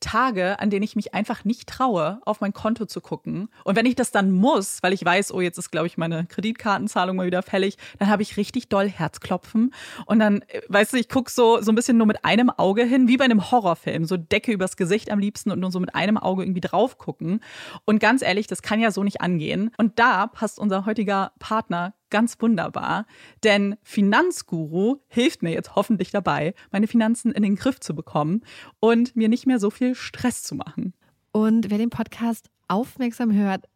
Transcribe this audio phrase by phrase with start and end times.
[0.00, 3.48] Tage, an denen ich mich einfach nicht traue, auf mein Konto zu gucken.
[3.64, 6.26] Und wenn ich das dann muss, weil ich weiß, oh, jetzt ist, glaube ich, meine
[6.26, 9.72] Kreditkartenzahlung mal wieder fällig, dann habe ich richtig doll Herzklopfen.
[10.06, 12.84] Und dann, äh, weißt du, ich gucke so, so ein bisschen nur mit einem Auge
[12.84, 14.04] hin, wie bei einem Horrorfilm.
[14.04, 17.40] So Decke übers Gesicht am liebsten und nur so mit einem Auge irgendwie drauf gucken.
[17.84, 19.70] Und ganz ehrlich, das kann ja so nicht angehen.
[19.78, 23.06] Und da passt unser heutiger Partner ganz wunderbar,
[23.42, 28.42] denn Finanzguru hilft mir jetzt hoffentlich dabei, meine Finanzen in den Griff zu bekommen
[28.80, 30.94] und mir nicht mehr so viel Stress zu machen.
[31.32, 33.66] Und wer den Podcast aufmerksam hört,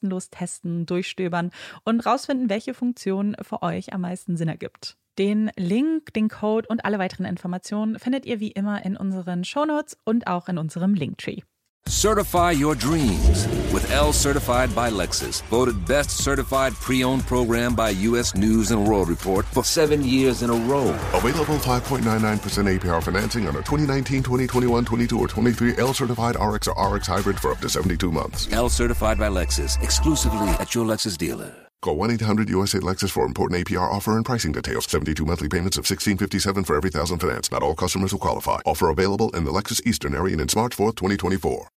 [0.00, 1.50] kostenlos testen, durchstöbern
[1.84, 4.96] und rausfinden, welche Funktion für euch am meisten Sinn ergibt.
[5.18, 9.98] Den Link, den Code und alle weiteren Informationen findet ihr wie immer in unseren Shownotes
[10.04, 11.42] und auch in unserem Linktree.
[12.00, 18.34] Certify your dreams with L Certified by Lexus, voted best certified pre-owned program by U.S.
[18.34, 20.88] News and World Report for seven years in a row.
[21.12, 26.94] Available 5.99% APR financing on a 2019, 2021, 22, or 23 L Certified RX or
[26.96, 28.50] RX Hybrid for up to 72 months.
[28.52, 31.69] L Certified by Lexus, exclusively at your Lexus dealer.
[31.82, 34.84] Call 1 800 USA Lexus for important APR offer and pricing details.
[34.84, 37.50] 72 monthly payments of 1657 for every thousand finance.
[37.50, 38.60] Not all customers will qualify.
[38.66, 41.68] Offer available in the Lexus Eastern area and in March 4th, 2024.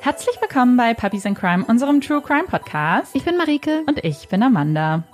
[0.00, 3.14] Herzlich willkommen bei Puppies in Crime, unserem True Crime Podcast.
[3.14, 3.84] Ich bin Marike.
[3.86, 5.04] Und ich bin Amanda.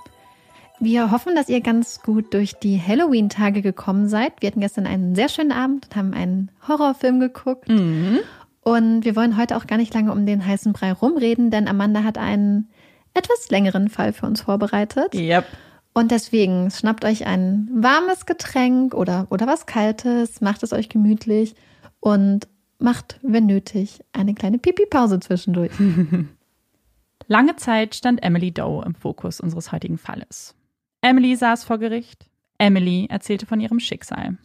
[0.79, 4.33] Wir hoffen, dass ihr ganz gut durch die Halloween-Tage gekommen seid.
[4.41, 7.69] Wir hatten gestern einen sehr schönen Abend und haben einen Horrorfilm geguckt.
[7.69, 8.19] Mhm.
[8.61, 12.03] Und wir wollen heute auch gar nicht lange um den heißen Brei rumreden, denn Amanda
[12.03, 12.69] hat einen
[13.13, 15.15] etwas längeren Fall für uns vorbereitet.
[15.15, 15.45] Yep.
[15.93, 21.55] Und deswegen schnappt euch ein warmes Getränk oder, oder was Kaltes, macht es euch gemütlich
[21.99, 22.47] und
[22.77, 25.71] macht, wenn nötig, eine kleine Pipi-Pause zwischendurch.
[27.27, 30.53] Lange Zeit stand Emily Doe im Fokus unseres heutigen Falles.
[31.01, 32.29] Emily saß vor Gericht.
[32.57, 34.37] Emily erzählte von ihrem Schicksal.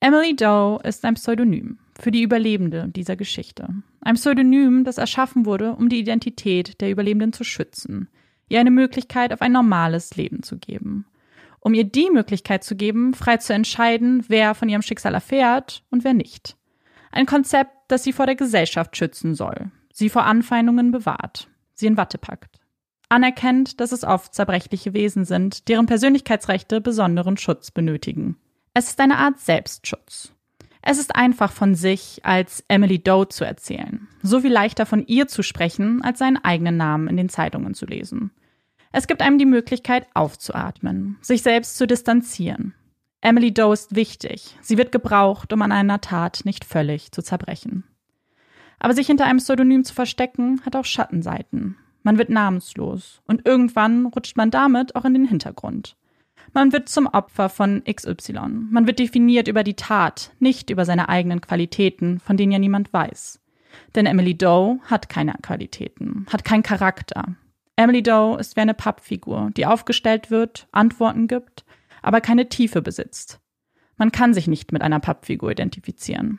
[0.00, 3.68] Emily Doe ist ein Pseudonym für die Überlebende dieser Geschichte.
[4.00, 8.08] Ein Pseudonym, das erschaffen wurde, um die Identität der Überlebenden zu schützen,
[8.48, 11.06] ihr eine Möglichkeit auf ein normales Leben zu geben.
[11.66, 16.04] um ihr die Möglichkeit zu geben, frei zu entscheiden, wer von ihrem Schicksal erfährt und
[16.04, 16.56] wer nicht.
[17.10, 21.96] Ein Konzept, das sie vor der Gesellschaft schützen soll, sie vor Anfeindungen bewahrt, sie in
[21.96, 22.55] Watte packt.
[23.08, 28.36] Anerkennt, dass es oft zerbrechliche Wesen sind, deren Persönlichkeitsrechte besonderen Schutz benötigen.
[28.74, 30.32] Es ist eine Art Selbstschutz.
[30.82, 35.26] Es ist einfach von sich als Emily Doe zu erzählen, so viel leichter von ihr
[35.26, 38.30] zu sprechen, als seinen eigenen Namen in den Zeitungen zu lesen.
[38.92, 42.74] Es gibt einem die Möglichkeit aufzuatmen, sich selbst zu distanzieren.
[43.20, 44.56] Emily Doe ist wichtig.
[44.60, 47.84] Sie wird gebraucht, um an einer Tat nicht völlig zu zerbrechen.
[48.78, 51.76] Aber sich hinter einem Pseudonym zu verstecken, hat auch Schattenseiten.
[52.06, 55.96] Man wird namenslos und irgendwann rutscht man damit auch in den Hintergrund.
[56.52, 58.68] Man wird zum Opfer von XY.
[58.70, 62.92] Man wird definiert über die Tat, nicht über seine eigenen Qualitäten, von denen ja niemand
[62.92, 63.40] weiß.
[63.96, 67.34] Denn Emily Doe hat keine Qualitäten, hat keinen Charakter.
[67.74, 71.64] Emily Doe ist wie eine Pappfigur, die aufgestellt wird, Antworten gibt,
[72.02, 73.40] aber keine Tiefe besitzt.
[73.96, 76.38] Man kann sich nicht mit einer Pappfigur identifizieren.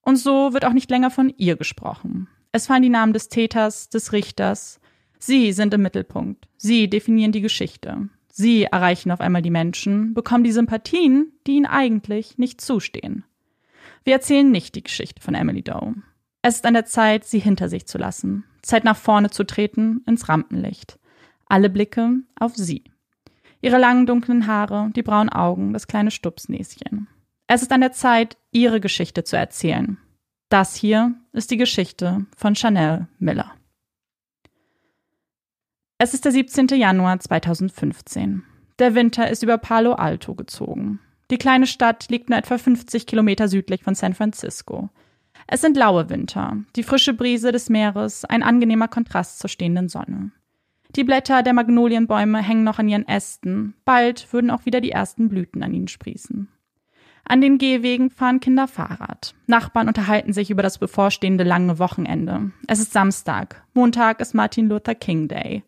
[0.00, 2.28] Und so wird auch nicht länger von ihr gesprochen.
[2.50, 4.80] Es fallen die Namen des Täters, des Richters.
[5.24, 6.48] Sie sind im Mittelpunkt.
[6.56, 8.08] Sie definieren die Geschichte.
[8.32, 13.24] Sie erreichen auf einmal die Menschen, bekommen die Sympathien, die ihnen eigentlich nicht zustehen.
[14.02, 15.94] Wir erzählen nicht die Geschichte von Emily Doe.
[16.42, 20.02] Es ist an der Zeit, sie hinter sich zu lassen, Zeit nach vorne zu treten
[20.08, 20.98] ins Rampenlicht.
[21.46, 22.82] Alle Blicke auf sie.
[23.60, 27.06] Ihre langen dunklen Haare, die braunen Augen, das kleine Stupsnäschen.
[27.46, 29.98] Es ist an der Zeit, ihre Geschichte zu erzählen.
[30.48, 33.52] Das hier ist die Geschichte von Chanel Miller.
[36.04, 36.66] Es ist der 17.
[36.66, 38.42] Januar 2015.
[38.80, 40.98] Der Winter ist über Palo Alto gezogen.
[41.30, 44.90] Die kleine Stadt liegt nur etwa 50 Kilometer südlich von San Francisco.
[45.46, 50.32] Es sind laue Winter, die frische Brise des Meeres, ein angenehmer Kontrast zur stehenden Sonne.
[50.96, 55.28] Die Blätter der Magnolienbäume hängen noch an ihren Ästen, bald würden auch wieder die ersten
[55.28, 56.48] Blüten an ihnen sprießen.
[57.22, 59.36] An den Gehwegen fahren Kinder Fahrrad.
[59.46, 62.50] Nachbarn unterhalten sich über das bevorstehende lange Wochenende.
[62.66, 63.62] Es ist Samstag.
[63.72, 65.62] Montag ist Martin Luther King Day.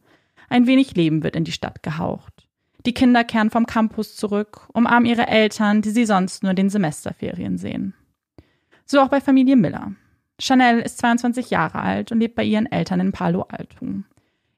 [0.49, 2.49] Ein wenig Leben wird in die Stadt gehaucht.
[2.87, 6.71] Die Kinder kehren vom Campus zurück, umarmen ihre Eltern, die sie sonst nur in den
[6.71, 7.95] Semesterferien sehen.
[8.85, 9.93] So auch bei Familie Miller.
[10.39, 13.87] Chanel ist 22 Jahre alt und lebt bei ihren Eltern in Palo Alto.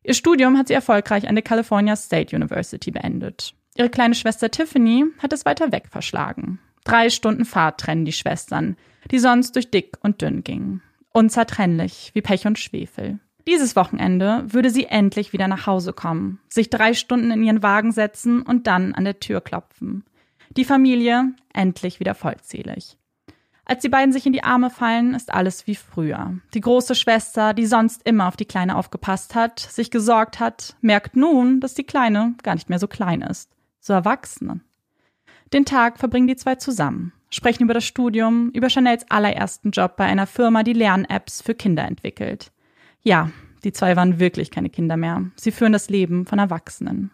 [0.03, 3.55] Ihr Studium hat sie erfolgreich an der California State University beendet.
[3.77, 6.59] Ihre kleine Schwester Tiffany hat es weiter weg verschlagen.
[6.85, 8.77] Drei Stunden Fahrt trennen die Schwestern,
[9.11, 10.83] die sonst durch dick und dünn gingen.
[11.13, 13.19] Unzertrennlich wie Pech und Schwefel.
[13.49, 17.93] Dieses Wochenende würde sie endlich wieder nach Hause kommen, sich drei Stunden in ihren Wagen
[17.93, 20.05] setzen und dann an der Tür klopfen.
[20.57, 22.97] Die Familie endlich wieder vollzählig.
[23.65, 26.39] Als die beiden sich in die Arme fallen, ist alles wie früher.
[26.55, 31.17] Die große Schwester, die sonst immer auf die Kleine aufgepasst hat, sich gesorgt hat, merkt
[31.17, 33.51] nun, dass die Kleine gar nicht mehr so klein ist,
[33.81, 34.63] so erwachsen.
[35.53, 40.05] Den Tag verbringen die zwei zusammen, sprechen über das Studium, über Chanels allerersten Job bei
[40.05, 42.53] einer Firma, die Lern-Apps für Kinder entwickelt.
[43.07, 43.31] Ja,
[43.63, 45.31] die zwei waren wirklich keine Kinder mehr.
[45.37, 47.13] Sie führen das Leben von Erwachsenen.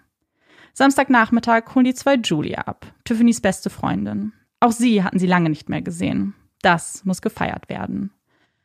[0.72, 4.32] Samstagnachmittag holen die zwei Julia ab, Tiffany's beste Freundin.
[4.58, 6.32] Auch sie hatten sie lange nicht mehr gesehen.
[6.62, 8.10] Das muss gefeiert werden.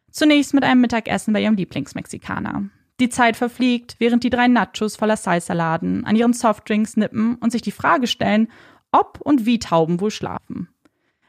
[0.10, 2.70] Zunächst mit einem Mittagessen bei ihrem Lieblingsmexikaner.
[3.02, 7.62] Die Zeit verfliegt, während die drei Nachos voller Salsa-Laden an ihren Softdrinks nippen und sich
[7.62, 8.48] die Frage stellen,
[8.94, 10.70] ob und wie Tauben wohl schlafen.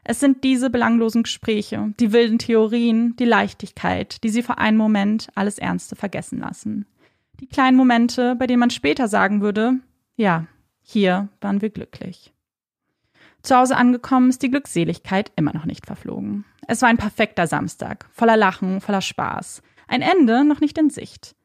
[0.03, 5.27] Es sind diese belanglosen Gespräche, die wilden Theorien, die Leichtigkeit, die sie für einen Moment
[5.35, 6.85] alles Ernste vergessen lassen.
[7.39, 9.75] Die kleinen Momente, bei denen man später sagen würde,
[10.15, 10.47] ja,
[10.81, 12.33] hier waren wir glücklich.
[13.41, 16.45] Zu Hause angekommen ist die Glückseligkeit immer noch nicht verflogen.
[16.67, 19.61] Es war ein perfekter Samstag, voller Lachen, voller Spaß.
[19.87, 21.35] Ein Ende noch nicht in Sicht.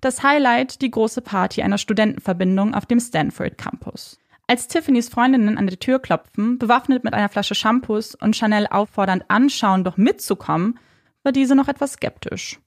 [0.00, 4.18] Das Highlight die große Party einer Studentenverbindung auf dem Stanford Campus.
[4.46, 9.24] Als Tiffany's Freundinnen an der Tür klopfen, bewaffnet mit einer Flasche Shampoos und Chanel auffordernd
[9.28, 10.78] anschauen, doch mitzukommen,
[11.22, 12.60] war diese noch etwas skeptisch.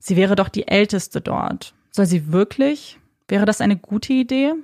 [0.00, 1.74] Sie wäre doch die Älteste dort.
[1.92, 2.98] Soll sie wirklich?
[3.28, 4.54] Wäre das eine gute Idee?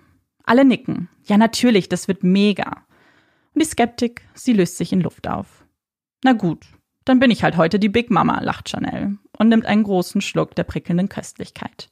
[0.45, 1.09] Alle nicken.
[1.25, 2.85] Ja, natürlich, das wird mega.
[3.55, 5.65] Und die Skeptik, sie löst sich in Luft auf.
[6.25, 6.67] Na gut,
[7.05, 10.57] dann bin ich halt heute die Big Mama, lacht Chanel und nimmt einen großen Schluck
[10.57, 11.91] der prickelnden Köstlichkeit.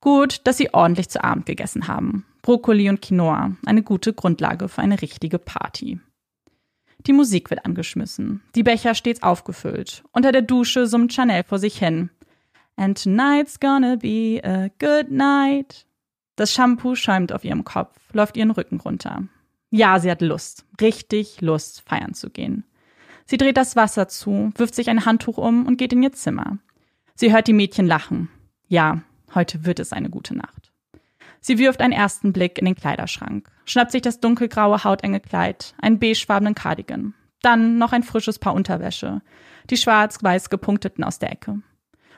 [0.00, 2.24] Gut, dass sie ordentlich zu Abend gegessen haben.
[2.42, 6.00] Brokkoli und Quinoa, eine gute Grundlage für eine richtige Party.
[7.06, 10.02] Die Musik wird angeschmissen, die Becher stets aufgefüllt.
[10.12, 12.10] Unter der Dusche summt Chanel vor sich hin.
[12.76, 15.86] And tonight's gonna be a good night.
[16.36, 19.24] Das Shampoo schäumt auf ihrem Kopf, läuft ihren Rücken runter.
[19.70, 22.64] Ja, sie hat Lust, richtig Lust, feiern zu gehen.
[23.26, 26.58] Sie dreht das Wasser zu, wirft sich ein Handtuch um und geht in ihr Zimmer.
[27.14, 28.30] Sie hört die Mädchen lachen.
[28.68, 29.02] Ja,
[29.34, 30.72] heute wird es eine gute Nacht.
[31.40, 35.98] Sie wirft einen ersten Blick in den Kleiderschrank, schnappt sich das dunkelgraue hautenge Kleid, einen
[35.98, 39.22] beigefarbenen Cardigan, dann noch ein frisches Paar Unterwäsche,
[39.70, 41.60] die schwarz-weiß gepunkteten aus der Ecke.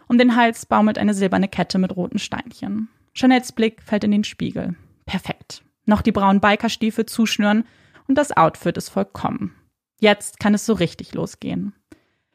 [0.08, 2.88] Um den Hals baumelt eine silberne Kette mit roten Steinchen.
[3.14, 4.74] Jeanettes Blick fällt in den Spiegel.
[5.06, 5.62] Perfekt.
[5.84, 7.64] Noch die braunen Bikerstiefel zuschnüren
[8.08, 9.54] und das Outfit ist vollkommen.
[10.00, 11.74] Jetzt kann es so richtig losgehen.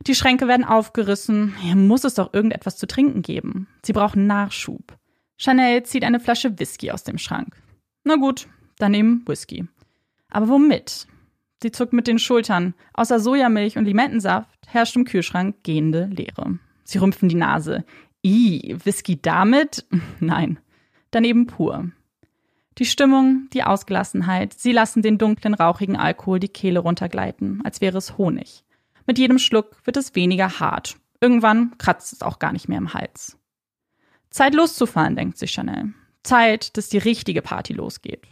[0.01, 1.55] Die Schränke werden aufgerissen.
[1.57, 3.67] Hier muss es doch irgendetwas zu trinken geben.
[3.83, 4.97] Sie brauchen Nachschub.
[5.37, 7.55] Chanel zieht eine Flasche Whisky aus dem Schrank.
[8.03, 8.47] Na gut,
[8.77, 9.67] dann eben Whisky.
[10.29, 11.07] Aber womit?
[11.61, 12.73] Sie zuckt mit den Schultern.
[12.93, 16.59] Außer Sojamilch und Limettensaft herrscht im Kühlschrank gehende Leere.
[16.83, 17.83] Sie rümpfen die Nase.
[18.23, 19.85] I, Whisky damit?
[20.19, 20.59] Nein.
[21.11, 21.89] Daneben pur.
[22.77, 27.97] Die Stimmung, die Ausgelassenheit, sie lassen den dunklen, rauchigen Alkohol die Kehle runtergleiten, als wäre
[27.97, 28.64] es Honig.
[29.05, 30.97] Mit jedem Schluck wird es weniger hart.
[31.21, 33.37] Irgendwann kratzt es auch gar nicht mehr im Hals.
[34.29, 35.93] Zeit loszufahren, denkt sich Chanel.
[36.23, 38.27] Zeit, dass die richtige Party losgeht.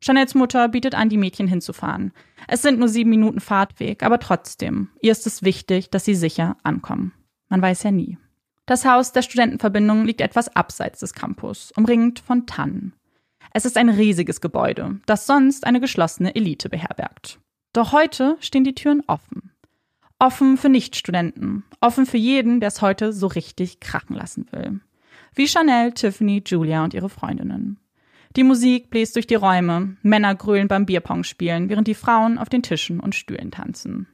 [0.00, 2.12] Chanels Mutter bietet an, die Mädchen hinzufahren.
[2.46, 6.56] Es sind nur sieben Minuten Fahrtweg, aber trotzdem, ihr ist es wichtig, dass sie sicher
[6.62, 7.12] ankommen.
[7.48, 8.18] Man weiß ja nie.
[8.66, 12.94] Das Haus der Studentenverbindung liegt etwas abseits des Campus, umringt von Tannen.
[13.52, 17.40] Es ist ein riesiges Gebäude, das sonst eine geschlossene Elite beherbergt.
[17.72, 19.52] Doch heute stehen die Türen offen.
[20.20, 24.80] Offen für Nichtstudenten, offen für jeden, der es heute so richtig krachen lassen will.
[25.34, 27.78] Wie Chanel, Tiffany, Julia und ihre Freundinnen.
[28.34, 32.48] Die Musik bläst durch die Räume, Männer grölen beim Bierpong spielen, während die Frauen auf
[32.48, 34.08] den Tischen und Stühlen tanzen.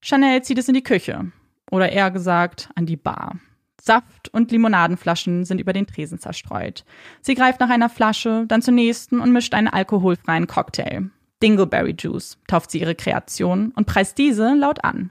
[0.00, 1.30] Chanel zieht es in die Küche,
[1.70, 3.38] oder eher gesagt an die Bar.
[3.80, 6.84] Saft und Limonadenflaschen sind über den Tresen zerstreut.
[7.20, 11.10] Sie greift nach einer Flasche, dann zur nächsten und mischt einen alkoholfreien Cocktail.
[11.42, 15.10] Dingleberry Juice tauft sie ihre Kreation und preist diese laut an.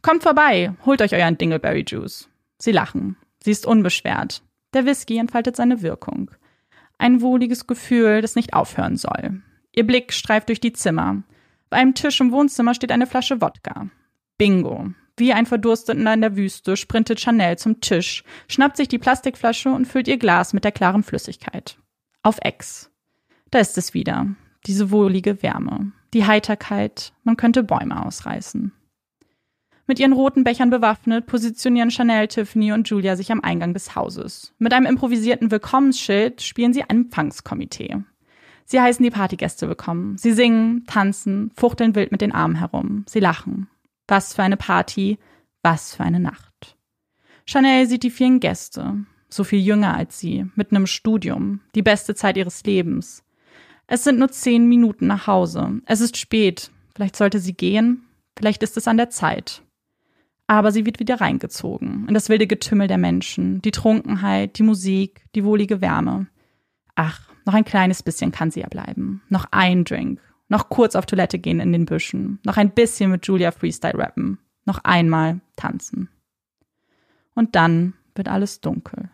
[0.00, 2.28] Kommt vorbei, holt euch euren Dingleberry Juice.
[2.58, 3.16] Sie lachen.
[3.42, 4.42] Sie ist unbeschwert.
[4.74, 6.30] Der Whisky entfaltet seine Wirkung.
[6.98, 9.42] Ein wohliges Gefühl, das nicht aufhören soll.
[9.74, 11.22] Ihr Blick streift durch die Zimmer.
[11.68, 13.88] Bei einem Tisch im Wohnzimmer steht eine Flasche Wodka.
[14.38, 14.90] Bingo.
[15.16, 19.86] Wie ein Verdursteter in der Wüste sprintet Chanel zum Tisch, schnappt sich die Plastikflasche und
[19.86, 21.76] füllt ihr Glas mit der klaren Flüssigkeit.
[22.22, 22.90] Auf Ex.
[23.50, 24.26] Da ist es wieder.
[24.66, 25.92] Diese wohlige Wärme.
[26.14, 27.12] Die Heiterkeit.
[27.24, 28.72] Man könnte Bäume ausreißen.
[29.86, 34.54] Mit ihren roten Bechern bewaffnet positionieren Chanel, Tiffany und Julia sich am Eingang des Hauses.
[34.58, 37.96] Mit einem improvisierten Willkommensschild spielen sie ein Empfangskomitee.
[38.64, 40.16] Sie heißen die Partygäste willkommen.
[40.16, 43.04] Sie singen, tanzen, fuchteln wild mit den Armen herum.
[43.08, 43.68] Sie lachen.
[44.06, 45.18] Was für eine Party,
[45.62, 46.76] was für eine Nacht.
[47.44, 52.14] Chanel sieht die vielen Gäste, so viel jünger als sie, mitten im Studium, die beste
[52.14, 53.24] Zeit ihres Lebens.
[53.92, 55.82] Es sind nur zehn Minuten nach Hause.
[55.84, 56.70] Es ist spät.
[56.94, 58.04] Vielleicht sollte sie gehen.
[58.38, 59.60] Vielleicht ist es an der Zeit.
[60.46, 65.26] Aber sie wird wieder reingezogen in das wilde Getümmel der Menschen, die Trunkenheit, die Musik,
[65.34, 66.26] die wohlige Wärme.
[66.94, 69.20] Ach, noch ein kleines bisschen kann sie ja bleiben.
[69.28, 72.38] Noch ein Drink noch kurz auf Toilette gehen in den Büschen.
[72.44, 74.38] Noch ein bisschen mit Julia Freestyle rappen.
[74.64, 76.08] Noch einmal tanzen.
[77.34, 79.10] Und dann wird alles dunkel.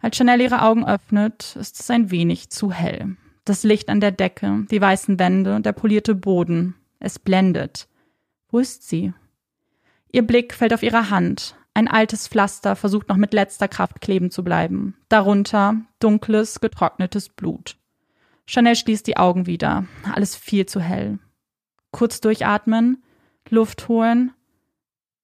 [0.00, 3.16] Als Chanel ihre Augen öffnet, ist es ein wenig zu hell.
[3.44, 6.74] Das Licht an der Decke, die weißen Wände, der polierte Boden.
[6.98, 7.88] Es blendet.
[8.48, 9.12] Wo ist sie?
[10.10, 11.56] Ihr Blick fällt auf ihre Hand.
[11.74, 14.96] Ein altes Pflaster versucht noch mit letzter Kraft kleben zu bleiben.
[15.08, 17.76] Darunter dunkles, getrocknetes Blut.
[18.46, 19.84] Chanel schließt die Augen wieder.
[20.12, 21.18] Alles viel zu hell.
[21.90, 23.02] Kurz durchatmen,
[23.50, 24.32] Luft holen.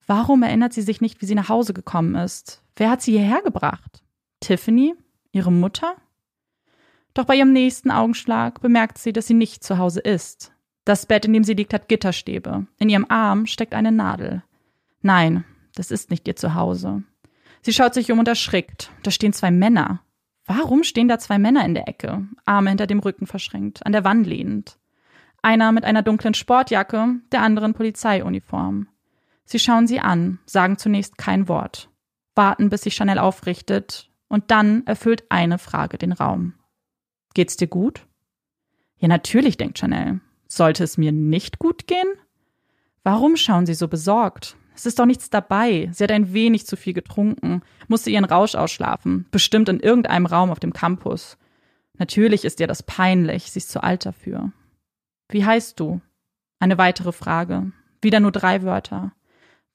[0.07, 2.63] Warum erinnert sie sich nicht, wie sie nach Hause gekommen ist?
[2.77, 4.03] Wer hat sie hierher gebracht?
[4.43, 4.95] Tiffany?
[5.33, 5.97] Ihre Mutter?
[7.15, 10.53] Doch bei ihrem nächsten Augenschlag bemerkt sie, dass sie nicht zu Hause ist.
[10.85, 12.67] Das Bett, in dem sie liegt, hat Gitterstäbe.
[12.79, 14.43] In ihrem Arm steckt eine Nadel.
[15.01, 15.45] Nein,
[15.75, 17.03] das ist nicht ihr Zuhause.
[17.63, 18.91] Sie schaut sich um und erschrickt.
[19.03, 20.03] Da stehen zwei Männer.
[20.47, 24.05] Warum stehen da zwei Männer in der Ecke, Arme hinter dem Rücken verschränkt, an der
[24.05, 24.79] Wand lehnend?
[25.41, 28.89] Einer mit einer dunklen Sportjacke, der andere in Polizeiuniform.
[29.45, 31.91] Sie schauen sie an, sagen zunächst kein Wort,
[32.35, 36.55] warten, bis sich Chanel aufrichtet, und dann erfüllt eine Frage den Raum.
[37.35, 38.07] Geht's dir gut?
[38.97, 40.21] Ja, natürlich, denkt Chanel.
[40.49, 42.09] Sollte es mir nicht gut gehen?
[43.03, 44.57] Warum schauen Sie so besorgt?
[44.75, 45.91] Es ist doch nichts dabei.
[45.93, 50.51] Sie hat ein wenig zu viel getrunken, musste ihren Rausch ausschlafen, bestimmt in irgendeinem Raum
[50.51, 51.37] auf dem Campus.
[51.99, 54.51] Natürlich ist ihr das peinlich, sie ist zu alt dafür.
[55.29, 56.01] Wie heißt du?
[56.59, 57.73] Eine weitere Frage.
[58.01, 59.13] Wieder nur drei Wörter.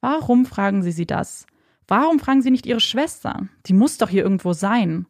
[0.02, 1.46] Warum fragen Sie sie das?
[1.88, 3.48] Warum fragen Sie nicht Ihre Schwester?
[3.66, 5.08] Die muss doch hier irgendwo sein.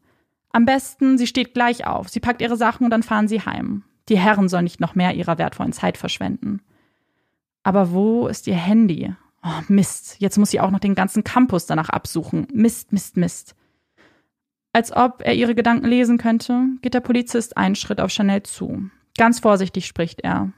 [0.52, 3.84] Am besten, sie steht gleich auf, sie packt ihre Sachen und dann fahren sie heim.
[4.10, 6.62] Die Herren sollen nicht noch mehr ihrer wertvollen Zeit verschwenden.
[7.64, 9.14] Aber wo ist ihr Handy?
[9.44, 12.48] Oh, Mist, jetzt muss sie auch noch den ganzen Campus danach absuchen.
[12.54, 13.56] Mist, Mist, Mist.
[14.74, 18.90] Als ob er ihre Gedanken lesen könnte, geht der Polizist einen Schritt auf Chanel zu.
[19.18, 20.54] Ganz vorsichtig spricht er.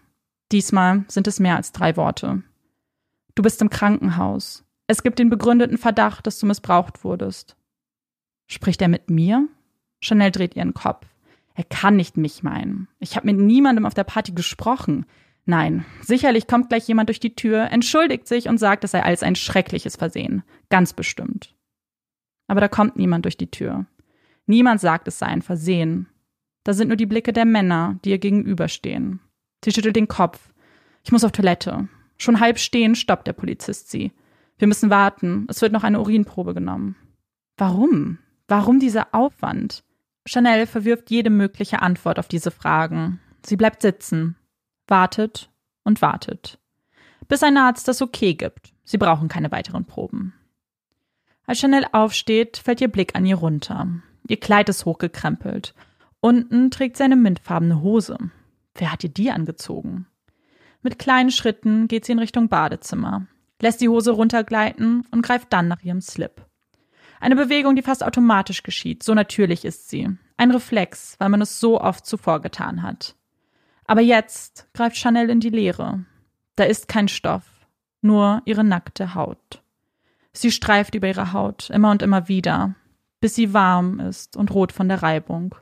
[0.52, 2.44] Diesmal sind es mehr als drei Worte.
[3.36, 4.66] Du bist im Krankenhaus.
[4.90, 7.56] Es gibt den begründeten Verdacht, dass du missbraucht wurdest.
[8.48, 9.48] Spricht er mit mir?
[10.02, 11.06] Chanel dreht ihren Kopf.
[11.54, 12.88] Er kann nicht mich meinen.
[12.98, 15.06] Ich habe mit niemandem auf der Party gesprochen.
[15.46, 19.22] Nein, sicherlich kommt gleich jemand durch die Tür, entschuldigt sich und sagt, es sei alles
[19.22, 20.42] ein schreckliches Versehen.
[20.70, 21.54] Ganz bestimmt.
[22.48, 23.86] Aber da kommt niemand durch die Tür.
[24.48, 26.08] Niemand sagt, es sei ein Versehen.
[26.64, 29.20] Da sind nur die Blicke der Männer, die ihr gegenüberstehen.
[29.64, 30.52] Sie schüttelt den Kopf.
[31.04, 31.88] Ich muss auf Toilette.
[32.18, 34.14] Schon halb stehen stoppt der Polizist sie.
[34.60, 35.48] Wir müssen warten.
[35.50, 36.96] Es wird noch eine Urinprobe genommen.
[37.58, 38.20] Warum?
[38.48, 39.84] Warum dieser Aufwand?
[40.26, 43.20] Chanel verwirft jede mögliche Antwort auf diese Fragen.
[43.44, 44.36] Sie bleibt sitzen,
[44.88, 45.50] wartet
[45.84, 46.60] und wartet.
[47.28, 48.74] Bis ein Arzt das Okay gibt.
[48.84, 50.34] Sie brauchen keine weiteren Proben.
[51.46, 53.88] Als Chanel aufsteht, fällt ihr Blick an ihr runter.
[54.28, 55.74] Ihr Kleid ist hochgekrempelt.
[56.20, 58.18] Unten trägt sie eine mintfarbene Hose.
[58.76, 60.06] Wer hat ihr die angezogen?
[60.82, 63.28] Mit kleinen Schritten geht sie in Richtung Badezimmer,
[63.62, 66.46] lässt die Hose runtergleiten und greift dann nach ihrem Slip.
[67.20, 70.10] Eine Bewegung, die fast automatisch geschieht, so natürlich ist sie.
[70.38, 73.16] Ein Reflex, weil man es so oft zuvor getan hat.
[73.86, 76.06] Aber jetzt greift Chanel in die Leere.
[76.56, 77.44] Da ist kein Stoff,
[78.02, 79.62] nur ihre nackte Haut.
[80.32, 82.76] Sie streift über ihre Haut immer und immer wieder,
[83.20, 85.56] bis sie warm ist und rot von der Reibung.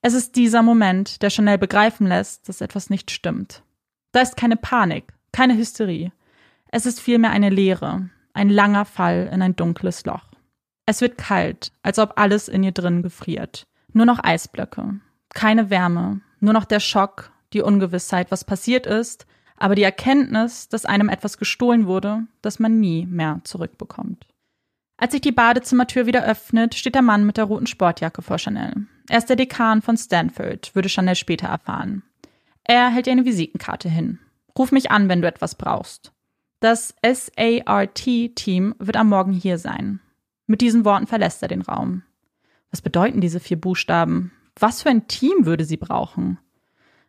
[0.00, 3.62] Es ist dieser Moment, der Chanel begreifen lässt, dass etwas nicht stimmt.
[4.12, 6.12] Da ist keine Panik, keine Hysterie.
[6.70, 10.24] Es ist vielmehr eine Leere, ein langer Fall in ein dunkles Loch.
[10.86, 13.66] Es wird kalt, als ob alles in ihr drin gefriert.
[13.92, 15.00] Nur noch Eisblöcke.
[15.34, 16.20] Keine Wärme.
[16.40, 21.38] Nur noch der Schock, die Ungewissheit, was passiert ist, aber die Erkenntnis, dass einem etwas
[21.38, 24.26] gestohlen wurde, das man nie mehr zurückbekommt.
[24.96, 28.86] Als sich die Badezimmertür wieder öffnet, steht der Mann mit der roten Sportjacke vor Chanel.
[29.08, 32.02] Er ist der Dekan von Stanford, würde Chanel später erfahren.
[32.64, 34.18] Er hält ihr eine Visitenkarte hin.
[34.56, 36.12] Ruf mich an, wenn du etwas brauchst.
[36.60, 40.00] Das SART-Team wird am Morgen hier sein.
[40.46, 42.02] Mit diesen Worten verlässt er den Raum.
[42.70, 44.32] Was bedeuten diese vier Buchstaben?
[44.58, 46.38] Was für ein Team würde sie brauchen?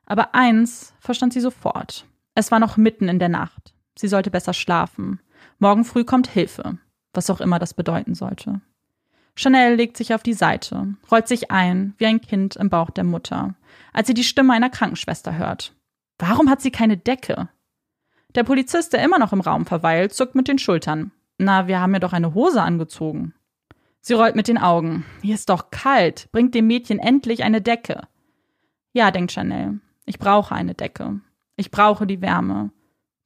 [0.05, 2.05] Aber eins verstand sie sofort.
[2.35, 3.73] Es war noch mitten in der Nacht.
[3.97, 5.19] Sie sollte besser schlafen.
[5.57, 6.77] Morgen früh kommt Hilfe,
[7.13, 8.61] was auch immer das bedeuten sollte.
[9.35, 13.03] Chanel legt sich auf die Seite, rollt sich ein, wie ein Kind im Bauch der
[13.03, 13.55] Mutter,
[13.93, 15.73] als sie die Stimme einer Krankenschwester hört.
[16.19, 17.49] Warum hat sie keine Decke?
[18.35, 21.11] Der Polizist, der immer noch im Raum verweilt, zuckt mit den Schultern.
[21.37, 23.33] Na, wir haben ja doch eine Hose angezogen.
[24.01, 25.05] Sie rollt mit den Augen.
[25.21, 26.29] Hier ist doch kalt.
[26.31, 28.07] Bringt dem Mädchen endlich eine Decke.
[28.93, 29.79] Ja, denkt Chanel.
[30.05, 31.19] Ich brauche eine Decke.
[31.55, 32.71] Ich brauche die Wärme.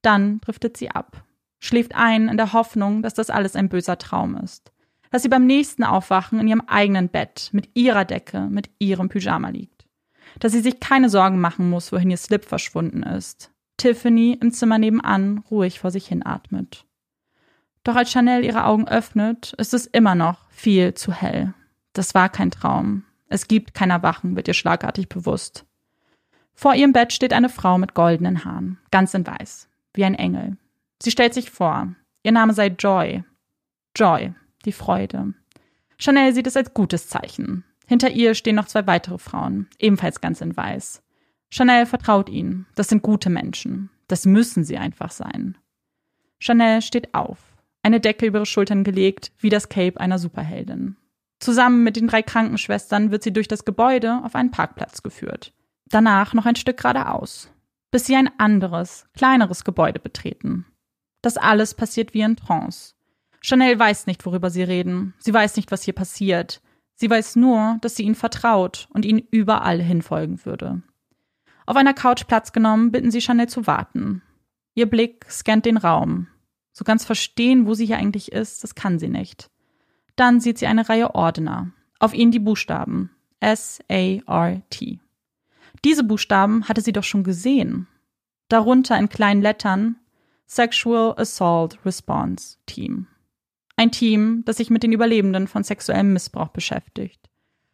[0.02, 1.24] Dann driftet sie ab.
[1.60, 4.74] Schläft ein in der Hoffnung, dass das alles ein böser Traum ist.
[5.12, 9.50] Dass sie beim nächsten Aufwachen in ihrem eigenen Bett, mit ihrer Decke, mit ihrem Pyjama
[9.50, 9.86] liegt.
[10.40, 13.53] Dass sie sich keine Sorgen machen muss, wohin ihr Slip verschwunden ist.
[13.78, 16.86] Tiffany im Zimmer nebenan ruhig vor sich hin atmet.
[17.84, 21.54] Doch als Chanel ihre Augen öffnet, ist es immer noch viel zu hell.
[21.92, 23.04] Das war kein Traum.
[23.28, 25.66] Es gibt kein Erwachen, wird ihr schlagartig bewusst.
[26.54, 30.58] Vor ihrem Bett steht eine Frau mit goldenen Haaren, ganz in weiß, wie ein Engel.
[31.02, 33.24] Sie stellt sich vor, ihr Name sei Joy.
[33.96, 34.34] Joy,
[34.66, 35.34] die Freude.
[35.98, 37.64] Chanel sieht es als gutes Zeichen.
[37.86, 41.03] Hinter ihr stehen noch zwei weitere Frauen, ebenfalls ganz in weiß.
[41.54, 42.66] Chanel vertraut ihnen.
[42.74, 43.92] Das sind gute Menschen.
[44.08, 45.56] Das müssen sie einfach sein.
[46.40, 47.38] Chanel steht auf
[47.84, 50.98] eine Decke über ihre Schultern gelegt, wie das Cape einer Superheldin.
[51.40, 55.54] Zusammen mit den drei Krankenschwestern wird sie durch das Gebäude auf einen Parkplatz geführt.
[55.86, 57.52] Danach noch ein Stück geradeaus,
[57.92, 60.66] bis sie ein anderes, kleineres Gebäude betreten.
[61.22, 62.96] Das alles passiert wie in Trance.
[63.42, 65.14] Chanel weiß nicht, worüber sie reden.
[65.20, 66.64] Sie weiß nicht, was hier passiert.
[66.96, 70.82] Sie weiß nur, dass sie ihnen vertraut und ihnen überall hinfolgen würde.
[71.66, 74.22] Auf einer Couch Platz genommen, bitten sie Chanel zu warten.
[74.76, 76.28] Ihr Blick scannt den Raum,
[76.74, 79.50] so ganz verstehen, wo sie hier eigentlich ist, das kann sie nicht.
[80.16, 81.72] Dann sieht sie eine Reihe Ordner.
[82.00, 85.00] Auf ihnen die Buchstaben S-A-R-T.
[85.86, 87.88] Diese Buchstaben hatte sie doch schon gesehen.
[88.48, 89.98] Darunter in kleinen Lettern
[90.48, 93.08] Sexual Assault Response Team.
[93.76, 97.30] Ein Team, das sich mit den Überlebenden von sexuellem Missbrauch beschäftigt.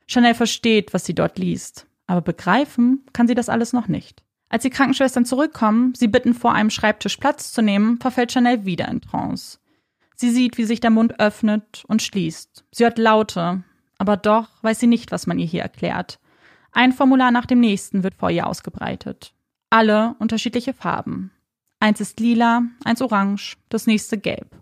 [0.08, 4.24] Chanel versteht, was sie dort liest, aber begreifen kann sie das alles noch nicht.
[4.50, 8.88] Als die Krankenschwestern zurückkommen, sie bitten, vor einem Schreibtisch Platz zu nehmen, verfällt Chanel wieder
[8.88, 9.60] in Trance.
[10.16, 12.66] Sie sieht, wie sich der Mund öffnet und schließt.
[12.72, 13.64] Sie hört Laute,
[14.00, 16.20] aber doch weiß sie nicht, was man ihr hier erklärt.
[16.72, 19.36] Ein Formular nach dem nächsten wird vor ihr ausgebreitet.
[19.70, 21.30] Alle unterschiedliche Farben.
[21.80, 24.56] Eins ist lila, eins orange, das nächste gelb.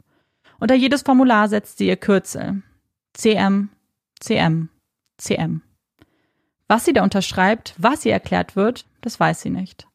[0.59, 2.61] Unter jedes Formular setzt sie ihr Kürzel.
[3.13, 3.69] CM,
[4.19, 4.67] CM,
[5.17, 5.61] CM.
[6.67, 9.87] Was sie da unterschreibt, was ihr erklärt wird, das weiß sie nicht.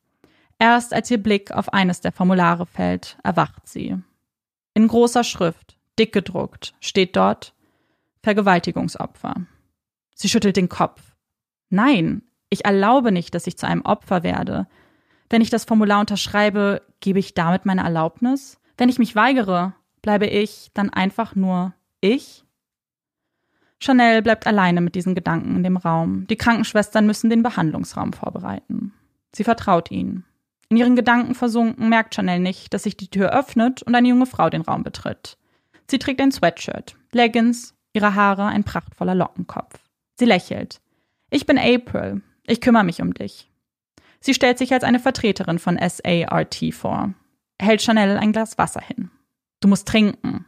[0.59, 3.97] Erst als ihr Blick auf eines der Formulare fällt, erwacht sie.
[4.75, 7.53] In großer Schrift, dick gedruckt, steht dort
[8.23, 9.35] Vergewaltigungsopfer.
[10.15, 11.03] Sie schüttelt den Kopf.
[11.69, 14.67] Nein, ich erlaube nicht, dass ich zu einem Opfer werde.
[15.29, 18.61] Wenn ich das Formular unterschreibe, gebe ich damit meine Erlaubnis?
[18.77, 22.45] Wenn ich mich weigere, bleibe ich dann einfach nur ich?
[23.83, 26.27] Chanel bleibt alleine mit diesen Gedanken in dem Raum.
[26.29, 28.93] Die Krankenschwestern müssen den Behandlungsraum vorbereiten.
[29.35, 30.25] Sie vertraut ihnen.
[30.69, 34.27] In ihren Gedanken versunken merkt Chanel nicht, dass sich die Tür öffnet und eine junge
[34.27, 35.37] Frau den Raum betritt.
[35.91, 39.79] Sie trägt ein Sweatshirt, Leggings, ihre Haare ein prachtvoller Lockenkopf.
[40.19, 40.81] Sie lächelt.
[41.31, 42.23] Ich bin April.
[42.47, 43.51] Ich kümmere mich um dich.
[44.21, 47.13] Sie stellt sich als eine Vertreterin von SART vor,
[47.61, 49.11] hält Chanel ein Glas Wasser hin.
[49.61, 50.47] Du musst trinken.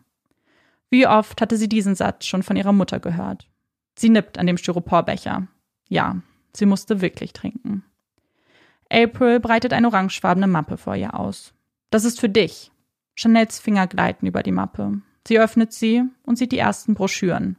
[0.95, 3.49] Wie oft hatte sie diesen Satz schon von ihrer Mutter gehört?
[3.97, 5.49] Sie nippt an dem Styroporbecher.
[5.89, 7.83] Ja, sie musste wirklich trinken.
[8.93, 11.53] April breitet eine orangefarbene Mappe vor ihr aus.
[11.91, 12.71] Das ist für dich.
[13.17, 15.01] Chanels Finger gleiten über die Mappe.
[15.27, 17.57] Sie öffnet sie und sieht die ersten Broschüren.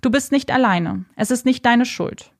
[0.00, 1.04] Du bist nicht alleine.
[1.14, 2.32] Es ist nicht deine Schuld.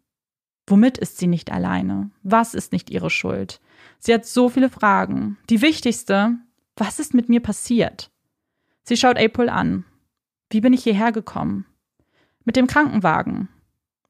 [0.67, 2.11] Womit ist sie nicht alleine?
[2.25, 3.61] Was ist nicht ihre Schuld?
[4.01, 5.39] Sie hat so viele Fragen.
[5.49, 6.35] Die wichtigste,
[6.75, 8.11] was ist mit mir passiert?
[8.83, 9.85] Sie schaut April an.
[10.51, 11.67] Wie bin ich hierher gekommen?
[12.45, 13.49] Mit dem Krankenwagen.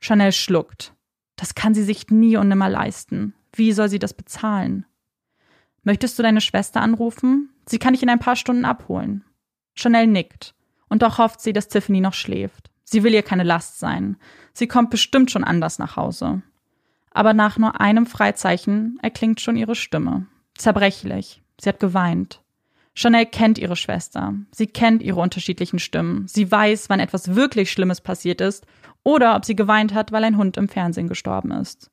[0.01, 0.93] Chanel schluckt.
[1.37, 3.35] Das kann sie sich nie und nimmer leisten.
[3.53, 4.87] Wie soll sie das bezahlen?
[5.83, 7.51] Möchtest du deine Schwester anrufen?
[7.67, 9.25] Sie kann dich in ein paar Stunden abholen.
[9.75, 10.55] Chanel nickt.
[10.89, 12.71] Und doch hofft sie, dass Tiffany noch schläft.
[12.85, 14.17] Sie will ihr keine Last sein.
[14.53, 16.43] Sie kommt bestimmt schon anders nach Hause.
[17.11, 20.27] Aber nach nur einem Freizeichen erklingt schon ihre Stimme.
[20.57, 21.43] Zerbrechlich.
[21.61, 22.43] Sie hat geweint.
[22.95, 24.35] Chanel kennt ihre Schwester.
[24.53, 26.29] Sie kennt ihre unterschiedlichen Stimmen.
[26.29, 28.67] Sie weiß, wann etwas wirklich Schlimmes passiert ist
[29.03, 31.91] oder ob sie geweint hat, weil ein Hund im Fernsehen gestorben ist.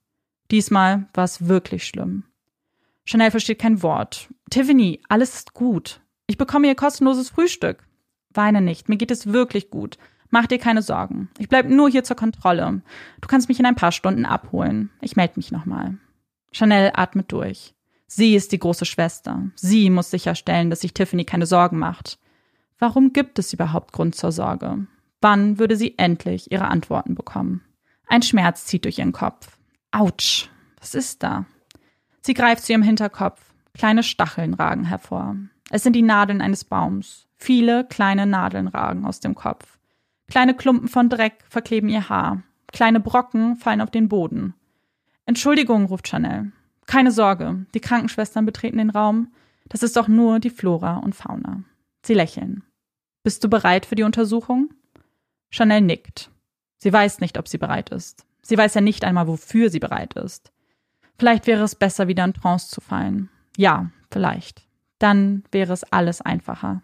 [0.51, 2.23] Diesmal war es wirklich schlimm.
[3.05, 4.29] Chanel versteht kein Wort.
[4.51, 6.01] Tiffany, alles ist gut.
[6.27, 7.83] Ich bekomme ihr kostenloses Frühstück.
[8.33, 9.97] Weine nicht, mir geht es wirklich gut.
[10.29, 11.29] Mach dir keine Sorgen.
[11.39, 12.81] Ich bleib nur hier zur Kontrolle.
[13.19, 14.89] Du kannst mich in ein paar Stunden abholen.
[15.01, 15.97] Ich melde mich nochmal.
[16.53, 17.73] Chanel atmet durch.
[18.13, 19.41] Sie ist die große Schwester.
[19.55, 22.19] Sie muss sicherstellen, dass sich Tiffany keine Sorgen macht.
[22.77, 24.85] Warum gibt es überhaupt Grund zur Sorge?
[25.21, 27.61] Wann würde sie endlich ihre Antworten bekommen?
[28.07, 29.57] Ein Schmerz zieht durch ihren Kopf.
[29.91, 31.45] Autsch, was ist da?
[32.19, 33.39] Sie greift zu ihrem Hinterkopf.
[33.75, 35.37] Kleine Stacheln ragen hervor.
[35.69, 37.27] Es sind die Nadeln eines Baums.
[37.37, 39.79] Viele kleine Nadeln ragen aus dem Kopf.
[40.27, 42.43] Kleine Klumpen von Dreck verkleben ihr Haar.
[42.73, 44.53] Kleine Brocken fallen auf den Boden.
[45.25, 46.51] Entschuldigung, ruft Chanel.
[46.85, 49.31] Keine Sorge, die Krankenschwestern betreten den Raum.
[49.69, 51.63] Das ist doch nur die Flora und Fauna.
[52.03, 52.63] Sie lächeln.
[53.23, 54.73] Bist du bereit für die Untersuchung?
[55.51, 56.31] Chanel nickt.
[56.77, 58.25] Sie weiß nicht, ob sie bereit ist.
[58.41, 60.51] Sie weiß ja nicht einmal, wofür sie bereit ist.
[61.19, 63.29] Vielleicht wäre es besser, wieder in Trance zu fallen.
[63.55, 64.63] Ja, vielleicht.
[64.97, 66.81] Dann wäre es alles einfacher.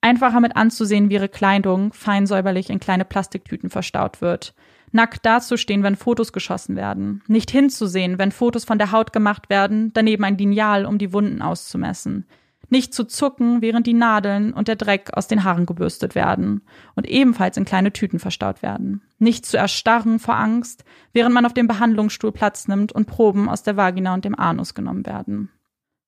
[0.00, 4.54] Einfacher mit anzusehen, wie ihre Kleidung fein säuberlich in kleine Plastiktüten verstaut wird,
[4.94, 9.92] nackt dazustehen, wenn Fotos geschossen werden, nicht hinzusehen, wenn Fotos von der Haut gemacht werden,
[9.92, 12.26] daneben ein Lineal, um die Wunden auszumessen,
[12.70, 16.62] nicht zu zucken, während die Nadeln und der Dreck aus den Haaren gebürstet werden
[16.94, 21.54] und ebenfalls in kleine Tüten verstaut werden, nicht zu erstarren vor Angst, während man auf
[21.54, 25.50] dem Behandlungsstuhl Platz nimmt und Proben aus der Vagina und dem Anus genommen werden.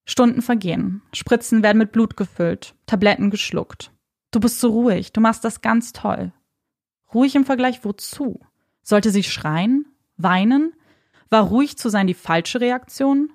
[0.05, 3.91] Stunden vergehen, Spritzen werden mit Blut gefüllt, Tabletten geschluckt.
[4.31, 6.31] Du bist so ruhig, du machst das ganz toll.
[7.13, 8.39] Ruhig im Vergleich wozu?
[8.89, 9.85] Sollte sie schreien?
[10.15, 10.71] Weinen?
[11.29, 13.33] War ruhig zu sein die falsche Reaktion?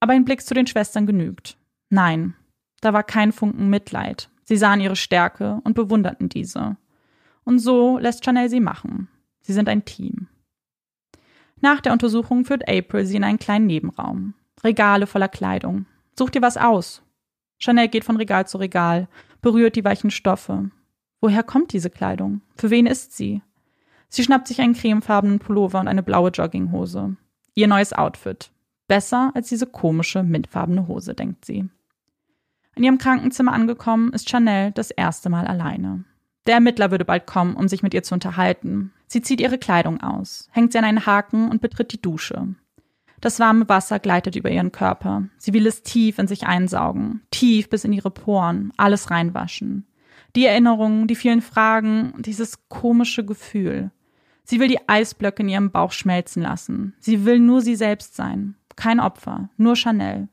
[0.00, 1.56] Aber ein Blick zu den Schwestern genügt.
[1.88, 2.34] Nein,
[2.80, 4.28] da war kein Funken Mitleid.
[4.42, 6.76] Sie sahen ihre Stärke und bewunderten diese.
[7.44, 9.06] Und so lässt Chanel sie machen.
[9.42, 10.26] Sie sind ein Team.
[11.60, 14.34] Nach der Untersuchung führt April sie in einen kleinen Nebenraum.
[14.64, 15.86] Regale voller Kleidung.
[16.18, 17.02] Such dir was aus.
[17.60, 19.06] Chanel geht von Regal zu Regal,
[19.42, 20.72] berührt die weichen Stoffe.
[21.20, 22.40] Woher kommt diese Kleidung?
[22.56, 23.42] Für wen ist sie?
[24.14, 27.16] Sie schnappt sich einen cremefarbenen Pullover und eine blaue Jogginghose.
[27.54, 28.50] Ihr neues Outfit.
[28.86, 31.64] Besser als diese komische, mintfarbene Hose, denkt sie.
[32.76, 36.04] In ihrem Krankenzimmer angekommen, ist Chanel das erste Mal alleine.
[36.46, 38.92] Der Ermittler würde bald kommen, um sich mit ihr zu unterhalten.
[39.06, 42.54] Sie zieht ihre Kleidung aus, hängt sie an einen Haken und betritt die Dusche.
[43.22, 45.22] Das warme Wasser gleitet über ihren Körper.
[45.38, 49.86] Sie will es tief in sich einsaugen, tief bis in ihre Poren, alles reinwaschen.
[50.36, 53.90] Die Erinnerungen, die vielen Fragen, dieses komische Gefühl.
[54.44, 56.94] Sie will die Eisblöcke in ihrem Bauch schmelzen lassen.
[56.98, 58.56] Sie will nur sie selbst sein.
[58.76, 60.28] Kein Opfer, nur Chanel.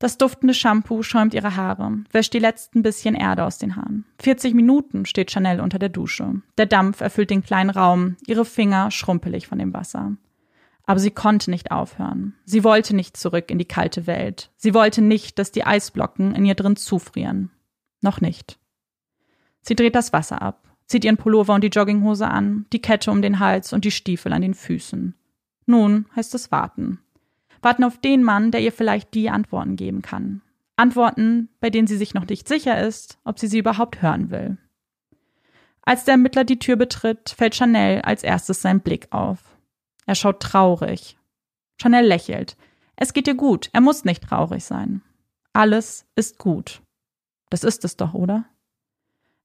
[0.00, 4.06] Das duftende Shampoo schäumt ihre Haare, wäscht die letzten bisschen Erde aus den Haaren.
[4.22, 6.40] 40 Minuten steht Chanel unter der Dusche.
[6.56, 10.16] Der Dampf erfüllt den kleinen Raum, ihre Finger schrumpelig von dem Wasser.
[10.86, 12.34] Aber sie konnte nicht aufhören.
[12.46, 14.50] Sie wollte nicht zurück in die kalte Welt.
[14.56, 17.50] Sie wollte nicht, dass die Eisblocken in ihr drin zufrieren.
[18.00, 18.58] Noch nicht.
[19.60, 20.59] Sie dreht das Wasser ab,
[20.90, 24.32] zieht ihren Pullover und die Jogginghose an, die Kette um den Hals und die Stiefel
[24.32, 25.14] an den Füßen.
[25.66, 26.98] Nun heißt es warten
[27.62, 30.42] warten auf den Mann, der ihr vielleicht die Antworten geben kann.
[30.76, 34.56] Antworten, bei denen sie sich noch nicht sicher ist, ob sie sie überhaupt hören will.
[35.82, 39.56] Als der Ermittler die Tür betritt, fällt Chanel als erstes sein Blick auf.
[40.06, 41.18] Er schaut traurig.
[41.80, 42.56] Chanel lächelt.
[42.96, 45.02] Es geht ihr gut, er muss nicht traurig sein.
[45.52, 46.82] Alles ist gut.
[47.50, 48.44] Das ist es doch, oder?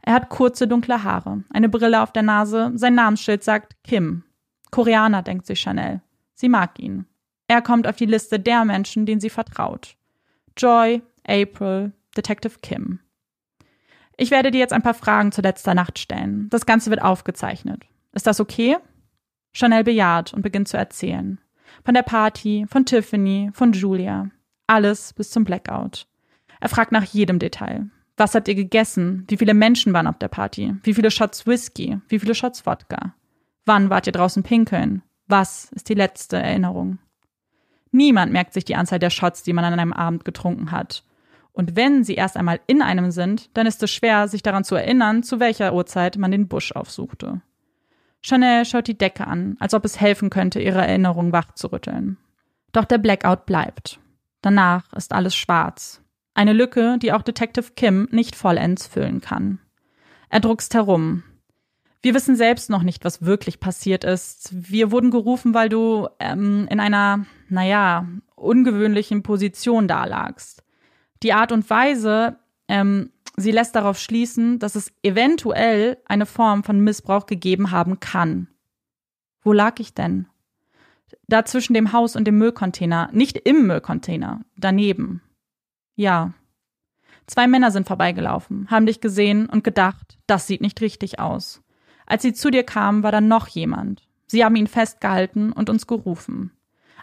[0.08, 4.24] Er hat kurze dunkle Haare, eine Brille auf der Nase, sein Namensschild sagt Kim.
[4.70, 6.02] Koreaner, denkt sich Chanel.
[6.36, 7.08] Sie mag ihn.
[7.48, 9.96] Er kommt auf die Liste der Menschen, denen sie vertraut.
[10.56, 13.00] Joy, April, Detective Kim.
[14.16, 16.50] Ich werde dir jetzt ein paar Fragen zu letzter Nacht stellen.
[16.52, 17.84] Das Ganze wird aufgezeichnet.
[18.14, 18.78] Ist das okay?
[19.54, 21.42] Chanel bejaht und beginnt zu erzählen.
[21.84, 24.30] Von der Party, von Tiffany, von Julia.
[24.68, 26.06] Alles bis zum Blackout.
[26.60, 27.90] Er fragt nach jedem Detail.
[28.18, 29.26] Was habt ihr gegessen?
[29.28, 30.76] Wie viele Menschen waren auf der Party?
[30.84, 32.00] Wie viele Shots Whisky?
[32.08, 33.14] Wie viele Shots Wodka?
[33.66, 35.02] Wann wart ihr draußen pinkeln?
[35.28, 37.00] Was ist die letzte Erinnerung?
[37.92, 41.04] Niemand merkt sich die Anzahl der Shots, die man an einem Abend getrunken hat.
[41.52, 44.76] Und wenn sie erst einmal in einem sind, dann ist es schwer, sich daran zu
[44.76, 47.42] erinnern, zu welcher Uhrzeit man den Busch aufsuchte.
[48.22, 52.18] Chanel schaut die Decke an, als ob es helfen könnte, ihre Erinnerung wachzurütteln.
[52.72, 54.00] Doch der Blackout bleibt.
[54.42, 56.02] Danach ist alles schwarz.
[56.36, 59.60] Eine Lücke, die auch Detective Kim nicht vollends füllen kann.
[60.30, 61.24] Er druckst herum,
[62.06, 64.52] wir wissen selbst noch nicht, was wirklich passiert ist.
[64.52, 70.64] Wir wurden gerufen, weil du ähm, in einer, naja, ungewöhnlichen Position dalagst.
[71.24, 76.80] Die Art und Weise, ähm, sie lässt darauf schließen, dass es eventuell eine Form von
[76.80, 78.50] Missbrauch gegeben haben kann.
[79.42, 80.28] Wo lag ich denn?
[81.28, 85.24] Da zwischen dem Haus und dem Müllcontainer, nicht im Müllcontainer, daneben.
[85.96, 86.34] Ja.
[87.28, 91.64] Zwei Männer sind vorbeigelaufen, haben dich gesehen und gedacht, das sieht nicht richtig aus.
[92.06, 94.08] Als sie zu dir kamen, war da noch jemand.
[94.28, 96.52] Sie haben ihn festgehalten und uns gerufen.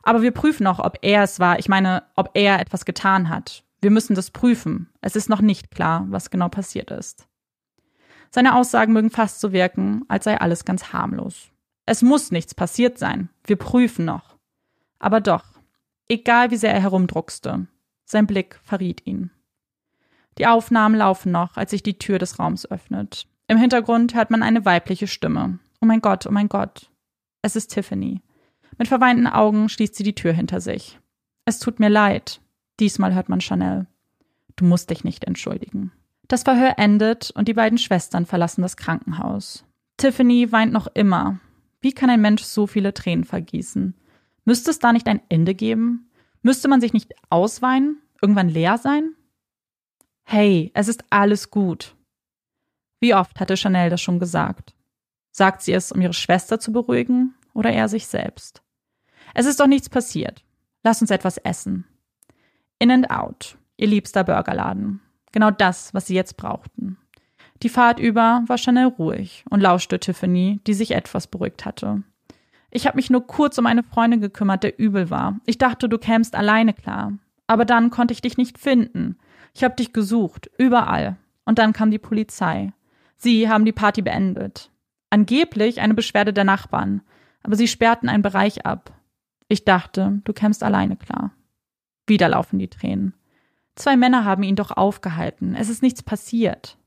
[0.02, 1.58] Aber wir prüfen noch, ob er es war.
[1.58, 3.64] Ich meine, ob er etwas getan hat.
[3.80, 4.90] Wir müssen das prüfen.
[5.00, 7.26] Es ist noch nicht klar, was genau passiert ist.
[8.30, 11.50] Seine Aussagen mögen fast so wirken, als sei alles ganz harmlos.
[11.84, 13.28] Es muss nichts passiert sein.
[13.44, 14.36] Wir prüfen noch.
[14.98, 15.44] Aber doch,
[16.08, 17.66] egal wie sehr er herumdruckste,
[18.12, 19.30] sein Blick verriet ihn.
[20.38, 23.26] Die Aufnahmen laufen noch, als sich die Tür des Raums öffnet.
[23.48, 25.58] Im Hintergrund hört man eine weibliche Stimme.
[25.80, 26.90] Oh mein Gott, oh mein Gott.
[27.42, 28.22] Es ist Tiffany.
[28.78, 30.98] Mit verweinten Augen schließt sie die Tür hinter sich.
[31.44, 32.40] Es tut mir leid.
[32.80, 33.86] Diesmal hört man Chanel.
[34.56, 35.92] Du musst dich nicht entschuldigen.
[36.28, 39.64] Das Verhör endet und die beiden Schwestern verlassen das Krankenhaus.
[39.96, 41.40] Tiffany weint noch immer.
[41.80, 43.94] Wie kann ein Mensch so viele Tränen vergießen?
[44.44, 46.08] Müsste es da nicht ein Ende geben?
[46.42, 48.02] Müsste man sich nicht ausweinen?
[48.20, 49.14] Irgendwann leer sein?
[50.24, 51.96] Hey, es ist alles gut.
[53.00, 54.74] Wie oft hatte Chanel das schon gesagt?
[55.30, 58.62] Sagt sie es, um ihre Schwester zu beruhigen oder eher sich selbst?
[59.34, 60.44] Es ist doch nichts passiert.
[60.82, 61.86] Lass uns etwas essen.
[62.78, 65.00] In and Out, ihr liebster Burgerladen.
[65.32, 66.98] Genau das, was sie jetzt brauchten.
[67.62, 72.02] Die Fahrt über war Chanel ruhig und lauschte Tiffany, die sich etwas beruhigt hatte.
[72.74, 75.38] Ich habe mich nur kurz um eine Freundin gekümmert, der übel war.
[75.44, 77.12] Ich dachte, du kämst alleine klar.
[77.46, 79.18] Aber dann konnte ich dich nicht finden.
[79.52, 81.18] Ich habe dich gesucht, überall.
[81.44, 82.72] Und dann kam die Polizei.
[83.16, 84.70] Sie haben die Party beendet.
[85.10, 87.02] Angeblich eine Beschwerde der Nachbarn,
[87.42, 88.94] aber sie sperrten einen Bereich ab.
[89.48, 91.32] Ich dachte, du kämst alleine klar.
[92.06, 93.12] Wieder laufen die Tränen.
[93.74, 95.54] Zwei Männer haben ihn doch aufgehalten.
[95.54, 96.78] Es ist nichts passiert.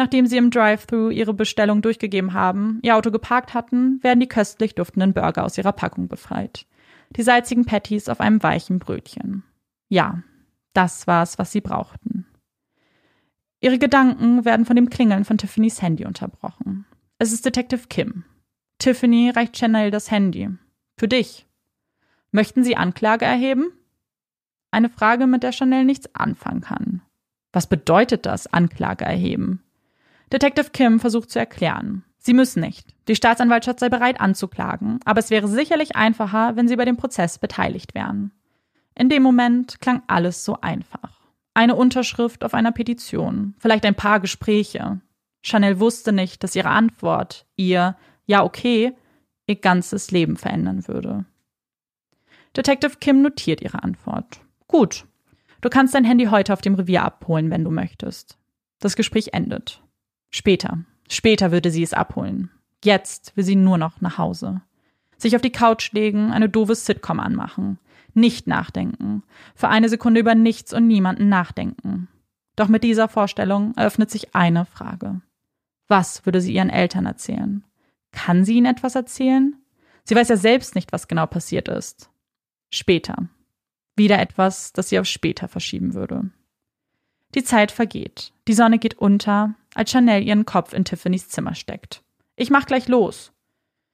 [0.00, 4.74] Nachdem sie im Drive-Thru ihre Bestellung durchgegeben haben, ihr Auto geparkt hatten, werden die köstlich
[4.74, 6.64] duftenden Burger aus ihrer Packung befreit.
[7.16, 9.42] Die salzigen Patties auf einem weichen Brötchen.
[9.90, 10.22] Ja,
[10.72, 12.26] das war's, was sie brauchten.
[13.60, 16.86] Ihre Gedanken werden von dem Klingeln von Tiffany's Handy unterbrochen.
[17.18, 18.24] Es ist Detective Kim.
[18.78, 20.48] Tiffany reicht Chanel das Handy.
[20.96, 21.46] Für dich.
[22.32, 23.70] Möchten Sie Anklage erheben?
[24.70, 27.02] Eine Frage, mit der Chanel nichts anfangen kann.
[27.52, 29.62] Was bedeutet das, Anklage erheben?
[30.32, 32.04] Detective Kim versucht zu erklären.
[32.18, 32.86] Sie müssen nicht.
[33.08, 37.38] Die Staatsanwaltschaft sei bereit anzuklagen, aber es wäre sicherlich einfacher, wenn Sie bei dem Prozess
[37.38, 38.30] beteiligt wären.
[38.94, 41.20] In dem Moment klang alles so einfach.
[41.54, 45.00] Eine Unterschrift auf einer Petition, vielleicht ein paar Gespräche.
[45.42, 48.92] Chanel wusste nicht, dass ihre Antwort, ihr Ja, okay,
[49.46, 51.24] ihr ganzes Leben verändern würde.
[52.56, 54.40] Detective Kim notiert ihre Antwort.
[54.68, 55.06] Gut.
[55.60, 58.38] Du kannst dein Handy heute auf dem Revier abholen, wenn du möchtest.
[58.78, 59.82] Das Gespräch endet.
[60.30, 60.78] Später.
[61.08, 62.50] Später würde sie es abholen.
[62.84, 64.62] Jetzt will sie nur noch nach Hause.
[65.18, 67.78] Sich auf die Couch legen, eine doofe Sitcom anmachen.
[68.14, 69.22] Nicht nachdenken.
[69.54, 72.08] Für eine Sekunde über nichts und niemanden nachdenken.
[72.56, 75.20] Doch mit dieser Vorstellung eröffnet sich eine Frage.
[75.88, 77.64] Was würde sie ihren Eltern erzählen?
[78.12, 79.56] Kann sie ihnen etwas erzählen?
[80.04, 82.10] Sie weiß ja selbst nicht, was genau passiert ist.
[82.70, 83.28] Später.
[83.96, 86.30] Wieder etwas, das sie auf später verschieben würde.
[87.34, 88.32] Die Zeit vergeht.
[88.48, 92.02] Die Sonne geht unter, als Chanel ihren Kopf in Tiffany's Zimmer steckt.
[92.36, 93.32] Ich mach gleich los.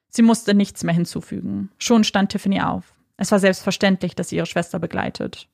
[0.09, 1.71] Sie musste nichts mehr hinzufügen.
[1.79, 2.97] Schon stand Tiffany auf.
[3.17, 5.49] Es war selbstverständlich, dass sie ihre Schwester begleitet.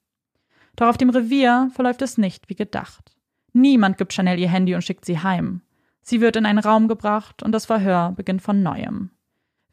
[0.75, 3.13] Doch auf dem Revier verläuft es nicht wie gedacht.
[3.53, 5.61] Niemand gibt Chanel ihr Handy und schickt sie heim.
[6.01, 9.11] Sie wird in einen Raum gebracht und das Verhör beginnt von neuem.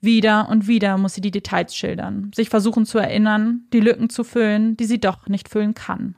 [0.01, 4.25] Wieder und wieder muss sie die Details schildern, sich versuchen zu erinnern, die Lücken zu
[4.25, 6.17] füllen, die sie doch nicht füllen kann.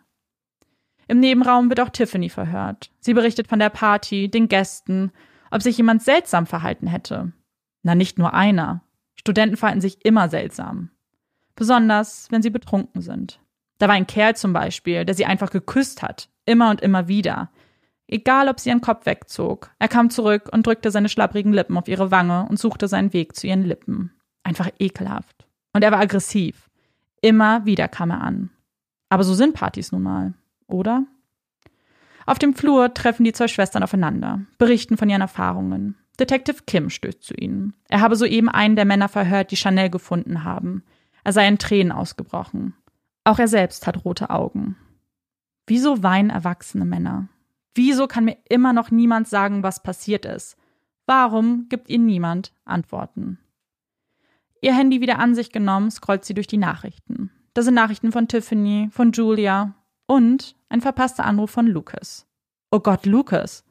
[1.12, 2.90] Im Nebenraum wird auch Tiffany verhört.
[3.02, 5.12] Sie berichtet von der Party, den Gästen,
[5.52, 7.34] ob sich jemand seltsam verhalten hätte.
[7.84, 8.82] Na, nicht nur einer.
[9.16, 10.90] Studenten verhalten sich immer seltsam.
[11.54, 13.42] Besonders, wenn sie betrunken sind.
[13.78, 16.30] Da war ein Kerl zum Beispiel, der sie einfach geküsst hat.
[16.46, 17.52] Immer und immer wieder.
[18.08, 19.70] Egal, ob sie ihren Kopf wegzog.
[19.80, 23.36] Er kam zurück und drückte seine schlapprigen Lippen auf ihre Wange und suchte seinen Weg
[23.36, 24.14] zu ihren Lippen.
[24.44, 25.46] Einfach ekelhaft.
[25.74, 26.70] Und er war aggressiv.
[27.22, 28.50] Immer wieder kam er an.
[29.10, 30.36] Aber so sind Partys nun mal,
[30.72, 31.06] oder?
[32.26, 35.98] Auf dem Flur treffen die zwei Schwestern aufeinander, berichten von ihren Erfahrungen.
[36.20, 37.74] Detective Kim stößt zu ihnen.
[37.90, 40.84] Er habe soeben einen der Männer verhört, die Chanel gefunden haben.
[41.24, 42.76] Er sei in Tränen ausgebrochen.
[43.24, 44.76] Auch er selbst hat rote Augen.
[45.68, 47.28] Wieso weinen erwachsene Männer?
[47.74, 50.58] Wieso kann mir immer noch niemand sagen, was passiert ist?
[51.06, 53.40] Warum gibt ihnen niemand Antworten?
[54.62, 57.32] Ihr Handy wieder an sich genommen, scrollt sie durch die Nachrichten.
[57.54, 59.74] Das sind Nachrichten von Tiffany, von Julia
[60.06, 62.26] und ein verpasster Anruf von Lucas.
[62.72, 63.64] Oh Gott, Lucas.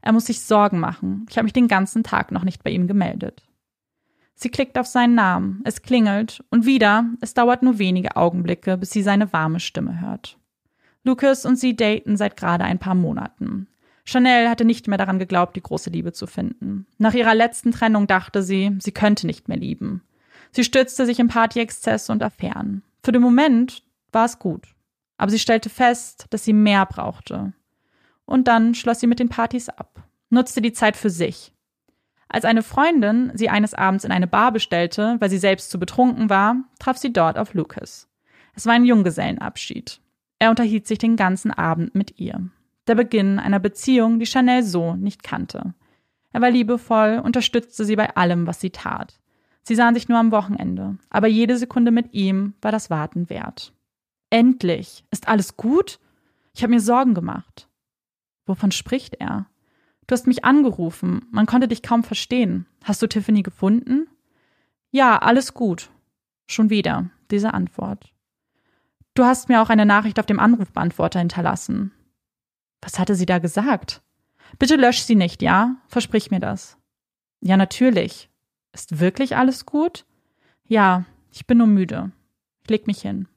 [0.00, 1.26] Er muss sich Sorgen machen.
[1.28, 3.42] Ich habe mich den ganzen Tag noch nicht bei ihm gemeldet.
[4.34, 8.90] Sie klickt auf seinen Namen, es klingelt und wieder, es dauert nur wenige Augenblicke, bis
[8.90, 10.38] sie seine warme Stimme hört.
[11.04, 13.68] Lucas und sie daten seit gerade ein paar Monaten.
[14.04, 16.86] Chanel hatte nicht mehr daran geglaubt, die große Liebe zu finden.
[16.98, 20.02] Nach ihrer letzten Trennung dachte sie, sie könnte nicht mehr lieben.
[20.52, 22.82] Sie stürzte sich in Partyexzess und Affären.
[23.02, 24.75] Für den Moment war es gut.
[25.16, 27.52] Aber sie stellte fest, dass sie mehr brauchte.
[28.24, 31.52] Und dann schloss sie mit den Partys ab, nutzte die Zeit für sich,
[32.28, 36.28] als eine Freundin sie eines Abends in eine Bar bestellte, weil sie selbst zu betrunken
[36.28, 38.08] war, traf sie dort auf Lucas.
[38.54, 40.00] Es war ein Junggesellenabschied.
[40.38, 42.50] Er unterhielt sich den ganzen Abend mit ihr.
[42.88, 45.74] Der Beginn einer Beziehung, die Chanel so nicht kannte.
[46.32, 49.18] Er war liebevoll, unterstützte sie bei allem, was sie tat.
[49.62, 53.72] Sie sahen sich nur am Wochenende, aber jede Sekunde mit ihm war das Warten wert.
[54.36, 55.02] Endlich!
[55.10, 55.98] Ist alles gut?
[56.54, 57.70] Ich habe mir Sorgen gemacht.
[58.44, 59.46] Wovon spricht er?
[60.06, 61.24] Du hast mich angerufen.
[61.30, 62.66] Man konnte dich kaum verstehen.
[62.84, 64.08] Hast du Tiffany gefunden?
[64.90, 65.88] Ja, alles gut.
[66.46, 68.12] Schon wieder diese Antwort.
[69.14, 71.92] Du hast mir auch eine Nachricht auf dem Anrufbeantworter hinterlassen.
[72.82, 74.02] Was hatte sie da gesagt?
[74.58, 75.76] Bitte lösch sie nicht, ja?
[75.88, 76.76] Versprich mir das.
[77.40, 78.28] Ja, natürlich.
[78.74, 80.04] Ist wirklich alles gut?
[80.68, 82.12] Ja, ich bin nur müde.
[82.64, 83.28] Ich leg mich hin.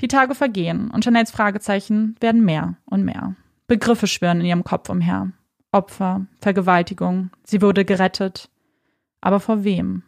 [0.00, 3.36] Die Tage vergehen und Janelles Fragezeichen werden mehr und mehr.
[3.66, 5.32] Begriffe schwirren in ihrem Kopf umher.
[5.72, 8.48] Opfer, Vergewaltigung, sie wurde gerettet.
[9.20, 10.02] Aber vor wem?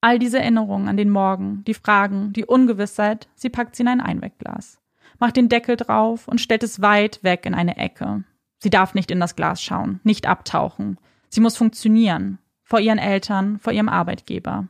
[0.00, 4.00] All diese Erinnerungen an den Morgen, die Fragen, die Ungewissheit, sie packt sie in ein
[4.00, 4.80] Einwegglas,
[5.18, 8.24] macht den Deckel drauf und stellt es weit weg in eine Ecke.
[8.58, 10.98] Sie darf nicht in das Glas schauen, nicht abtauchen.
[11.28, 12.38] Sie muss funktionieren.
[12.62, 14.66] Vor ihren Eltern, vor ihrem Arbeitgeber.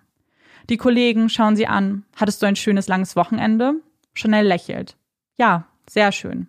[0.68, 2.04] Die Kollegen schauen sie an.
[2.16, 3.74] Hattest du ein schönes langes Wochenende?
[4.14, 4.96] Chanel lächelt.
[5.38, 6.48] Ja, sehr schön.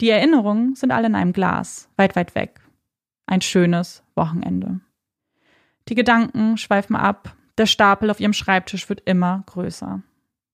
[0.00, 2.60] Die Erinnerungen sind alle in einem Glas, weit, weit weg.
[3.26, 4.80] Ein schönes Wochenende.
[5.88, 10.02] Die Gedanken schweifen ab, der Stapel auf ihrem Schreibtisch wird immer größer.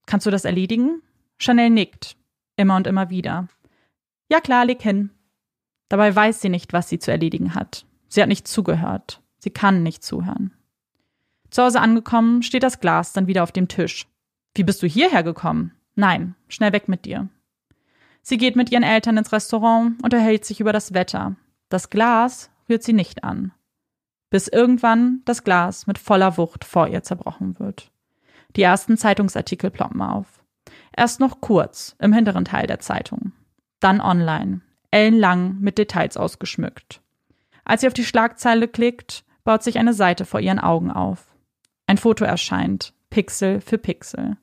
[0.06, 1.02] Kannst du das erledigen?
[1.38, 2.16] Chanel nickt,
[2.56, 3.48] immer und immer wieder.
[4.30, 5.10] Ja klar, leg hin.
[5.88, 7.86] Dabei weiß sie nicht, was sie zu erledigen hat.
[8.08, 9.22] Sie hat nicht zugehört.
[9.38, 10.52] Sie kann nicht zuhören.
[11.50, 14.06] Zu Hause angekommen, steht das Glas dann wieder auf dem Tisch.
[14.54, 15.72] Wie bist du hierher gekommen?
[15.94, 17.28] Nein, schnell weg mit dir.
[18.22, 21.36] Sie geht mit ihren Eltern ins Restaurant, unterhält sich über das Wetter.
[21.68, 23.52] Das Glas rührt sie nicht an.
[24.30, 27.90] Bis irgendwann das Glas mit voller Wucht vor ihr zerbrochen wird.
[28.56, 30.42] Die ersten Zeitungsartikel ploppen auf.
[30.96, 33.32] Erst noch kurz im hinteren Teil der Zeitung.
[33.80, 37.00] Dann online, ellenlang mit Details ausgeschmückt.
[37.64, 41.29] Als sie auf die Schlagzeile klickt, baut sich eine Seite vor ihren Augen auf.
[41.90, 44.36] Ein Foto erscheint, Pixel für Pixel.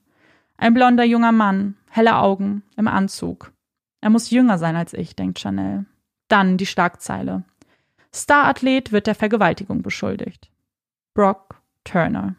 [0.58, 3.54] Ein blonder junger Mann, helle Augen, im Anzug.
[4.02, 5.86] Er muss jünger sein als ich, denkt Chanel.
[6.28, 7.46] Dann die Schlagzeile.
[8.14, 10.50] Starathlet wird der Vergewaltigung beschuldigt.
[11.14, 12.36] Brock Turner.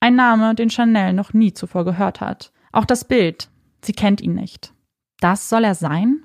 [0.00, 2.50] Ein Name, den Chanel noch nie zuvor gehört hat.
[2.72, 3.48] Auch das Bild.
[3.84, 4.74] Sie kennt ihn nicht.
[5.20, 6.24] Das soll er sein?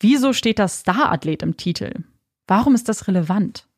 [0.00, 2.02] Wieso steht das Starathlet im Titel?
[2.48, 3.68] Warum ist das relevant?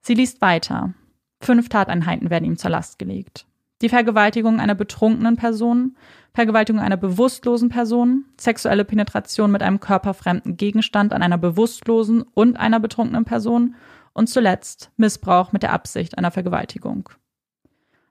[0.00, 0.94] Sie liest weiter.
[1.40, 3.46] Fünf Tateinheiten werden ihm zur Last gelegt.
[3.82, 5.96] Die Vergewaltigung einer betrunkenen Person,
[6.32, 12.80] Vergewaltigung einer bewusstlosen Person, sexuelle Penetration mit einem körperfremden Gegenstand an einer bewusstlosen und einer
[12.80, 13.74] betrunkenen Person
[14.14, 17.10] und zuletzt Missbrauch mit der Absicht einer Vergewaltigung.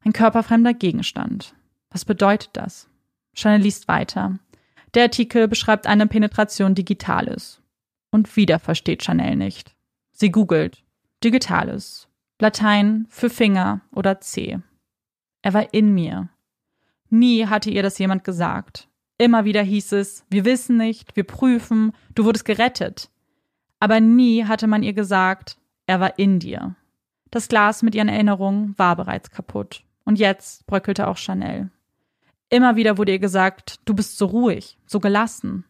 [0.01, 1.55] Ein körperfremder Gegenstand.
[1.89, 2.87] Was bedeutet das?
[3.33, 4.37] Chanel liest weiter.
[4.93, 7.61] Der Artikel beschreibt eine Penetration Digitalis.
[8.11, 9.75] Und wieder versteht Chanel nicht.
[10.11, 10.83] Sie googelt.
[11.23, 12.07] Digitalis.
[12.39, 14.59] Latein für Finger oder C.
[15.41, 16.29] Er war in mir.
[17.09, 18.89] Nie hatte ihr das jemand gesagt.
[19.17, 23.09] Immer wieder hieß es, wir wissen nicht, wir prüfen, du wurdest gerettet.
[23.79, 26.75] Aber nie hatte man ihr gesagt, er war in dir.
[27.31, 29.83] Das Glas mit ihren Erinnerungen war bereits kaputt.
[30.03, 31.71] Und jetzt bröckelte auch Chanel.
[32.49, 35.65] Immer wieder wurde ihr gesagt, du bist so ruhig, so gelassen.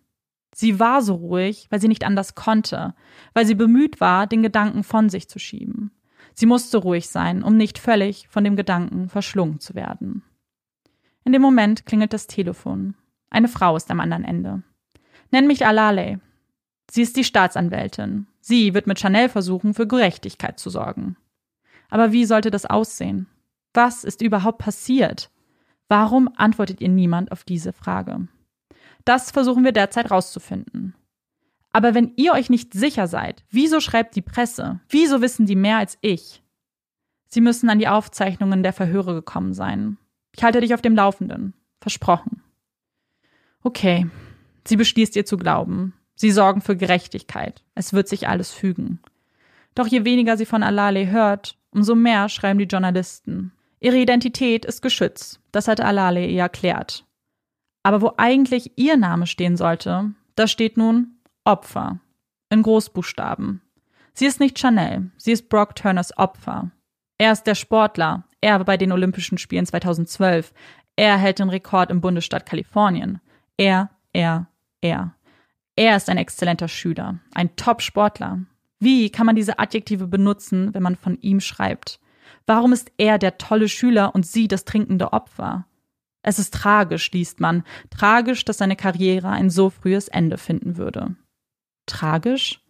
[0.54, 2.96] Sie war so ruhig, weil sie nicht anders konnte,
[3.34, 5.92] weil sie bemüht war, den Gedanken von sich zu schieben.
[6.36, 10.22] Sie musste ruhig sein, um nicht völlig von dem Gedanken verschlungen zu werden.
[11.24, 12.94] In dem Moment klingelt das Telefon.
[13.30, 14.62] Eine Frau ist am anderen Ende.
[15.32, 16.20] Nenn mich Alale.
[16.92, 18.28] Sie ist die Staatsanwältin.
[18.42, 21.18] Sie wird mit Chanel versuchen, für Gerechtigkeit zu sorgen.
[21.90, 23.28] Aber wie sollte das aussehen?
[23.74, 25.32] Was ist überhaupt passiert?
[25.88, 28.28] Warum antwortet ihr niemand auf diese Frage?
[29.06, 30.96] Das versuchen wir derzeit rauszufinden.
[31.76, 34.80] Aber wenn ihr euch nicht sicher seid, wieso schreibt die Presse?
[34.88, 36.42] Wieso wissen die mehr als ich?
[37.28, 39.98] Sie müssen an die Aufzeichnungen der Verhöre gekommen sein.
[40.34, 41.54] Ich halte dich auf dem Laufenden.
[41.82, 42.42] Versprochen.
[43.62, 44.08] Okay.
[44.66, 45.94] Sie beschließt ihr zu glauben.
[46.16, 47.62] Sie sorgen für Gerechtigkeit.
[47.74, 49.02] Es wird sich alles fügen.
[49.74, 53.52] Doch je weniger sie von Alale hört, umso mehr schreiben die Journalisten.
[53.82, 57.04] Ihre Identität ist geschützt, das hat Alale ihr erklärt.
[57.84, 61.15] Aber wo eigentlich ihr Name stehen sollte, da steht nun
[61.46, 62.00] Opfer
[62.50, 63.62] in Großbuchstaben.
[64.14, 66.72] Sie ist nicht Chanel, sie ist Brock Turners Opfer.
[67.18, 70.54] Er ist der Sportler, er war bei den Olympischen Spielen 2012,
[70.96, 73.20] er hält den Rekord im Bundesstaat Kalifornien.
[73.58, 74.48] Er, er,
[74.82, 75.16] er.
[75.76, 78.40] Er ist ein exzellenter Schüler, ein Top-Sportler.
[78.80, 82.00] Wie kann man diese Adjektive benutzen, wenn man von ihm schreibt?
[82.46, 85.66] Warum ist er der tolle Schüler und sie das trinkende Opfer?
[86.22, 91.16] Es ist tragisch, liest man, tragisch, dass seine Karriere ein so frühes Ende finden würde.
[91.86, 92.62] Tragisch?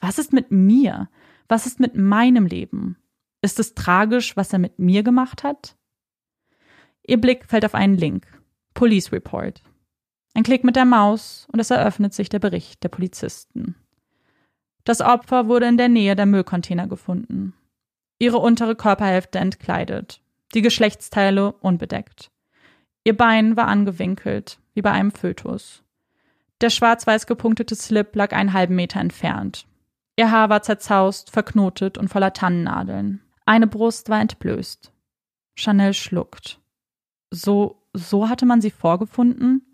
[0.00, 1.08] Was ist mit mir?
[1.48, 2.96] Was ist mit meinem Leben?
[3.42, 5.76] Ist es tragisch, was er mit mir gemacht hat?
[7.06, 8.26] Ihr Blick fällt auf einen Link.
[8.74, 9.62] Police Report.
[10.34, 13.74] Ein Klick mit der Maus und es eröffnet sich der Bericht der Polizisten.
[14.84, 17.54] Das Opfer wurde in der Nähe der Müllcontainer gefunden
[18.20, 20.20] ihre untere Körperhälfte entkleidet,
[20.54, 22.30] die Geschlechtsteile unbedeckt.
[23.02, 25.82] Ihr Bein war angewinkelt, wie bei einem Fötus.
[26.60, 29.66] Der schwarz-weiß gepunktete Slip lag einen halben Meter entfernt.
[30.16, 33.22] Ihr Haar war zerzaust, verknotet und voller Tannennadeln.
[33.46, 34.92] Eine Brust war entblößt.
[35.54, 36.60] Chanel schluckt.
[37.30, 39.66] So, so hatte man sie vorgefunden?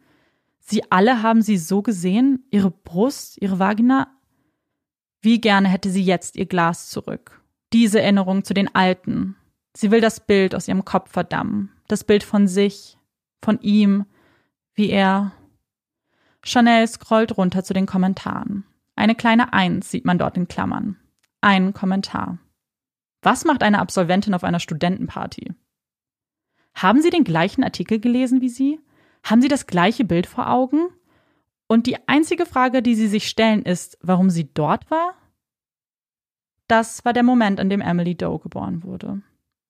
[0.60, 2.44] Sie alle haben sie so gesehen?
[2.50, 4.08] Ihre Brust, ihre Vagina?
[5.20, 9.36] Wie gerne hätte sie jetzt ihr Glas zurück diese Erinnerung zu den Alten.
[9.76, 11.70] Sie will das Bild aus ihrem Kopf verdammen.
[11.88, 12.96] Das Bild von sich,
[13.42, 14.06] von ihm,
[14.74, 15.32] wie er.
[16.46, 18.64] Chanel scrollt runter zu den Kommentaren.
[18.94, 20.96] Eine kleine Eins sieht man dort in Klammern.
[21.40, 22.38] Ein Kommentar.
[23.20, 25.52] Was macht eine Absolventin auf einer Studentenparty?
[26.74, 28.80] Haben Sie den gleichen Artikel gelesen wie Sie?
[29.24, 30.88] Haben Sie das gleiche Bild vor Augen?
[31.66, 35.14] Und die einzige Frage, die Sie sich stellen, ist, warum sie dort war?
[36.68, 39.20] Das war der Moment, an dem Emily Doe geboren wurde.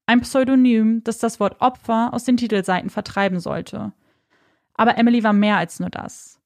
[0.05, 3.93] Ein Pseudonym, das das Wort Opfer aus den Titelseiten vertreiben sollte.
[4.75, 6.37] Aber Emily war mehr als nur das.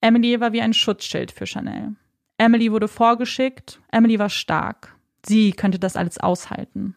[0.00, 1.96] Emily war wie ein Schutzschild für Chanel.
[2.38, 4.96] Emily wurde vorgeschickt, Emily war stark.
[5.24, 6.94] Sie könnte das alles aushalten.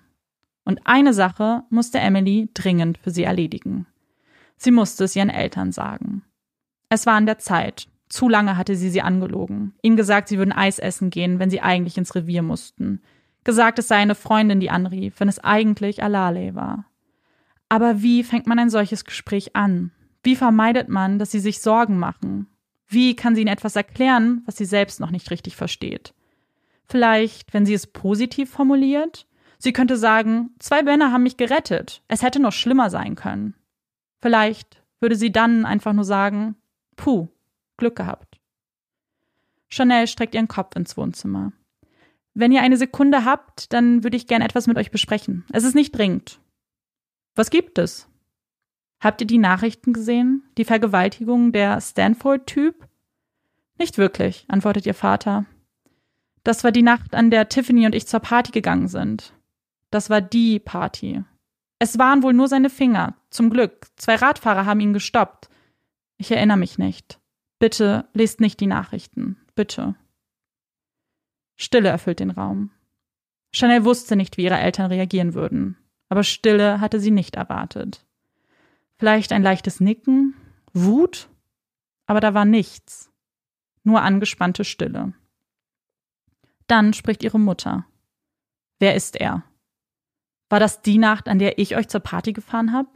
[0.65, 3.87] Und eine Sache musste Emily dringend für sie erledigen.
[4.57, 6.23] Sie musste es ihren Eltern sagen.
[6.89, 10.51] Es war an der Zeit, zu lange hatte sie sie angelogen, ihnen gesagt, sie würden
[10.51, 13.01] Eis essen gehen, wenn sie eigentlich ins Revier mussten.
[13.43, 16.85] Gesagt, es sei eine Freundin, die anrief, wenn es eigentlich Alale war.
[17.69, 19.91] Aber wie fängt man ein solches Gespräch an?
[20.23, 22.47] Wie vermeidet man, dass sie sich Sorgen machen?
[22.89, 26.15] Wie kann sie ihnen etwas erklären, was sie selbst noch nicht richtig versteht?
[26.87, 29.27] Vielleicht, wenn sie es positiv formuliert?
[29.59, 32.01] Sie könnte sagen, zwei Männer haben mich gerettet.
[32.07, 33.53] Es hätte noch schlimmer sein können.
[34.21, 36.55] Vielleicht, würde sie dann einfach nur sagen,
[36.95, 37.27] puh,
[37.77, 38.39] Glück gehabt.
[39.69, 41.53] Chanel streckt ihren Kopf ins Wohnzimmer.
[42.33, 45.45] Wenn ihr eine Sekunde habt, dann würde ich gern etwas mit euch besprechen.
[45.51, 46.39] Es ist nicht dringend.
[47.35, 48.08] Was gibt es?
[48.99, 50.43] Habt ihr die Nachrichten gesehen?
[50.57, 52.87] Die Vergewaltigung der Stanford-Typ?
[53.77, 55.45] Nicht wirklich, antwortet ihr Vater.
[56.43, 59.33] Das war die Nacht, an der Tiffany und ich zur Party gegangen sind.
[59.89, 61.23] Das war die Party.
[61.79, 63.15] Es waren wohl nur seine Finger.
[63.29, 63.87] Zum Glück.
[63.95, 65.49] Zwei Radfahrer haben ihn gestoppt.
[66.17, 67.19] Ich erinnere mich nicht.
[67.57, 69.37] Bitte lest nicht die Nachrichten.
[69.55, 69.95] Bitte.
[71.55, 72.71] Stille erfüllt den Raum.
[73.53, 75.77] Chanel wusste nicht, wie ihre Eltern reagieren würden,
[76.07, 78.05] aber Stille hatte sie nicht erwartet.
[78.99, 80.35] Vielleicht ein leichtes Nicken,
[80.73, 81.29] Wut,
[82.05, 83.11] aber da war nichts,
[83.83, 85.13] nur angespannte Stille.
[86.67, 87.87] Dann spricht ihre Mutter.
[88.77, 89.43] Wer ist er?
[90.49, 92.89] War das die Nacht, an der ich euch zur Party gefahren habe?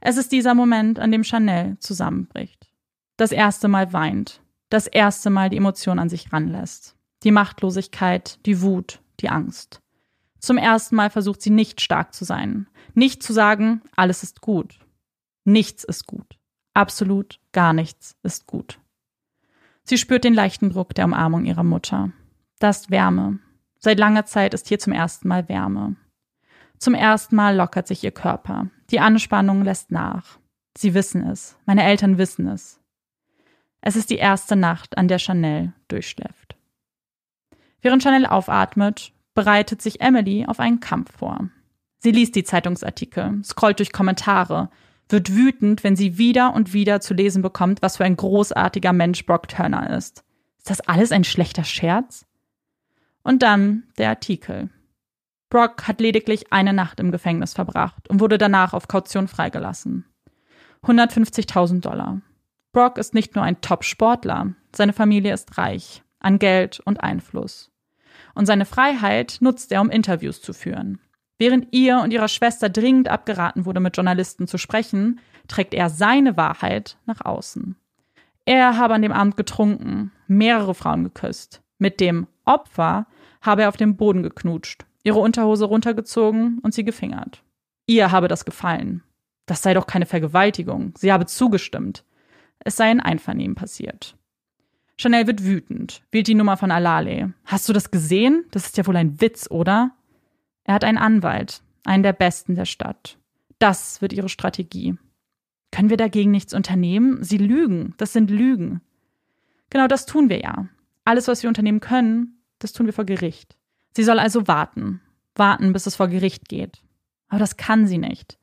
[0.00, 2.70] Es ist dieser Moment, an dem Chanel zusammenbricht.
[3.18, 4.40] Das erste Mal weint,
[4.70, 9.80] das erste Mal die Emotion an sich ranlässt die Machtlosigkeit, die Wut, die Angst.
[10.44, 14.78] Zum ersten Mal versucht sie nicht stark zu sein, nicht zu sagen, alles ist gut.
[15.44, 16.38] Nichts ist gut.
[16.74, 18.78] Absolut gar nichts ist gut.
[19.84, 22.12] Sie spürt den leichten Druck der Umarmung ihrer Mutter.
[22.58, 23.38] Das ist Wärme.
[23.78, 25.96] Seit langer Zeit ist hier zum ersten Mal Wärme.
[26.76, 28.68] Zum ersten Mal lockert sich ihr Körper.
[28.90, 30.38] Die Anspannung lässt nach.
[30.76, 31.56] Sie wissen es.
[31.64, 32.78] Meine Eltern wissen es.
[33.80, 36.54] Es ist die erste Nacht, an der Chanel durchschläft.
[37.80, 41.48] Während Chanel aufatmet, bereitet sich Emily auf einen Kampf vor.
[41.98, 44.70] Sie liest die Zeitungsartikel, scrollt durch Kommentare,
[45.08, 49.26] wird wütend, wenn sie wieder und wieder zu lesen bekommt, was für ein großartiger Mensch
[49.26, 50.24] Brock Turner ist.
[50.58, 52.26] Ist das alles ein schlechter Scherz?
[53.22, 54.70] Und dann der Artikel.
[55.50, 60.04] Brock hat lediglich eine Nacht im Gefängnis verbracht und wurde danach auf Kaution freigelassen.
[60.82, 62.20] 150.000 Dollar.
[62.72, 67.73] Brock ist nicht nur ein Top-Sportler, seine Familie ist reich an Geld und Einfluss
[68.34, 71.00] und seine Freiheit nutzt er, um Interviews zu führen.
[71.38, 76.36] Während ihr und ihrer Schwester dringend abgeraten wurde, mit Journalisten zu sprechen, trägt er seine
[76.36, 77.76] Wahrheit nach außen.
[78.44, 81.62] Er habe an dem Abend getrunken, mehrere Frauen geküsst.
[81.78, 83.06] Mit dem Opfer
[83.40, 87.42] habe er auf dem Boden geknutscht, ihre Unterhose runtergezogen und sie gefingert.
[87.86, 89.02] Ihr habe das gefallen.
[89.46, 90.94] Das sei doch keine Vergewaltigung.
[90.96, 92.04] Sie habe zugestimmt.
[92.60, 94.16] Es sei in Einvernehmen passiert.
[94.96, 97.34] Chanel wird wütend, wählt die Nummer von Alale.
[97.44, 98.44] Hast du das gesehen?
[98.50, 99.92] Das ist ja wohl ein Witz, oder?
[100.64, 103.18] Er hat einen Anwalt, einen der besten der Stadt.
[103.58, 104.96] Das wird ihre Strategie.
[105.70, 107.24] Können wir dagegen nichts unternehmen?
[107.24, 107.94] Sie lügen.
[107.96, 108.80] Das sind Lügen.
[109.70, 110.68] Genau das tun wir ja.
[111.04, 113.56] Alles, was wir unternehmen können, das tun wir vor Gericht.
[113.96, 115.00] Sie soll also warten.
[115.34, 116.82] Warten, bis es vor Gericht geht.
[117.28, 118.38] Aber das kann sie nicht.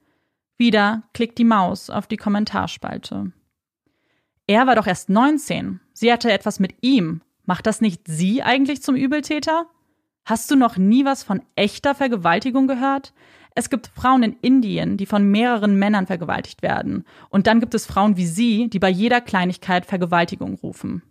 [0.57, 3.31] Wieder klickt die Maus auf die Kommentarspalte.
[4.51, 5.79] Er war doch erst 19.
[5.93, 7.21] Sie hatte etwas mit ihm.
[7.45, 9.67] Macht das nicht sie eigentlich zum Übeltäter?
[10.25, 13.13] Hast du noch nie was von echter Vergewaltigung gehört?
[13.55, 17.05] Es gibt Frauen in Indien, die von mehreren Männern vergewaltigt werden.
[17.29, 21.01] Und dann gibt es Frauen wie sie, die bei jeder Kleinigkeit Vergewaltigung rufen.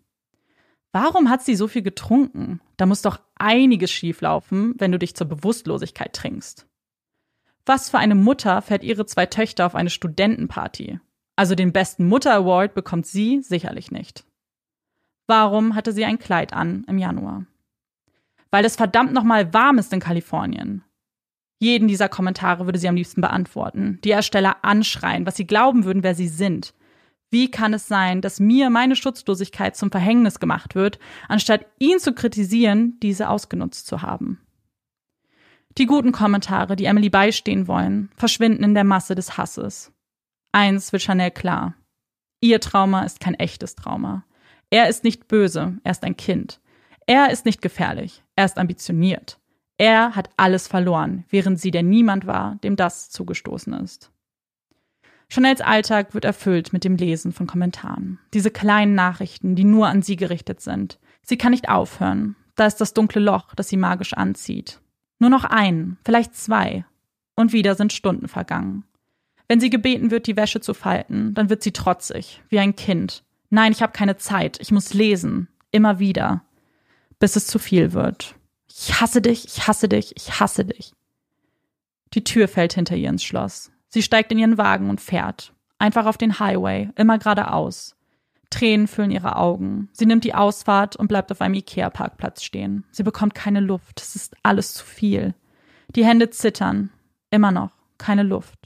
[0.92, 2.60] Warum hat sie so viel getrunken?
[2.76, 6.66] Da muss doch einiges schieflaufen, wenn du dich zur Bewusstlosigkeit trinkst.
[7.64, 11.00] Was für eine Mutter fährt ihre zwei Töchter auf eine Studentenparty?
[11.40, 14.26] Also den besten Mutter Award bekommt sie sicherlich nicht.
[15.26, 17.46] Warum hatte sie ein Kleid an im Januar?
[18.50, 20.84] Weil es verdammt nochmal warm ist in Kalifornien.
[21.58, 26.02] Jeden dieser Kommentare würde sie am liebsten beantworten, die Ersteller anschreien, was sie glauben würden,
[26.02, 26.74] wer sie sind.
[27.30, 32.12] Wie kann es sein, dass mir meine Schutzlosigkeit zum Verhängnis gemacht wird, anstatt ihn zu
[32.12, 34.42] kritisieren, diese ausgenutzt zu haben?
[35.78, 39.90] Die guten Kommentare, die Emily beistehen wollen, verschwinden in der Masse des Hasses.
[40.52, 41.74] Eins wird Chanel klar.
[42.40, 44.24] Ihr Trauma ist kein echtes Trauma.
[44.70, 46.60] Er ist nicht böse, er ist ein Kind.
[47.06, 49.38] Er ist nicht gefährlich, er ist ambitioniert.
[49.78, 54.12] Er hat alles verloren, während sie der Niemand war, dem das zugestoßen ist.
[55.28, 58.18] Chanels Alltag wird erfüllt mit dem Lesen von Kommentaren.
[58.34, 60.98] Diese kleinen Nachrichten, die nur an sie gerichtet sind.
[61.22, 62.36] Sie kann nicht aufhören.
[62.56, 64.80] Da ist das dunkle Loch, das sie magisch anzieht.
[65.20, 66.84] Nur noch ein, vielleicht zwei.
[67.36, 68.84] Und wieder sind Stunden vergangen.
[69.50, 73.24] Wenn sie gebeten wird, die Wäsche zu falten, dann wird sie trotzig, wie ein Kind.
[73.48, 75.48] Nein, ich habe keine Zeit, ich muss lesen.
[75.72, 76.44] Immer wieder.
[77.18, 78.36] Bis es zu viel wird.
[78.68, 80.92] Ich hasse dich, ich hasse dich, ich hasse dich.
[82.14, 83.72] Die Tür fällt hinter ihr ins Schloss.
[83.88, 85.52] Sie steigt in ihren Wagen und fährt.
[85.80, 87.96] Einfach auf den Highway, immer geradeaus.
[88.50, 89.88] Tränen füllen ihre Augen.
[89.90, 92.84] Sie nimmt die Ausfahrt und bleibt auf einem Ikea-Parkplatz stehen.
[92.92, 94.00] Sie bekommt keine Luft.
[94.00, 95.34] Es ist alles zu viel.
[95.96, 96.90] Die Hände zittern.
[97.30, 97.72] Immer noch.
[97.98, 98.59] Keine Luft.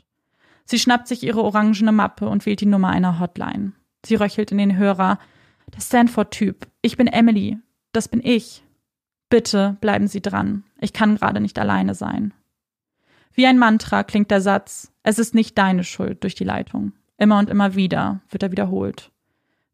[0.64, 3.72] Sie schnappt sich ihre orangene Mappe und wählt die Nummer einer Hotline.
[4.04, 5.18] Sie röchelt in den Hörer.
[5.74, 6.66] Der Stanford-Typ.
[6.82, 7.58] Ich bin Emily.
[7.92, 8.64] Das bin ich.
[9.28, 10.64] Bitte bleiben Sie dran.
[10.80, 12.32] Ich kann gerade nicht alleine sein.
[13.32, 16.92] Wie ein Mantra klingt der Satz, es ist nicht deine Schuld durch die Leitung.
[17.18, 19.10] Immer und immer wieder wird er wiederholt.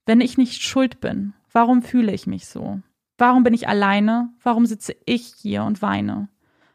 [0.07, 2.80] Wenn ich nicht schuld bin, warum fühle ich mich so?
[3.18, 4.30] Warum bin ich alleine?
[4.43, 6.28] Warum sitze ich hier und weine?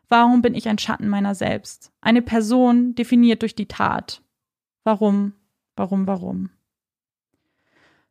[0.08, 1.92] Warum bin ich ein Schatten meiner selbst?
[2.02, 4.22] Eine Person definiert durch die Tat.
[4.84, 5.34] Warum,
[5.76, 6.50] warum, warum?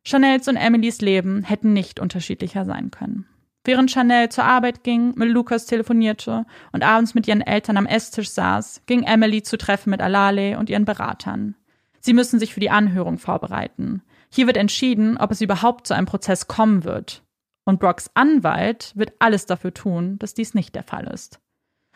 [0.03, 3.25] Chanels und Emilys Leben hätten nicht unterschiedlicher sein können.
[3.63, 8.29] Während Chanel zur Arbeit ging, mit Lukas telefonierte und abends mit ihren Eltern am Esstisch
[8.29, 11.55] saß, ging Emily zu Treffen mit Alale und ihren Beratern.
[11.99, 14.03] Sie müssen sich für die Anhörung vorbereiten.
[14.29, 17.23] Hier wird entschieden, ob es überhaupt zu einem Prozess kommen wird.
[17.63, 21.39] Und Brocks Anwalt wird alles dafür tun, dass dies nicht der Fall ist.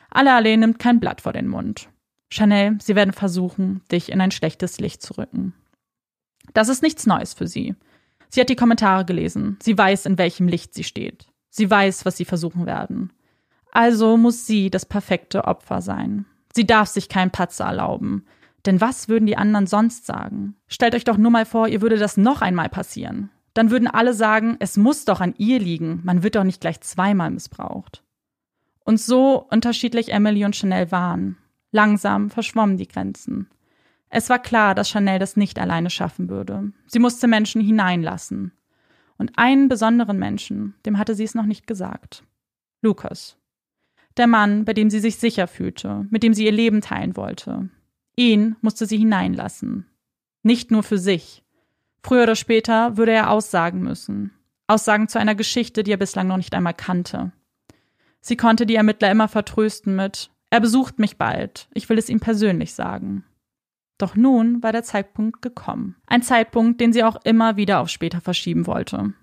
[0.10, 1.90] Alale nimmt kein Blatt vor den Mund.
[2.32, 5.54] Chanel, sie werden versuchen, dich in ein schlechtes Licht zu rücken.
[6.54, 7.76] Das ist nichts Neues für sie.
[8.30, 9.58] Sie hat die Kommentare gelesen.
[9.62, 11.28] Sie weiß, in welchem Licht sie steht.
[11.50, 13.12] Sie weiß, was sie versuchen werden.
[13.72, 16.26] Also muss sie das perfekte Opfer sein.
[16.54, 18.26] Sie darf sich keinen Patzer erlauben.
[18.66, 20.56] Denn was würden die anderen sonst sagen?
[20.68, 23.30] Stellt euch doch nur mal vor, ihr würde das noch einmal passieren.
[23.54, 26.82] Dann würden alle sagen, es muss doch an ihr liegen, man wird doch nicht gleich
[26.82, 28.04] zweimal missbraucht.
[28.90, 31.38] Und so unterschiedlich Emily und Chanel waren.
[31.72, 33.48] Langsam verschwommen die Grenzen.
[34.10, 36.72] Es war klar, dass Chanel das nicht alleine schaffen würde.
[36.88, 38.52] Sie musste Menschen hineinlassen.
[39.20, 42.24] Und einen besonderen Menschen, dem hatte sie es noch nicht gesagt.
[42.82, 43.38] Lukas.
[44.18, 47.70] Der Mann, bei dem sie sich sicher fühlte, mit dem sie ihr Leben teilen wollte.
[48.16, 49.86] Ihn musste sie hineinlassen.
[50.42, 51.44] Nicht nur für sich.
[52.02, 54.32] Früher oder später würde er Aussagen müssen.
[54.66, 57.34] Aussagen zu einer Geschichte, die er bislang noch nicht einmal kannte.
[58.22, 62.20] Sie konnte die Ermittler immer vertrösten mit Er besucht mich bald, ich will es ihm
[62.20, 63.24] persönlich sagen.
[63.98, 65.96] Doch nun war der Zeitpunkt gekommen.
[66.08, 69.14] Ein Zeitpunkt, den sie auch immer wieder auf später verschieben wollte.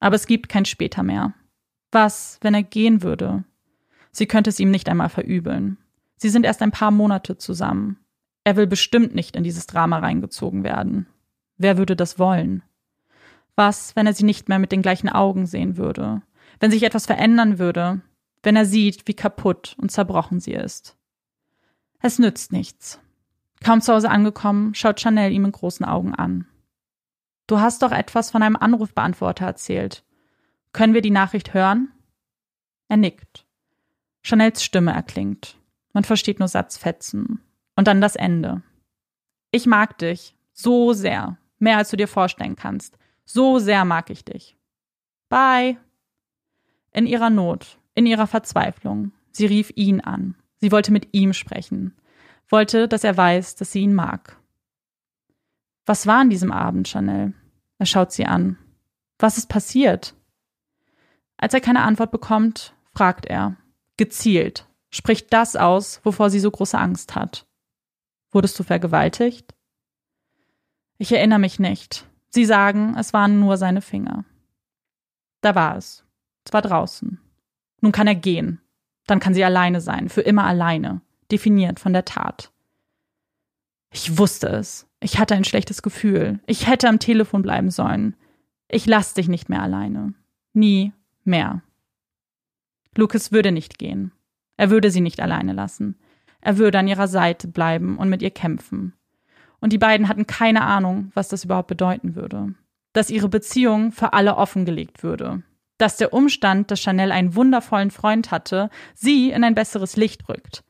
[0.00, 1.34] Aber es gibt kein später mehr.
[1.92, 3.44] Was, wenn er gehen würde?
[4.10, 5.78] Sie könnte es ihm nicht einmal verübeln.
[6.16, 7.98] Sie sind erst ein paar Monate zusammen.
[8.42, 11.06] Er will bestimmt nicht in dieses Drama reingezogen werden.
[11.56, 12.62] Wer würde das wollen?
[13.56, 16.22] Was, wenn er sie nicht mehr mit den gleichen Augen sehen würde?
[16.58, 18.02] Wenn sich etwas verändern würde?
[18.44, 20.96] Wenn er sieht, wie kaputt und zerbrochen sie ist?
[22.00, 23.00] Es nützt nichts.
[23.64, 26.46] Kaum zu Hause angekommen, schaut Chanel ihm mit großen Augen an.
[27.46, 30.04] Du hast doch etwas von einem Anrufbeantworter erzählt.
[30.72, 31.90] Können wir die Nachricht hören?
[32.88, 33.46] Er nickt.
[34.22, 35.56] Chanels Stimme erklingt.
[35.94, 37.40] Man versteht nur Satzfetzen.
[37.76, 38.62] Und dann das Ende.
[39.52, 40.36] Ich mag dich.
[40.52, 41.38] So sehr.
[41.58, 42.98] Mehr als du dir vorstellen kannst.
[43.24, 44.54] So sehr mag ich dich.
[45.30, 45.78] Bye.
[46.92, 49.12] In ihrer Not, in ihrer Verzweiflung.
[49.30, 50.36] Sie rief ihn an.
[50.60, 51.94] Sie wollte mit ihm sprechen
[52.50, 54.36] wollte, dass er weiß, dass sie ihn mag.
[55.86, 57.34] Was war an diesem Abend, Chanel?
[57.78, 58.58] Er schaut sie an.
[59.18, 60.14] Was ist passiert?
[61.36, 63.56] Als er keine Antwort bekommt, fragt er,
[63.96, 67.46] gezielt, spricht das aus, wovor sie so große Angst hat.
[68.30, 69.54] Wurdest du vergewaltigt?
[70.96, 72.08] Ich erinnere mich nicht.
[72.30, 74.24] Sie sagen, es waren nur seine Finger.
[75.40, 76.04] Da war es.
[76.44, 77.20] Es war draußen.
[77.84, 78.62] Nun kann er gehen.
[79.06, 82.50] Dann kann sie alleine sein, für immer alleine definiert von der Tat.
[83.92, 84.88] Ich wusste es.
[85.00, 86.40] Ich hatte ein schlechtes Gefühl.
[86.46, 88.16] Ich hätte am Telefon bleiben sollen.
[88.68, 90.14] Ich lass dich nicht mehr alleine.
[90.54, 91.60] Nie mehr.
[92.96, 94.12] Lucas würde nicht gehen.
[94.56, 95.98] Er würde sie nicht alleine lassen.
[96.40, 98.94] Er würde an ihrer Seite bleiben und mit ihr kämpfen.
[99.60, 102.54] Und die beiden hatten keine Ahnung, was das überhaupt bedeuten würde.
[102.94, 105.42] Dass ihre Beziehung für alle offengelegt würde.
[105.84, 110.64] Dass der Umstand, dass Chanel einen wundervollen Freund hatte, sie in ein besseres Licht rückt.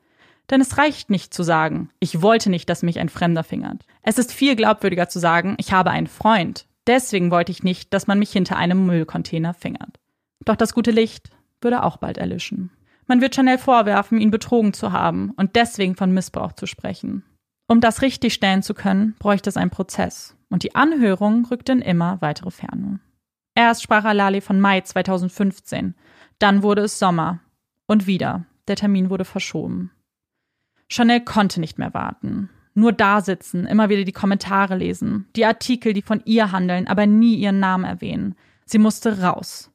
[0.51, 3.85] Denn es reicht nicht zu sagen, ich wollte nicht, dass mich ein Fremder fingert.
[4.03, 6.67] Es ist viel glaubwürdiger zu sagen, ich habe einen Freund.
[6.89, 10.01] Deswegen wollte ich nicht, dass man mich hinter einem Müllcontainer fingert.
[10.45, 12.73] Doch das gute Licht würde auch bald erlischen.
[13.07, 17.23] Man wird Chanel vorwerfen, ihn betrogen zu haben und deswegen von Missbrauch zu sprechen.
[17.69, 20.35] Um das richtig stellen zu können, bräuchte es einen Prozess.
[20.51, 22.99] Und die Anhörung rückt in immer weitere Ferne.
[23.55, 25.95] Erst sprach Alali von Mai 2015,
[26.39, 27.41] dann wurde es Sommer.
[27.87, 29.91] Und wieder, der Termin wurde verschoben.
[30.89, 32.51] Chanel konnte nicht mehr warten.
[32.75, 37.07] Nur da sitzen, immer wieder die Kommentare lesen, die Artikel, die von ihr handeln, aber
[37.07, 38.35] nie ihren Namen erwähnen.
[38.65, 39.71] Sie musste raus.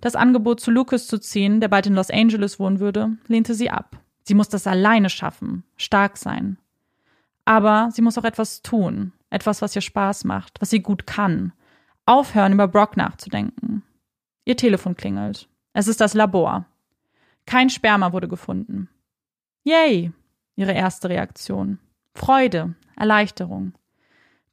[0.00, 3.70] Das Angebot zu Lucas zu ziehen, der bald in Los Angeles wohnen würde, lehnte sie
[3.70, 4.00] ab.
[4.24, 6.58] Sie muss das alleine schaffen, stark sein.
[7.44, 11.52] Aber sie muss auch etwas tun, etwas, was ihr Spaß macht, was sie gut kann.
[12.06, 13.82] Aufhören, über Brock nachzudenken.
[14.44, 15.48] Ihr Telefon klingelt.
[15.72, 16.66] Es ist das Labor.
[17.46, 18.88] Kein Sperma wurde gefunden.
[19.64, 20.12] Yay,
[20.56, 21.78] ihre erste Reaktion.
[22.14, 23.72] Freude, Erleichterung,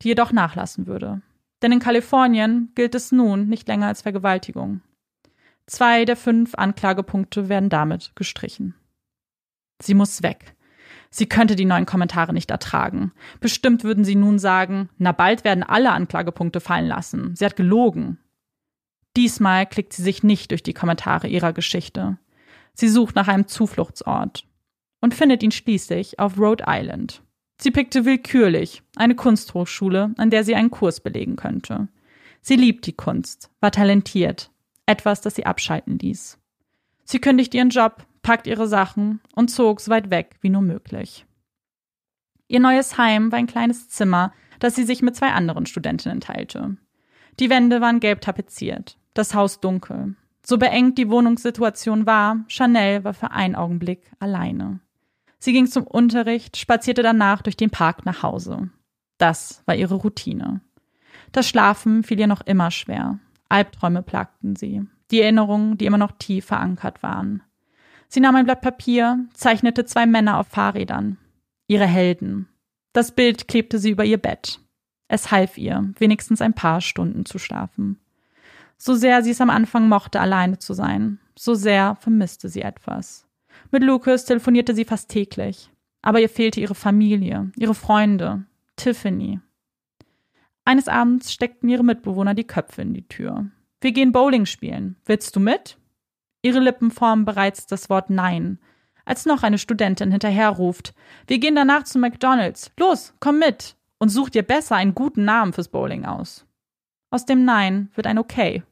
[0.02, 1.22] die jedoch nachlassen würde.
[1.62, 4.82] Denn in Kalifornien gilt es nun nicht länger als Vergewaltigung.
[5.66, 8.76] Zwei der fünf Anklagepunkte werden damit gestrichen.
[9.82, 10.56] Sie muss weg.
[11.10, 13.12] Sie könnte die neuen Kommentare nicht ertragen.
[13.40, 17.36] Bestimmt würden sie nun sagen, na bald werden alle Anklagepunkte fallen lassen.
[17.36, 18.20] Sie hat gelogen.
[19.18, 22.18] Diesmal klickt sie sich nicht durch die Kommentare ihrer Geschichte.
[22.74, 24.46] Sie sucht nach einem Zufluchtsort
[25.02, 27.24] und findet ihn schließlich auf Rhode Island.
[27.60, 31.90] Sie pickte willkürlich eine Kunsthochschule, an der sie einen Kurs belegen könnte.
[32.42, 34.52] Sie liebt die Kunst, war talentiert,
[34.86, 36.40] etwas, das sie abschalten ließ.
[37.04, 41.26] Sie kündigt ihren Job, packt ihre Sachen und zog so weit weg wie nur möglich.
[42.48, 46.78] Ihr neues Heim war ein kleines Zimmer, das sie sich mit zwei anderen Studentinnen teilte.
[47.40, 50.14] Die Wände waren gelb tapeziert, das Haus dunkel.
[50.46, 54.80] So beengt die Wohnungssituation war, Chanel war für einen Augenblick alleine.
[55.40, 58.70] Sie ging zum Unterricht, spazierte danach durch den Park nach Hause.
[59.18, 60.62] Das war ihre Routine.
[61.32, 63.18] Das Schlafen fiel ihr noch immer schwer.
[63.50, 64.84] Albträume plagten sie.
[65.10, 67.42] Die Erinnerungen, die immer noch tief verankert waren.
[68.10, 71.18] Sie nahm ein Blatt Papier, zeichnete zwei Männer auf Fahrrädern.
[71.68, 72.50] Ihre Helden.
[72.92, 74.60] Das Bild klebte sie über ihr Bett.
[75.08, 78.00] Es half ihr, wenigstens ein paar Stunden zu schlafen.
[78.78, 83.28] So sehr sie es am Anfang mochte, alleine zu sein, so sehr vermisste sie etwas.
[83.72, 85.70] Mit Lucas telefonierte sie fast täglich,
[86.02, 88.46] aber ihr fehlte ihre Familie, ihre Freunde,
[88.76, 89.40] Tiffany.
[90.66, 93.48] Eines Abends steckten ihre Mitbewohner die Köpfe in die Tür.
[93.82, 94.96] Wir gehen Bowling spielen.
[95.06, 95.78] Willst du mit?
[96.42, 98.60] Ihre Lippen formen bereits das Wort Nein,
[99.06, 100.94] als noch eine Studentin hinterherruft.
[101.28, 102.72] Wir gehen danach zu McDonalds.
[102.78, 106.46] Los, komm mit und such dir besser einen guten Namen fürs Bowling aus.
[107.10, 108.64] Aus dem Nein wird ein Okay.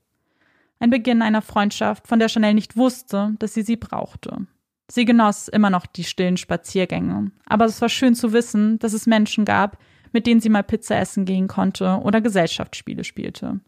[0.80, 4.46] Ein Beginn einer Freundschaft, von der Chanel nicht wusste, dass sie sie brauchte.
[4.90, 9.08] Sie genoss immer noch die stillen Spaziergänge, aber es war schön zu wissen, dass es
[9.08, 9.78] Menschen gab,
[10.14, 13.60] mit denen sie mal Pizza essen gehen konnte oder Gesellschaftsspiele spielte.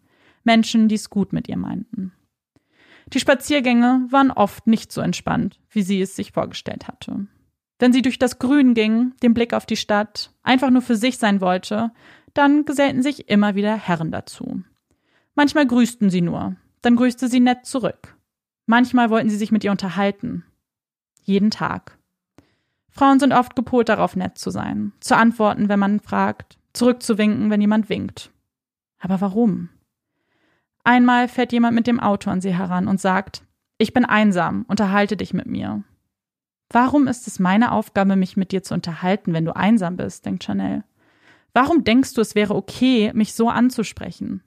[0.43, 2.13] Menschen, die es gut mit ihr meinten.
[3.13, 7.27] Die Spaziergänge waren oft nicht so entspannt, wie sie es sich vorgestellt hatte.
[7.79, 11.17] Wenn sie durch das Grün ging, den Blick auf die Stadt, einfach nur für sich
[11.17, 11.91] sein wollte,
[12.33, 14.61] dann gesellten sich immer wieder Herren dazu.
[15.33, 18.17] Manchmal grüßten sie nur, dann grüßte sie nett zurück.
[18.65, 20.43] Manchmal wollten sie sich mit ihr unterhalten.
[21.23, 21.97] Jeden Tag.
[22.89, 27.61] Frauen sind oft gepolt darauf, nett zu sein, zu antworten, wenn man fragt, zurückzuwinken, wenn
[27.61, 28.31] jemand winkt.
[28.99, 29.69] Aber warum?
[30.83, 33.43] Einmal fährt jemand mit dem Auto an sie heran und sagt,
[33.77, 35.83] ich bin einsam, unterhalte dich mit mir.
[36.69, 40.43] Warum ist es meine Aufgabe, mich mit dir zu unterhalten, wenn du einsam bist, denkt
[40.43, 40.83] Chanel.
[41.53, 44.43] Warum denkst du, es wäre okay, mich so anzusprechen?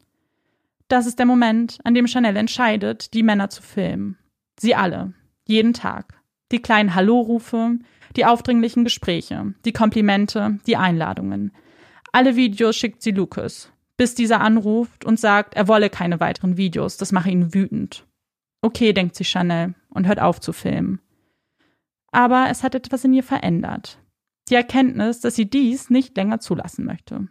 [0.86, 4.18] Das ist der Moment, an dem Chanel entscheidet, die Männer zu filmen.
[4.60, 5.14] Sie alle.
[5.46, 6.20] Jeden Tag.
[6.52, 7.78] Die kleinen Hallo-Rufe,
[8.14, 11.52] die aufdringlichen Gespräche, die Komplimente, die Einladungen.
[12.12, 16.96] Alle Videos schickt sie Lucas bis dieser anruft und sagt, er wolle keine weiteren Videos,
[16.96, 18.06] das mache ihn wütend.
[18.62, 21.00] Okay, denkt sich Chanel und hört auf zu filmen.
[22.12, 23.98] Aber es hat etwas in ihr verändert.
[24.48, 27.28] Die Erkenntnis, dass sie dies nicht länger zulassen möchte.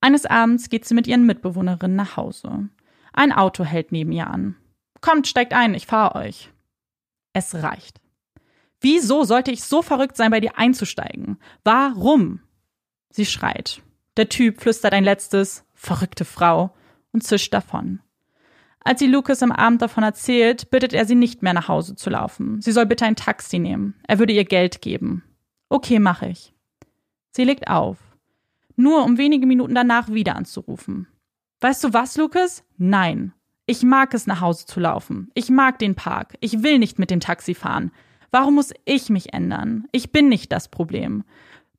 [0.00, 2.68] Eines Abends geht sie mit ihren Mitbewohnerinnen nach Hause.
[3.12, 4.56] Ein Auto hält neben ihr an.
[5.00, 6.50] Kommt, steigt ein, ich fahre euch.
[7.32, 8.00] Es reicht.
[8.80, 11.38] Wieso sollte ich so verrückt sein, bei dir einzusteigen?
[11.64, 12.40] Warum?
[13.10, 13.82] Sie schreit.
[14.16, 16.74] Der Typ flüstert ein letztes verrückte Frau
[17.12, 18.00] und zischt davon.
[18.80, 22.08] Als sie Lucas am Abend davon erzählt, bittet er sie nicht mehr nach Hause zu
[22.08, 22.60] laufen.
[22.62, 23.94] Sie soll bitte ein Taxi nehmen.
[24.06, 25.24] Er würde ihr Geld geben.
[25.68, 26.54] Okay, mache ich.
[27.32, 27.98] Sie legt auf.
[28.76, 31.08] Nur um wenige Minuten danach wieder anzurufen.
[31.60, 32.62] Weißt du was, Lucas?
[32.78, 33.32] Nein.
[33.66, 35.32] Ich mag es, nach Hause zu laufen.
[35.34, 36.34] Ich mag den Park.
[36.40, 37.90] Ich will nicht mit dem Taxi fahren.
[38.30, 39.88] Warum muss ich mich ändern?
[39.90, 41.24] Ich bin nicht das Problem.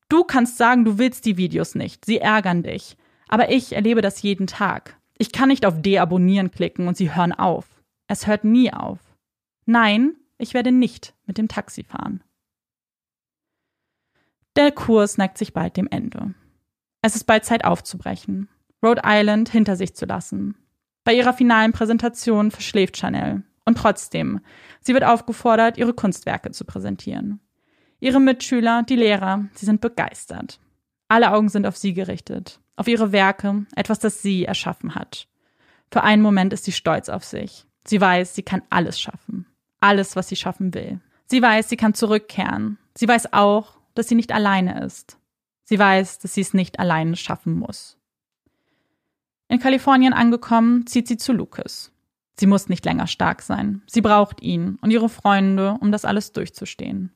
[0.09, 2.97] Du kannst sagen, du willst die Videos nicht, sie ärgern dich.
[3.27, 4.97] Aber ich erlebe das jeden Tag.
[5.17, 7.65] Ich kann nicht auf Deabonnieren klicken und sie hören auf.
[8.07, 8.99] Es hört nie auf.
[9.65, 12.23] Nein, ich werde nicht mit dem Taxi fahren.
[14.55, 16.33] Der Kurs neigt sich bald dem Ende.
[17.01, 18.49] Es ist bald Zeit aufzubrechen,
[18.83, 20.55] Rhode Island hinter sich zu lassen.
[21.03, 23.43] Bei ihrer finalen Präsentation verschläft Chanel.
[23.65, 24.39] Und trotzdem,
[24.79, 27.41] sie wird aufgefordert, ihre Kunstwerke zu präsentieren.
[27.99, 30.59] Ihre Mitschüler, die Lehrer, sie sind begeistert.
[31.07, 35.27] Alle Augen sind auf sie gerichtet, auf ihre Werke, etwas, das sie erschaffen hat.
[35.91, 37.65] Für einen Moment ist sie stolz auf sich.
[37.85, 39.45] Sie weiß, sie kann alles schaffen.
[39.79, 40.99] Alles, was sie schaffen will.
[41.25, 42.77] Sie weiß, sie kann zurückkehren.
[42.95, 45.17] Sie weiß auch, dass sie nicht alleine ist.
[45.63, 47.97] Sie weiß, dass sie es nicht alleine schaffen muss.
[49.47, 51.91] In Kalifornien angekommen, zieht sie zu Lucas.
[52.39, 53.81] Sie muss nicht länger stark sein.
[53.87, 57.11] Sie braucht ihn und ihre Freunde, um das alles durchzustehen.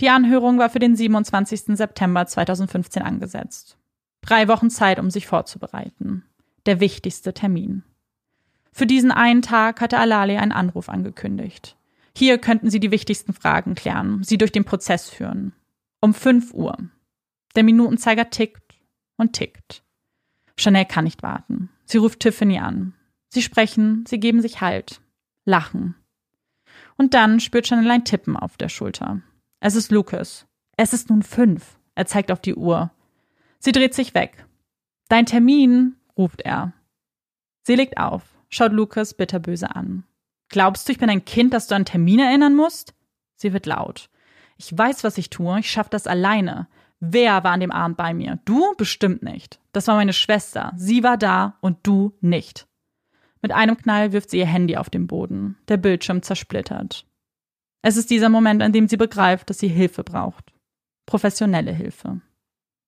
[0.00, 1.76] Die Anhörung war für den 27.
[1.76, 3.78] September 2015 angesetzt.
[4.20, 6.24] Drei Wochen Zeit, um sich vorzubereiten.
[6.66, 7.82] Der wichtigste Termin.
[8.72, 11.76] Für diesen einen Tag hatte Alali einen Anruf angekündigt.
[12.14, 15.52] Hier könnten sie die wichtigsten Fragen klären, sie durch den Prozess führen.
[16.00, 16.76] Um 5 Uhr.
[17.54, 18.74] Der Minutenzeiger tickt
[19.16, 19.82] und tickt.
[20.58, 21.70] Chanel kann nicht warten.
[21.84, 22.94] Sie ruft Tiffany an.
[23.28, 25.00] Sie sprechen, sie geben sich Halt,
[25.44, 25.94] lachen.
[26.96, 29.22] Und dann spürt Chanel ein Tippen auf der Schulter.
[29.60, 30.46] Es ist Lucas.
[30.76, 31.78] Es ist nun fünf.
[31.94, 32.90] Er zeigt auf die Uhr.
[33.58, 34.46] Sie dreht sich weg.
[35.08, 36.72] Dein Termin, ruft er.
[37.62, 40.04] Sie legt auf, schaut Lucas bitterböse an.
[40.48, 42.94] Glaubst du, ich bin ein Kind, das du an Termin erinnern musst?
[43.36, 44.10] Sie wird laut.
[44.56, 46.68] Ich weiß, was ich tue, ich schaff das alleine.
[47.00, 48.38] Wer war an dem Abend bei mir?
[48.44, 49.60] Du bestimmt nicht.
[49.72, 50.72] Das war meine Schwester.
[50.76, 52.66] Sie war da und du nicht.
[53.42, 55.58] Mit einem Knall wirft sie ihr Handy auf den Boden.
[55.68, 57.06] Der Bildschirm zersplittert.
[57.86, 60.52] Es ist dieser Moment, an dem sie begreift, dass sie Hilfe braucht.
[61.06, 62.20] Professionelle Hilfe.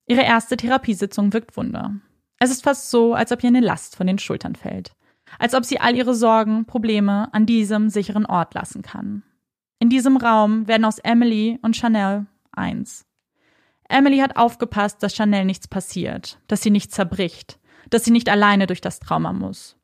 [0.08, 1.94] Ihre erste Therapiesitzung wirkt Wunder.
[2.40, 4.96] Es ist fast so, als ob ihr eine Last von den Schultern fällt.
[5.38, 9.22] Als ob sie all ihre Sorgen, Probleme an diesem sicheren Ort lassen kann.
[9.78, 13.06] In diesem Raum werden aus Emily und Chanel eins.
[13.88, 18.66] Emily hat aufgepasst, dass Chanel nichts passiert, dass sie nicht zerbricht, dass sie nicht alleine
[18.66, 19.76] durch das Trauma muss.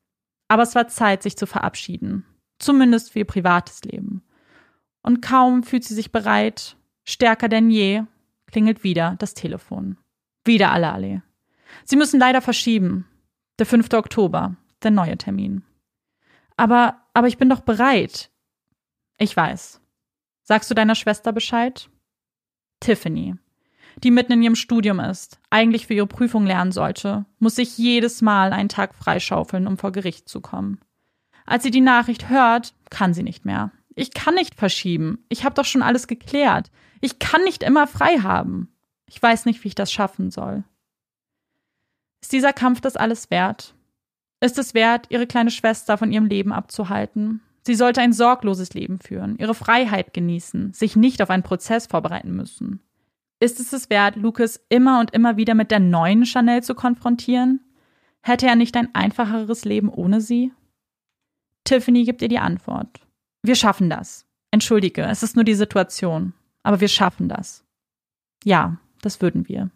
[0.49, 2.25] Aber es war Zeit, sich zu verabschieden.
[2.59, 4.24] Zumindest für ihr privates Leben.
[5.05, 8.01] Und kaum fühlt sie sich bereit, stärker denn je,
[8.47, 9.99] klingelt wieder das Telefon.
[10.43, 11.21] Wieder Alali.
[11.83, 13.07] Sie müssen leider verschieben.
[13.59, 13.93] Der 5.
[13.93, 15.61] Oktober, der neue Termin.
[16.57, 18.31] Aber, aber ich bin doch bereit.
[19.19, 19.79] Ich weiß.
[20.41, 21.87] Sagst du deiner Schwester Bescheid?
[22.79, 23.35] Tiffany,
[24.03, 28.23] die mitten in ihrem Studium ist, eigentlich für ihre Prüfung lernen sollte, muss sich jedes
[28.23, 30.79] Mal einen Tag freischaufeln, um vor Gericht zu kommen.
[31.45, 33.71] Als sie die Nachricht hört, kann sie nicht mehr.
[33.95, 35.25] Ich kann nicht verschieben.
[35.29, 36.69] Ich habe doch schon alles geklärt.
[37.01, 38.69] Ich kann nicht immer frei haben.
[39.07, 40.63] Ich weiß nicht, wie ich das schaffen soll.
[42.21, 43.73] Ist dieser Kampf das alles wert?
[44.41, 47.41] Ist es wert, ihre kleine Schwester von ihrem Leben abzuhalten?
[47.61, 52.35] Sie sollte ein sorgloses Leben führen, ihre Freiheit genießen, sich nicht auf einen Prozess vorbereiten
[52.35, 52.81] müssen.
[53.39, 57.61] Ist es es wert, Lucas immer und immer wieder mit der neuen Chanel zu konfrontieren?
[58.21, 60.51] Hätte er nicht ein einfacheres Leben ohne sie?
[61.63, 63.04] Tiffany gibt ihr die Antwort.
[63.45, 64.25] Wir schaffen das.
[64.51, 66.33] Entschuldige, es ist nur die Situation.
[66.63, 67.63] Aber wir schaffen das.
[68.43, 69.69] Ja, das würden wir.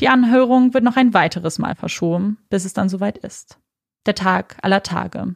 [0.00, 3.58] Die Anhörung wird noch ein weiteres Mal verschoben, bis es dann soweit ist.
[4.06, 5.34] Der Tag aller Tage.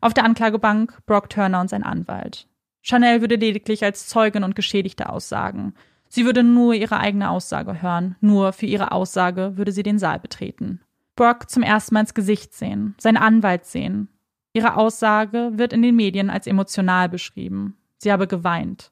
[0.00, 2.46] Auf der Anklagebank Brock Turner und sein Anwalt.
[2.82, 5.74] Chanel würde lediglich als Zeugin und Geschädigte aussagen
[6.08, 10.18] Sie würde nur ihre eigene Aussage hören, nur für ihre Aussage würde sie den Saal
[10.18, 10.80] betreten.
[11.16, 14.08] Brock zum ersten Mal ins Gesicht sehen, seinen Anwalt sehen.
[14.56, 17.76] Ihre Aussage wird in den Medien als emotional beschrieben.
[17.98, 18.90] Sie habe geweint.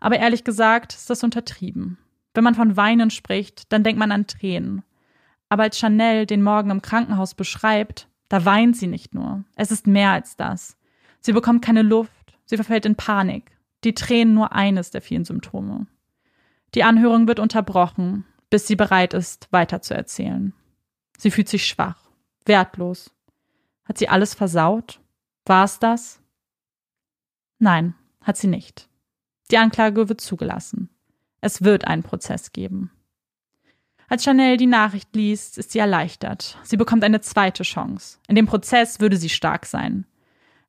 [0.00, 1.98] Aber ehrlich gesagt ist das untertrieben.
[2.32, 4.82] Wenn man von Weinen spricht, dann denkt man an Tränen.
[5.50, 9.44] Aber als Chanel den Morgen im Krankenhaus beschreibt, da weint sie nicht nur.
[9.56, 10.78] Es ist mehr als das.
[11.20, 13.50] Sie bekommt keine Luft, sie verfällt in Panik.
[13.84, 15.86] Die Tränen nur eines der vielen Symptome.
[16.74, 20.54] Die Anhörung wird unterbrochen, bis sie bereit ist, weiterzuerzählen.
[21.18, 22.08] Sie fühlt sich schwach,
[22.46, 23.10] wertlos.
[23.88, 25.00] Hat sie alles versaut?
[25.46, 26.20] War es das?
[27.58, 28.88] Nein, hat sie nicht.
[29.50, 30.90] Die Anklage wird zugelassen.
[31.40, 32.90] Es wird einen Prozess geben.
[34.08, 36.58] Als Chanel die Nachricht liest, ist sie erleichtert.
[36.62, 38.18] Sie bekommt eine zweite Chance.
[38.26, 40.06] In dem Prozess würde sie stark sein.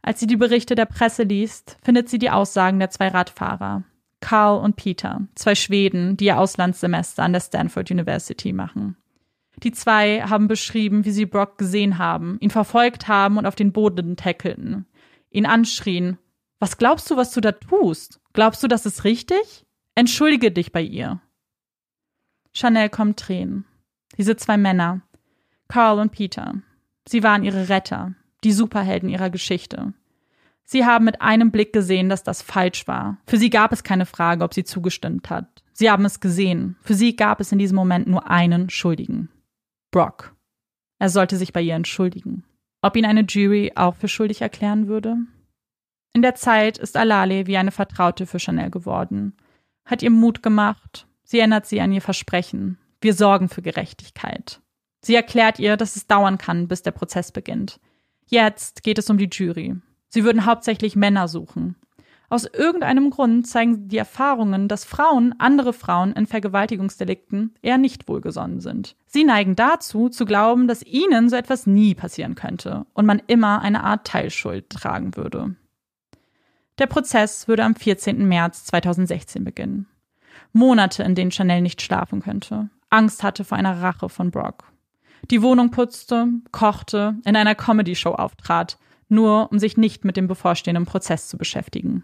[0.01, 3.83] Als sie die Berichte der Presse liest, findet sie die Aussagen der zwei Radfahrer.
[4.21, 8.97] Carl und Peter, zwei Schweden, die ihr Auslandssemester an der Stanford University machen.
[9.63, 13.73] Die zwei haben beschrieben, wie sie Brock gesehen haben, ihn verfolgt haben und auf den
[13.73, 14.85] Boden tackelten,
[15.29, 16.17] ihn anschrien.
[16.59, 18.21] Was glaubst du, was du da tust?
[18.33, 19.65] Glaubst du, das ist richtig?
[19.95, 21.21] Entschuldige dich bei ihr.
[22.53, 23.65] Chanel kommt Tränen.
[24.17, 25.01] Diese zwei Männer,
[25.67, 26.55] Carl und Peter,
[27.07, 29.93] sie waren ihre Retter, die Superhelden ihrer Geschichte.
[30.63, 33.17] Sie haben mit einem Blick gesehen, dass das falsch war.
[33.25, 35.63] Für sie gab es keine Frage, ob sie zugestimmt hat.
[35.73, 36.75] Sie haben es gesehen.
[36.81, 39.29] Für sie gab es in diesem Moment nur einen Schuldigen.
[39.91, 40.35] Brock.
[40.99, 42.43] Er sollte sich bei ihr entschuldigen.
[42.81, 45.17] Ob ihn eine Jury auch für schuldig erklären würde?
[46.13, 49.35] In der Zeit ist Alale wie eine Vertraute für Chanel geworden,
[49.85, 52.77] hat ihr Mut gemacht, sie erinnert sie an ihr Versprechen.
[53.01, 54.61] Wir sorgen für Gerechtigkeit.
[55.01, 57.79] Sie erklärt ihr, dass es dauern kann, bis der Prozess beginnt.
[58.25, 59.75] Jetzt geht es um die Jury.
[60.09, 61.75] Sie würden hauptsächlich Männer suchen.
[62.29, 68.59] Aus irgendeinem Grund zeigen die Erfahrungen, dass Frauen andere Frauen in Vergewaltigungsdelikten eher nicht wohlgesonnen
[68.59, 68.95] sind.
[69.07, 73.61] Sie neigen dazu, zu glauben, dass ihnen so etwas nie passieren könnte und man immer
[73.61, 75.55] eine Art Teilschuld tragen würde.
[76.77, 78.27] Der Prozess würde am 14.
[78.27, 79.87] März 2016 beginnen.
[80.53, 84.71] Monate, in denen Chanel nicht schlafen könnte, Angst hatte vor einer Rache von Brock.
[85.31, 88.77] Die Wohnung putzte, kochte, in einer Comedy-Show auftrat,
[89.09, 92.03] nur um sich nicht mit dem bevorstehenden Prozess zu beschäftigen.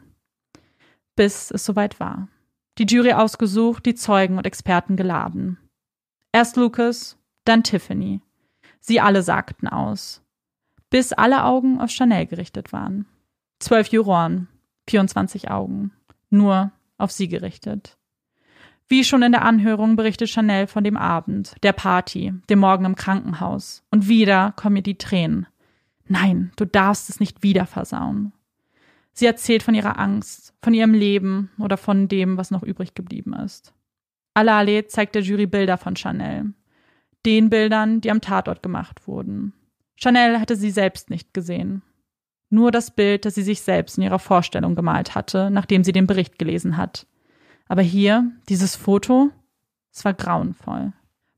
[1.16, 2.28] Bis es soweit war.
[2.78, 5.58] Die Jury ausgesucht, die Zeugen und Experten geladen.
[6.34, 8.22] Erst Lucas, dann Tiffany.
[8.82, 10.22] Sie alle sagten aus.
[10.90, 13.06] Bis alle Augen auf Chanel gerichtet waren.
[13.60, 14.48] Zwölf Juroren,
[14.90, 15.92] 24 Augen.
[16.30, 17.98] Nur auf sie gerichtet.
[18.88, 22.96] Wie schon in der Anhörung berichtet Chanel von dem Abend, der Party, dem Morgen im
[22.96, 23.84] Krankenhaus.
[23.90, 25.48] Und wieder kommen ihr die Tränen.
[26.08, 28.32] Nein, du darfst es nicht wieder versauen.
[29.18, 33.34] Sie erzählt von ihrer Angst, von ihrem Leben oder von dem, was noch übrig geblieben
[33.34, 33.74] ist.
[34.34, 36.54] Alale zeigt der Jury Bilder von Chanel.
[37.26, 39.54] Den Bildern, die am Tatort gemacht wurden.
[39.96, 41.82] Chanel hatte sie selbst nicht gesehen.
[42.50, 46.08] Nur das Bild, das sie sich selbst in ihrer Vorstellung gemalt hatte, nachdem sie den
[46.08, 47.08] Bericht gelesen hat.
[47.68, 49.32] Aber hier, dieses Foto,
[49.94, 50.92] es war grauenvoll.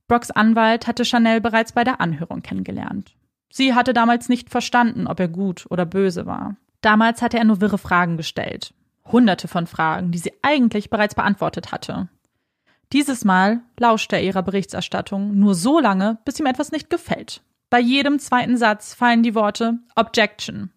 [0.08, 3.16] Brocks Anwalt hatte Chanel bereits bei der Anhörung kennengelernt.
[3.52, 6.58] Sie hatte damals nicht verstanden, ob er gut oder böse war.
[6.82, 8.74] Damals hatte er nur wirre Fragen gestellt.
[9.06, 12.10] Hunderte von Fragen, die sie eigentlich bereits beantwortet hatte.
[12.94, 17.42] Dieses Mal lauschte er ihrer Berichterstattung nur so lange, bis ihm etwas nicht gefällt.
[17.70, 20.72] Bei jedem zweiten Satz fallen die Worte Objection.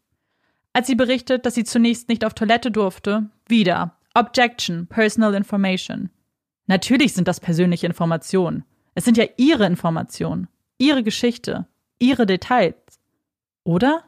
[0.73, 6.11] Als sie berichtet, dass sie zunächst nicht auf Toilette durfte, wieder Objection, Personal Information.
[6.67, 8.65] Natürlich sind das persönliche Informationen.
[8.95, 10.49] Es sind ja Ihre Informationen,
[10.79, 11.67] Ihre Geschichte,
[11.99, 12.75] Ihre Details.
[13.65, 14.05] Oder?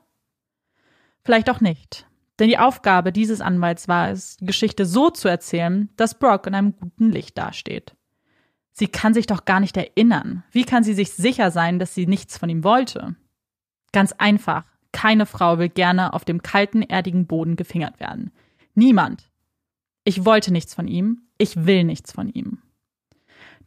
[1.25, 2.07] Vielleicht auch nicht.
[2.39, 6.55] Denn die Aufgabe dieses Anwalts war es, die Geschichte so zu erzählen, dass Brock in
[6.55, 7.95] einem guten Licht dasteht.
[8.73, 10.45] Sie kann sich doch gar nicht erinnern.
[10.51, 13.15] Wie kann sie sich sicher sein, dass sie nichts von ihm wollte?
[13.93, 14.65] Ganz einfach.
[14.93, 18.33] Keine Frau will gerne auf dem kalten, erdigen Boden gefingert werden.
[18.75, 19.31] Niemand.
[20.05, 22.59] Ich wollte nichts von ihm, ich will nichts von ihm.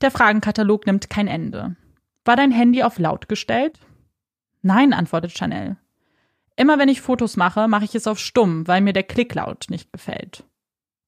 [0.02, 1.76] Der Fragenkatalog nimmt kein Ende.
[2.26, 3.80] War dein Handy auf laut gestellt?
[4.62, 5.78] Nein, antwortet Chanel.
[6.56, 9.92] Immer wenn ich Fotos mache, mache ich es auf stumm, weil mir der Klicklaut nicht
[9.92, 10.44] gefällt.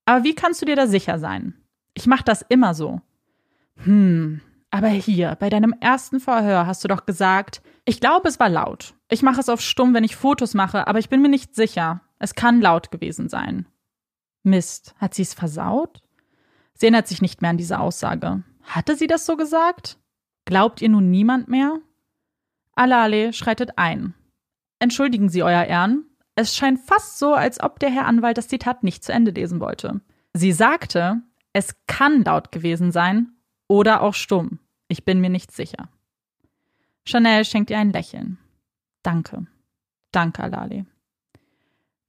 [0.06, 1.54] Aber wie kannst du dir da sicher sein?
[1.94, 3.02] Ich mache das immer so.
[3.84, 8.50] Hm, aber hier, bei deinem ersten Verhör hast du doch gesagt, ich glaube, es war
[8.50, 8.94] laut.
[9.10, 12.02] Ich mache es auf stumm, wenn ich Fotos mache, aber ich bin mir nicht sicher.
[12.20, 13.66] Es kann laut gewesen sein.
[14.44, 16.02] Mist, hat sie es versaut?
[16.74, 18.44] Sie erinnert sich nicht mehr an diese Aussage.
[18.64, 19.98] Hatte sie das so gesagt?
[20.46, 21.80] Glaubt ihr nun niemand mehr?
[22.76, 24.14] Alale schreitet ein.
[24.80, 26.06] Entschuldigen Sie, Euer Ehren.
[26.36, 29.60] Es scheint fast so, als ob der Herr Anwalt das Zitat nicht zu Ende lesen
[29.60, 30.02] wollte.
[30.34, 31.22] Sie sagte,
[31.54, 33.32] es kann laut gewesen sein
[33.68, 34.60] oder auch stumm.
[34.88, 35.90] Ich bin mir nicht sicher.
[37.06, 38.38] Chanel schenkt ihr ein Lächeln.
[39.02, 39.48] Danke.
[40.12, 40.86] Danke, Alale.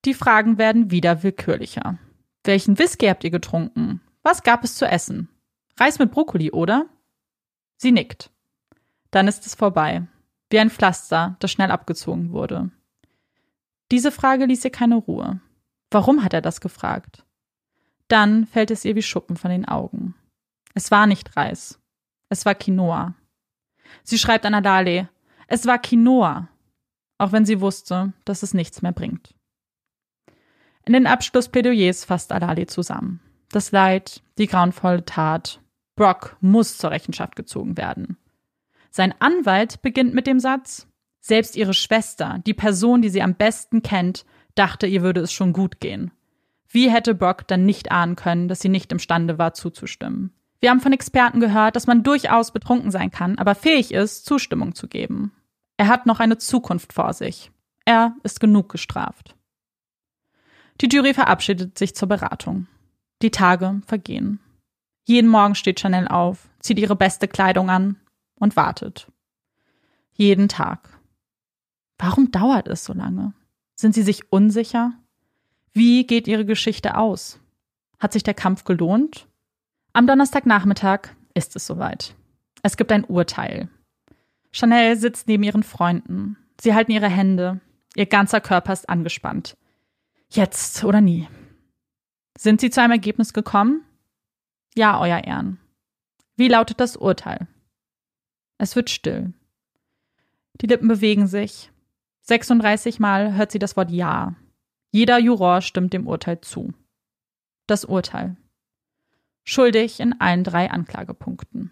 [0.05, 1.99] Die Fragen werden wieder willkürlicher.
[2.45, 4.01] Welchen Whisky habt ihr getrunken?
[4.23, 5.29] Was gab es zu essen?
[5.79, 6.87] Reis mit Brokkoli, oder?
[7.77, 8.31] Sie nickt.
[9.11, 10.07] Dann ist es vorbei.
[10.51, 12.70] Wie ein Pflaster, das schnell abgezogen wurde.
[13.90, 15.40] Diese Frage ließ ihr keine Ruhe.
[15.90, 17.24] Warum hat er das gefragt?
[18.09, 20.14] Dann fällt es ihr wie Schuppen von den Augen.
[20.74, 21.78] Es war nicht Reis.
[22.28, 23.14] Es war Quinoa.
[24.03, 25.09] Sie schreibt an Adale,
[25.46, 26.49] es war Quinoa,
[27.16, 29.34] auch wenn sie wusste, dass es nichts mehr bringt.
[30.84, 33.20] In den Abschlussplädoyers fasst Adali zusammen.
[33.51, 35.61] Das Leid, die grauenvolle Tat.
[35.96, 38.16] Brock muss zur Rechenschaft gezogen werden.
[38.99, 40.88] Sein Anwalt beginnt mit dem Satz,
[41.20, 44.26] selbst ihre Schwester, die Person, die sie am besten kennt,
[44.57, 46.11] dachte, ihr würde es schon gut gehen.
[46.66, 50.32] Wie hätte Brock dann nicht ahnen können, dass sie nicht imstande war, zuzustimmen?
[50.59, 54.74] Wir haben von Experten gehört, dass man durchaus betrunken sein kann, aber fähig ist, Zustimmung
[54.74, 55.30] zu geben.
[55.76, 57.53] Er hat noch eine Zukunft vor sich.
[57.84, 59.36] Er ist genug gestraft.
[60.80, 62.66] Die Jury verabschiedet sich zur Beratung.
[63.22, 64.40] Die Tage vergehen.
[65.05, 67.96] Jeden Morgen steht Chanel auf, zieht ihre beste Kleidung an
[68.39, 69.11] und wartet.
[70.12, 70.99] Jeden Tag.
[71.99, 73.34] Warum dauert es so lange?
[73.74, 74.93] Sind sie sich unsicher?
[75.72, 77.41] Wie geht ihre Geschichte aus?
[77.99, 79.28] Hat sich der Kampf gelohnt?
[79.93, 82.14] Am Donnerstagnachmittag ist es soweit.
[82.62, 83.68] Es gibt ein Urteil.
[84.51, 86.36] Chanel sitzt neben ihren Freunden.
[86.61, 87.61] Sie halten ihre Hände.
[87.95, 89.57] Ihr ganzer Körper ist angespannt.
[90.30, 91.28] Jetzt oder nie.
[92.36, 93.84] Sind Sie zu einem Ergebnis gekommen?
[94.74, 95.59] Ja, Euer Ehren.
[96.36, 97.49] Wie lautet das Urteil?
[98.59, 99.32] Es wird still.
[100.61, 101.70] Die Lippen bewegen sich.
[102.22, 104.34] 36 Mal hört sie das Wort Ja.
[104.90, 106.74] Jeder Juror stimmt dem Urteil zu.
[107.66, 108.36] Das Urteil.
[109.44, 111.70] Schuldig in allen drei Anklagepunkten.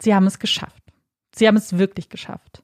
[0.00, 0.82] Sie haben es geschafft.
[1.34, 2.62] Sie haben es wirklich geschafft.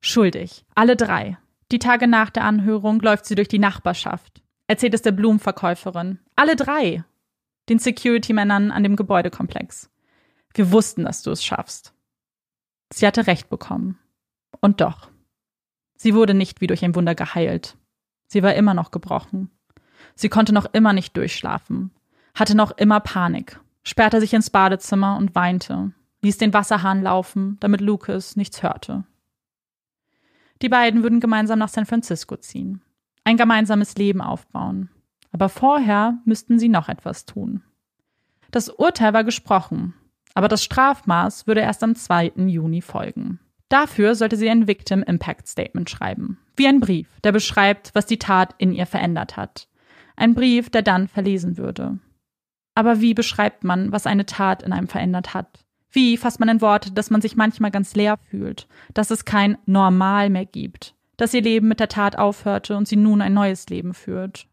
[0.00, 0.64] Schuldig.
[0.74, 1.38] Alle drei.
[1.72, 4.42] Die Tage nach der Anhörung läuft sie durch die Nachbarschaft.
[4.66, 6.20] erzählt es der Blumenverkäuferin.
[6.36, 7.04] Alle drei.
[7.68, 9.90] Den Security-Männern an dem Gebäudekomplex.
[10.54, 11.92] Wir wussten, dass du es schaffst.
[12.92, 13.98] Sie hatte recht bekommen.
[14.60, 15.08] Und doch.
[15.96, 17.76] Sie wurde nicht wie durch ein Wunder geheilt.
[18.26, 19.50] Sie war immer noch gebrochen.
[20.14, 21.90] Sie konnte noch immer nicht durchschlafen,
[22.34, 27.80] hatte noch immer Panik, sperrte sich ins Badezimmer und weinte, ließ den Wasserhahn laufen, damit
[27.80, 29.04] Lucas nichts hörte.
[30.62, 32.82] Die beiden würden gemeinsam nach San Francisco ziehen,
[33.24, 34.90] ein gemeinsames Leben aufbauen.
[35.32, 37.62] Aber vorher müssten sie noch etwas tun.
[38.50, 39.94] Das Urteil war gesprochen,
[40.34, 42.32] aber das Strafmaß würde erst am 2.
[42.46, 43.40] Juni folgen.
[43.68, 48.18] Dafür sollte sie ein Victim Impact Statement schreiben, wie ein Brief, der beschreibt, was die
[48.18, 49.68] Tat in ihr verändert hat.
[50.16, 51.98] Ein Brief, der dann verlesen würde.
[52.74, 55.64] Aber wie beschreibt man, was eine Tat in einem verändert hat?
[55.90, 59.58] Wie fasst man in Worte, dass man sich manchmal ganz leer fühlt, dass es kein
[59.66, 63.68] Normal mehr gibt, dass ihr Leben mit der Tat aufhörte und sie nun ein neues
[63.68, 64.46] Leben führt?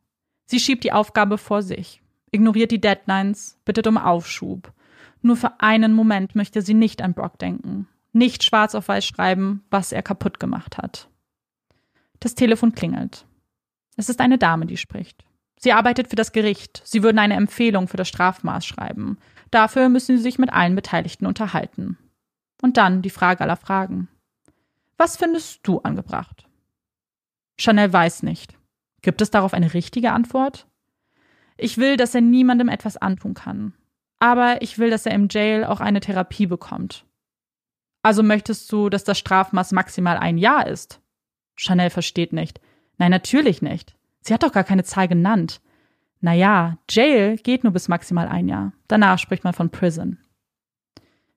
[0.45, 2.01] Sie schiebt die Aufgabe vor sich,
[2.31, 4.73] ignoriert die Deadlines, bittet um Aufschub.
[5.21, 9.63] Nur für einen Moment möchte sie nicht an Brock denken, nicht schwarz auf weiß schreiben,
[9.69, 11.09] was er kaputt gemacht hat.
[12.19, 13.25] Das Telefon klingelt.
[13.95, 15.25] Es ist eine Dame, die spricht.
[15.59, 16.81] Sie arbeitet für das Gericht.
[16.85, 19.17] Sie würden eine Empfehlung für das Strafmaß schreiben.
[19.49, 21.97] Dafür müssen Sie sich mit allen Beteiligten unterhalten.
[22.61, 24.07] Und dann die Frage aller Fragen.
[24.97, 26.47] Was findest du angebracht?
[27.59, 28.55] Chanel weiß nicht.
[29.01, 30.67] Gibt es darauf eine richtige Antwort?
[31.55, 33.73] Ich will, dass er niemandem etwas antun kann.
[34.19, 37.05] Aber ich will, dass er im Jail auch eine Therapie bekommt.
[38.01, 41.01] Also möchtest du, dass das Strafmaß maximal ein Jahr ist?
[41.55, 42.61] Chanel versteht nicht.
[42.97, 43.95] Nein, natürlich nicht.
[44.21, 45.61] Sie hat doch gar keine Zahl genannt.
[46.19, 48.73] Naja, Jail geht nur bis maximal ein Jahr.
[48.87, 50.17] Danach spricht man von Prison.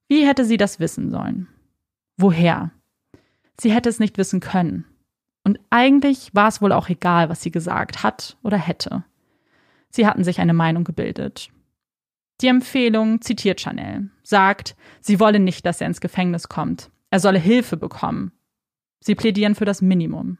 [0.08, 1.48] Wie hätte sie das wissen sollen?
[2.16, 2.70] Woher?
[3.60, 4.84] Sie hätte es nicht wissen können.
[5.44, 9.04] Und eigentlich war es wohl auch egal, was sie gesagt hat oder hätte.
[9.90, 11.50] Sie hatten sich eine Meinung gebildet.
[12.40, 16.90] Die Empfehlung zitiert Chanel, sagt, sie wolle nicht, dass er ins Gefängnis kommt.
[17.10, 18.32] Er solle Hilfe bekommen.
[19.00, 20.38] Sie plädieren für das Minimum.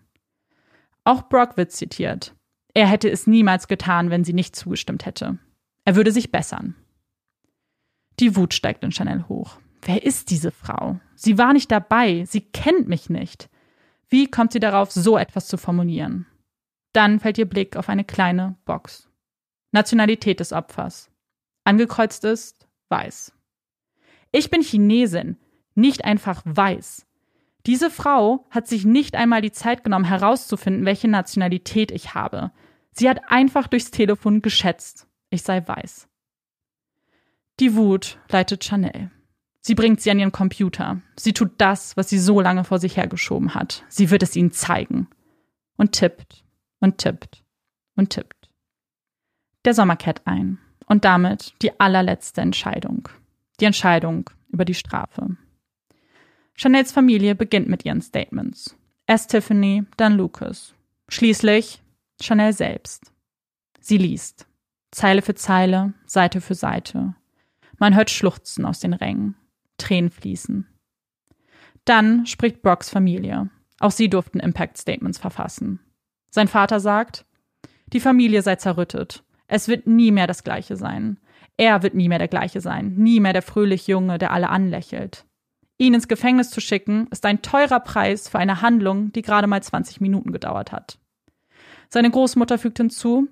[1.05, 2.35] Auch Brock wird zitiert.
[2.73, 5.39] Er hätte es niemals getan, wenn sie nicht zugestimmt hätte.
[5.85, 6.77] Er würde sich bessern.
[8.19, 9.59] Die Wut steigt in Chanel hoch.
[9.83, 11.01] Wer ist diese Frau?
[11.15, 13.49] Sie war nicht dabei, sie kennt mich nicht.
[14.09, 16.27] Wie kommt sie darauf, so etwas zu formulieren?
[16.93, 19.09] Dann fällt ihr Blick auf eine kleine Box.
[19.73, 21.10] Nationalität des Opfers.
[21.71, 23.33] Angekreuzt ist weiß.
[24.33, 25.37] Ich bin Chinesin,
[25.77, 27.07] nicht einfach weiß.
[27.65, 32.51] Diese Frau hat sich nicht einmal die Zeit genommen, herauszufinden, welche Nationalität ich habe.
[32.91, 36.09] Sie hat einfach durchs Telefon geschätzt, ich sei weiß.
[37.61, 39.13] Die Wut leitet Chanel.
[39.61, 41.01] Sie bringt sie an ihren Computer.
[41.15, 43.85] Sie tut das, was sie so lange vor sich hergeschoben hat.
[43.89, 45.07] Sie wird es ihnen zeigen.
[45.77, 46.45] Und tippt
[46.81, 47.45] und tippt
[47.95, 48.51] und tippt.
[49.65, 50.59] Der Sommer kehrt ein.
[50.91, 53.09] Und damit die allerletzte Entscheidung.
[53.61, 55.37] Die Entscheidung über die Strafe.
[56.57, 58.77] Chanels Familie beginnt mit ihren Statements.
[59.07, 60.75] Erst Tiffany, dann Lucas.
[61.09, 61.81] Schließlich
[62.21, 63.13] Chanel selbst.
[63.79, 64.49] Sie liest.
[64.91, 67.15] Zeile für Zeile, Seite für Seite.
[67.79, 69.37] Man hört Schluchzen aus den Rängen.
[69.79, 70.67] Tränen fließen.
[71.85, 73.49] Dann spricht Brocks Familie.
[73.79, 75.79] Auch sie durften Impact Statements verfassen.
[76.31, 77.27] Sein Vater sagt,
[77.93, 79.23] die Familie sei zerrüttet.
[79.51, 81.19] Es wird nie mehr das Gleiche sein.
[81.57, 82.95] Er wird nie mehr der Gleiche sein.
[82.97, 85.27] Nie mehr der fröhliche Junge, der alle anlächelt.
[85.77, 89.61] Ihn ins Gefängnis zu schicken, ist ein teurer Preis für eine Handlung, die gerade mal
[89.61, 90.99] 20 Minuten gedauert hat.
[91.89, 93.29] Seine Großmutter fügt hinzu,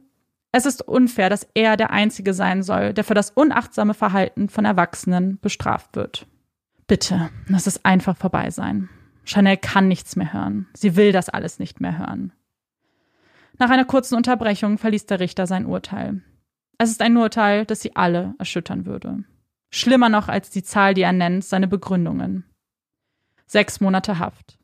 [0.51, 4.65] es ist unfair, dass er der Einzige sein soll, der für das unachtsame Verhalten von
[4.65, 6.27] Erwachsenen bestraft wird.
[6.89, 8.89] Bitte, lass es einfach vorbei sein.
[9.25, 10.67] Chanel kann nichts mehr hören.
[10.75, 12.33] Sie will das alles nicht mehr hören.
[13.59, 16.23] Nach einer kurzen Unterbrechung verließ der Richter sein Urteil.
[16.79, 19.25] Es ist ein Urteil, das sie alle erschüttern würde.
[19.71, 22.45] Schlimmer noch als die Zahl, die er nennt, seine Begründungen.
[23.47, 24.59] Sechs Monate Haft.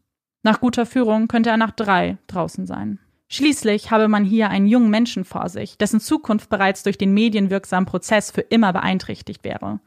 [0.45, 3.01] Nach guter Führung könnte er nach drei draußen sein.
[3.29, 7.87] Schließlich habe man hier einen jungen Menschen vor sich, dessen Zukunft bereits durch den medienwirksamen
[7.87, 9.81] Prozess für immer beeinträchtigt wäre.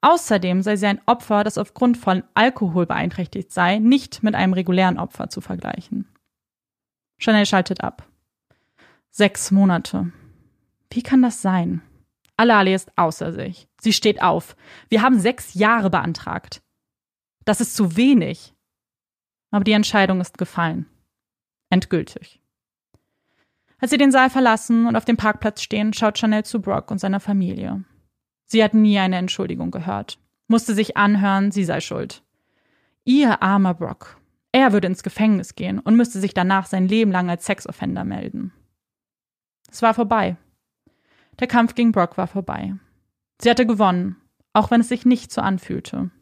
[0.00, 4.98] Außerdem sei sie ein Opfer, das aufgrund von Alkohol beeinträchtigt sei, nicht mit einem regulären
[4.98, 6.06] Opfer zu vergleichen.
[7.18, 8.06] Chanel schaltet ab.
[9.16, 10.10] Sechs Monate.
[10.90, 11.82] Wie kann das sein?
[12.36, 13.68] Alali ist außer sich.
[13.80, 14.56] Sie steht auf.
[14.88, 16.62] Wir haben sechs Jahre beantragt.
[17.44, 18.54] Das ist zu wenig.
[19.52, 20.86] Aber die Entscheidung ist gefallen.
[21.70, 22.40] Endgültig.
[23.78, 26.98] Als sie den Saal verlassen und auf dem Parkplatz stehen, schaut Chanel zu Brock und
[26.98, 27.84] seiner Familie.
[28.46, 30.18] Sie hat nie eine Entschuldigung gehört,
[30.48, 32.24] musste sich anhören, sie sei schuld.
[33.04, 34.20] Ihr armer Brock.
[34.50, 38.52] Er würde ins Gefängnis gehen und müsste sich danach sein Leben lang als Sexoffender melden.
[39.74, 40.36] Es war vorbei.
[41.40, 42.76] Der Kampf gegen Brock war vorbei.
[43.42, 44.14] Sie hatte gewonnen,
[44.52, 46.12] auch wenn es sich nicht so anfühlte.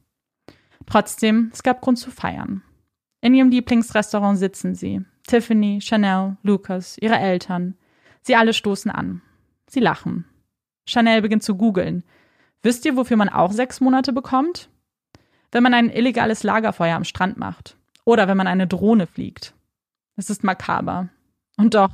[0.87, 2.63] Trotzdem, es gab Grund zu feiern.
[3.21, 5.05] In ihrem Lieblingsrestaurant sitzen sie.
[5.27, 7.75] Tiffany, Chanel, Lucas, ihre Eltern.
[8.23, 9.21] Sie alle stoßen an.
[9.69, 10.25] Sie lachen.
[10.89, 12.05] Chanel beginnt zu googeln.
[12.63, 14.71] Wisst ihr, wofür man auch sechs Monate bekommt?
[15.51, 17.77] Wenn man ein illegales Lagerfeuer am Strand macht.
[18.07, 19.55] Oder wenn man eine Drohne fliegt.
[20.17, 21.11] Es ist makaber.
[21.59, 21.93] Und doch,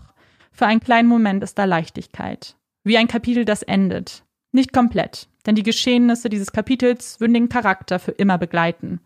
[0.59, 2.57] für einen kleinen Moment ist da Leichtigkeit.
[2.83, 4.25] Wie ein Kapitel, das endet.
[4.51, 9.01] Nicht komplett, denn die Geschehnisse dieses Kapitels würden den Charakter für immer begleiten.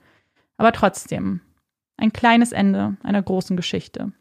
[0.56, 1.42] Aber trotzdem,
[1.98, 4.12] ein kleines Ende einer großen Geschichte.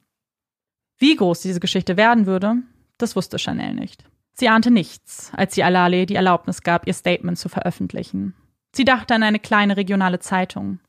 [0.98, 2.58] Wie groß diese Geschichte werden würde,
[2.98, 4.04] das wusste Chanel nicht.
[4.34, 8.34] Sie ahnte nichts, als sie Alale die Erlaubnis gab, ihr Statement zu veröffentlichen.
[8.76, 10.80] Sie dachte an eine kleine regionale Zeitung.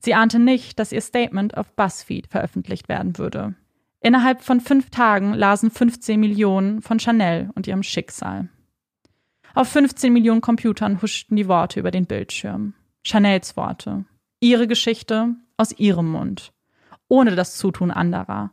[0.00, 3.54] Sie ahnte nicht, dass ihr Statement auf BuzzFeed veröffentlicht werden würde.
[4.00, 8.48] Innerhalb von fünf Tagen lasen 15 Millionen von Chanel und ihrem Schicksal.
[9.54, 12.74] Auf 15 Millionen Computern huschten die Worte über den Bildschirm.
[13.04, 14.04] Chanels Worte.
[14.40, 16.52] Ihre Geschichte aus ihrem Mund.
[17.08, 18.52] Ohne das Zutun anderer.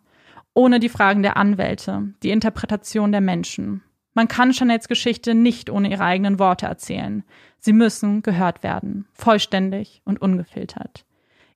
[0.54, 3.84] Ohne die Fragen der Anwälte, die Interpretation der Menschen.
[4.14, 7.24] Man kann Chanels Geschichte nicht ohne ihre eigenen Worte erzählen.
[7.60, 9.06] Sie müssen gehört werden.
[9.14, 11.06] Vollständig und ungefiltert.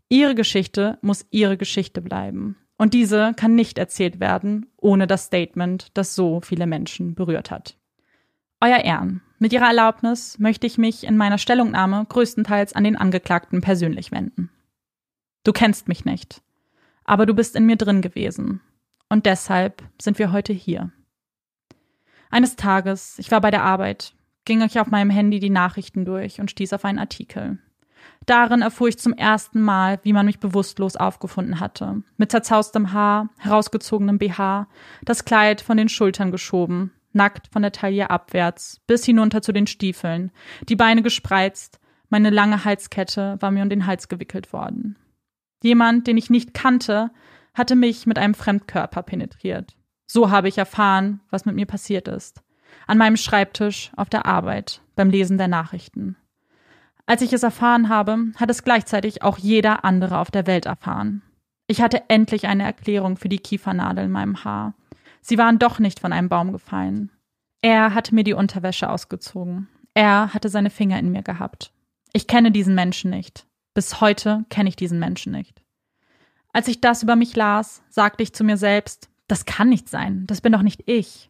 [0.10, 2.58] Ihre Geschichte muss ihre Geschichte bleiben.
[2.78, 7.76] Und diese kann nicht erzählt werden ohne das Statement, das so viele Menschen berührt hat.
[8.62, 13.62] Euer Ehren, mit Ihrer Erlaubnis möchte ich mich in meiner Stellungnahme größtenteils an den Angeklagten
[13.62, 14.50] persönlich wenden.
[15.44, 16.42] Du kennst mich nicht,
[17.04, 18.62] aber du bist in mir drin gewesen.
[19.10, 20.92] Und deshalb sind wir heute hier.
[22.30, 24.14] Eines Tages, ich war bei der Arbeit,
[24.44, 27.60] ging ich auf meinem Handy die Nachrichten durch und stieß auf einen Artikel.
[28.28, 32.04] Darin erfuhr ich zum ersten Mal, wie man mich bewusstlos aufgefunden hatte.
[32.18, 34.68] Mit zerzaustem Haar, herausgezogenem BH,
[35.06, 39.66] das Kleid von den Schultern geschoben, nackt von der Taille abwärts, bis hinunter zu den
[39.66, 40.32] Stiefeln,
[40.68, 41.80] die Beine gespreizt,
[42.10, 44.98] meine lange Halskette war mir um den Hals gewickelt worden.
[45.64, 47.12] Jemand, den ich nicht kannte,
[47.54, 49.78] hatte mich mit einem Fremdkörper penetriert.
[50.06, 52.44] So habe ich erfahren, was mit mir passiert ist.
[52.88, 56.18] An meinem Schreibtisch, auf der Arbeit, beim Lesen der Nachrichten.
[57.08, 61.24] Als ich es erfahren habe, hat es gleichzeitig auch jeder andere auf der Welt erfahren.
[61.66, 64.74] Ich hatte endlich eine Erklärung für die Kiefernadel in meinem Haar.
[65.22, 67.12] Sie waren doch nicht von einem Baum gefallen.
[67.62, 69.70] Er hatte mir die Unterwäsche ausgezogen.
[69.94, 71.72] Er hatte seine Finger in mir gehabt.
[72.12, 73.46] Ich kenne diesen Menschen nicht.
[73.74, 75.62] Bis heute kenne ich diesen Menschen nicht.
[76.52, 80.26] Als ich das über mich las, sagte ich zu mir selbst, das kann nicht sein,
[80.28, 81.30] das bin doch nicht ich.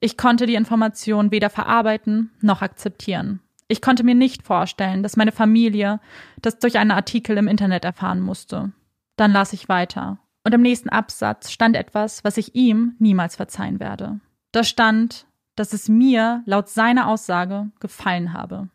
[0.00, 3.40] Ich konnte die Information weder verarbeiten noch akzeptieren.
[3.70, 6.00] Ich konnte mir nicht vorstellen, dass meine Familie
[6.42, 8.72] das durch einen Artikel im Internet erfahren musste.
[9.14, 10.18] Dann las ich weiter.
[10.42, 14.18] Und im nächsten Absatz stand etwas, was ich ihm niemals verzeihen werde.
[14.50, 18.70] Da stand, dass es mir, laut seiner Aussage, gefallen habe.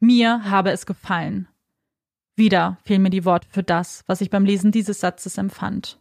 [0.00, 1.46] Mir habe es gefallen.
[2.34, 6.00] Wieder fehlen mir die Worte für das, was ich beim Lesen dieses Satzes empfand.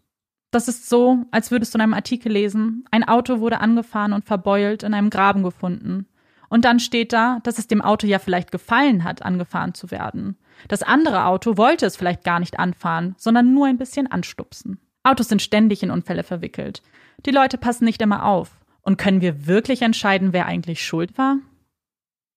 [0.50, 4.26] Das ist so, als würdest du in einem Artikel lesen, ein Auto wurde angefahren und
[4.26, 6.08] verbeult in einem Graben gefunden.
[6.50, 10.38] Und dann steht da, dass es dem Auto ja vielleicht gefallen hat, angefahren zu werden.
[10.68, 14.80] Das andere Auto wollte es vielleicht gar nicht anfahren, sondern nur ein bisschen anstupsen.
[15.04, 16.82] Autos sind ständig in Unfälle verwickelt.
[17.26, 18.58] Die Leute passen nicht immer auf.
[18.82, 21.38] Und können wir wirklich entscheiden, wer eigentlich schuld war?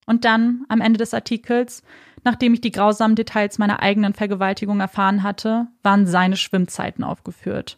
[0.07, 1.83] Und dann, am Ende des Artikels,
[2.23, 7.77] nachdem ich die grausamen Details meiner eigenen Vergewaltigung erfahren hatte, waren seine Schwimmzeiten aufgeführt.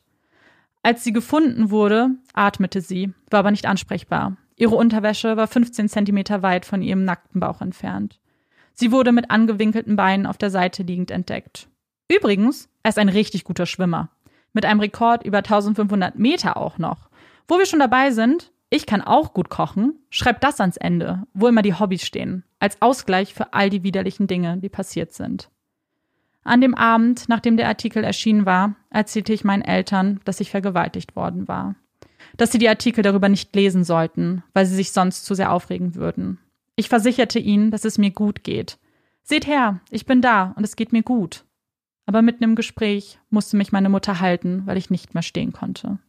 [0.84, 4.38] Als sie gefunden wurde, atmete sie, war aber nicht ansprechbar.
[4.62, 8.20] Ihre Unterwäsche war 15 Zentimeter weit von ihrem nackten Bauch entfernt.
[8.74, 11.68] Sie wurde mit angewinkelten Beinen auf der Seite liegend entdeckt.
[12.08, 14.10] Übrigens, er ist ein richtig guter Schwimmer.
[14.54, 17.10] Mit einem Rekord über 1500 Meter auch noch.
[17.48, 21.48] Wo wir schon dabei sind, ich kann auch gut kochen, schreibt das ans Ende, wo
[21.48, 25.50] immer die Hobbys stehen, als Ausgleich für all die widerlichen Dinge, die passiert sind.
[26.44, 31.16] An dem Abend, nachdem der Artikel erschienen war, erzählte ich meinen Eltern, dass ich vergewaltigt
[31.16, 31.74] worden war
[32.38, 35.96] dass sie die Artikel darüber nicht lesen sollten, weil sie sich sonst zu sehr aufregen
[35.96, 36.40] würden.
[36.76, 38.78] Ich versicherte ihnen, dass es mir gut geht.
[39.24, 41.46] Seht her, ich bin da und es geht mir gut.
[42.06, 46.00] Aber mitten im Gespräch musste mich meine Mutter halten, weil ich nicht mehr stehen konnte.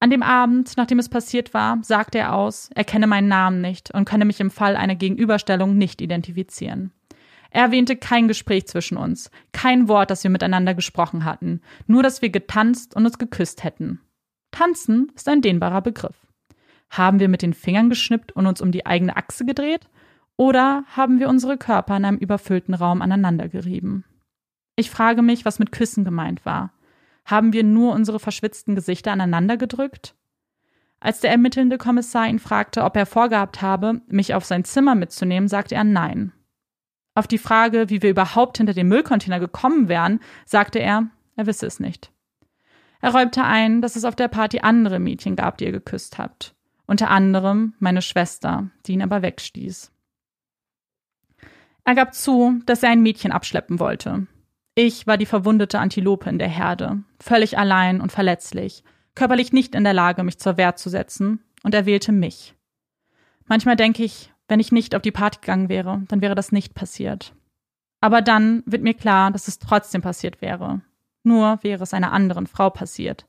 [0.00, 3.92] An dem Abend, nachdem es passiert war, sagte er aus, er kenne meinen Namen nicht
[3.92, 6.92] und könne mich im Fall einer Gegenüberstellung nicht identifizieren.
[7.50, 12.22] Er erwähnte kein Gespräch zwischen uns, kein Wort, das wir miteinander gesprochen hatten, nur dass
[12.22, 14.00] wir getanzt und uns geküsst hätten.
[14.50, 16.26] Tanzen ist ein dehnbarer Begriff.
[16.90, 19.88] Haben wir mit den Fingern geschnippt und uns um die eigene Achse gedreht?
[20.36, 24.04] Oder haben wir unsere Körper in einem überfüllten Raum aneinandergerieben?
[24.76, 26.72] Ich frage mich, was mit Küssen gemeint war.
[27.24, 30.14] Haben wir nur unsere verschwitzten Gesichter aneinander gedrückt?
[31.00, 35.48] Als der ermittelnde Kommissar ihn fragte, ob er vorgehabt habe, mich auf sein Zimmer mitzunehmen,
[35.48, 36.32] sagte er nein.
[37.14, 41.66] Auf die Frage, wie wir überhaupt hinter den Müllcontainer gekommen wären, sagte er, er wisse
[41.66, 42.12] es nicht.
[43.00, 46.54] Er räumte ein, dass es auf der Party andere Mädchen gab, die ihr geküsst habt.
[46.86, 49.92] Unter anderem meine Schwester, die ihn aber wegstieß.
[51.84, 54.26] Er gab zu, dass er ein Mädchen abschleppen wollte.
[54.74, 58.84] Ich war die verwundete Antilope in der Herde, völlig allein und verletzlich,
[59.14, 62.54] körperlich nicht in der Lage, mich zur Wehr zu setzen, und er wählte mich.
[63.46, 66.74] Manchmal denke ich, wenn ich nicht auf die Party gegangen wäre, dann wäre das nicht
[66.74, 67.34] passiert.
[68.00, 70.80] Aber dann wird mir klar, dass es trotzdem passiert wäre.
[71.28, 73.26] Nur wäre es einer anderen Frau passiert.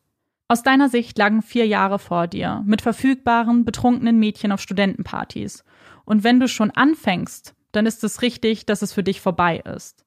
[0.48, 5.66] Aus deiner Sicht lagen vier Jahre vor dir, mit verfügbaren, betrunkenen Mädchen auf Studentenpartys.
[6.06, 10.06] Und wenn du schon anfängst, dann ist es richtig, dass es für dich vorbei ist.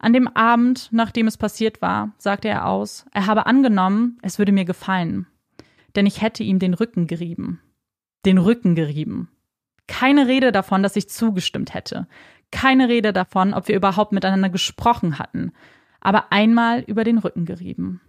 [0.00, 4.50] An dem Abend, nachdem es passiert war, sagte er aus, er habe angenommen, es würde
[4.50, 5.28] mir gefallen.
[5.94, 7.60] Denn ich hätte ihm den Rücken gerieben.
[8.26, 9.30] Den Rücken gerieben.
[9.86, 12.08] Keine Rede davon, dass ich zugestimmt hätte.
[12.50, 15.52] Keine Rede davon, ob wir überhaupt miteinander gesprochen hatten.
[16.08, 18.00] Aber einmal über den Rücken gerieben.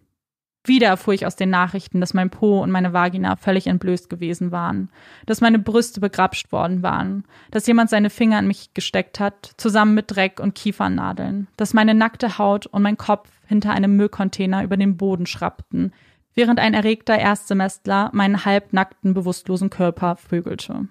[0.63, 4.53] Wieder erfuhr ich aus den Nachrichten, dass mein Po und meine Vagina völlig entblößt gewesen
[4.53, 4.89] waren,
[5.25, 9.95] dass meine Brüste begrapscht worden waren, dass jemand seine Finger in mich gesteckt hat, zusammen
[9.95, 14.77] mit Dreck und Kiefernadeln, dass meine nackte Haut und mein Kopf hinter einem Müllcontainer über
[14.77, 15.91] den Boden schrappten,
[16.33, 20.87] während ein erregter Erstsemestler meinen halbnackten, bewusstlosen Körper vögelte.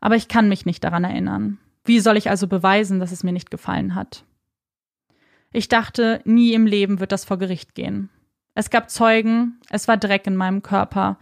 [0.00, 1.58] Aber ich kann mich nicht daran erinnern.
[1.84, 4.24] Wie soll ich also beweisen, dass es mir nicht gefallen hat?
[5.52, 8.08] Ich dachte, nie im Leben wird das vor Gericht gehen.
[8.54, 11.18] Es gab Zeugen, es war Dreck in meinem Körper.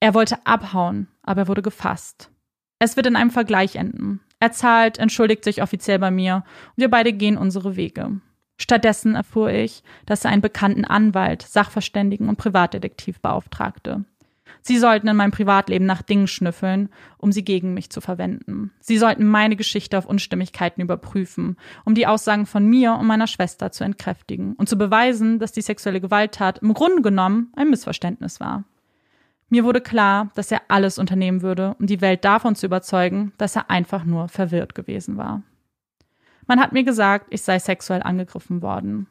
[0.00, 2.30] Er wollte abhauen, aber er wurde gefasst.
[2.78, 4.20] Es wird in einem Vergleich enden.
[4.40, 6.44] Er zahlt, entschuldigt sich offiziell bei mir
[6.76, 8.20] und wir beide gehen unsere Wege.
[8.60, 14.04] Stattdessen erfuhr ich, dass er einen bekannten Anwalt, Sachverständigen und Privatdetektiv beauftragte.
[14.68, 18.70] Sie sollten in meinem Privatleben nach Dingen schnüffeln, um sie gegen mich zu verwenden.
[18.80, 23.72] Sie sollten meine Geschichte auf Unstimmigkeiten überprüfen, um die Aussagen von mir und meiner Schwester
[23.72, 28.64] zu entkräftigen und zu beweisen, dass die sexuelle Gewalttat im Grunde genommen ein Missverständnis war.
[29.48, 33.56] Mir wurde klar, dass er alles unternehmen würde, um die Welt davon zu überzeugen, dass
[33.56, 35.42] er einfach nur verwirrt gewesen war.
[36.46, 39.06] Man hat mir gesagt, ich sei sexuell angegriffen worden.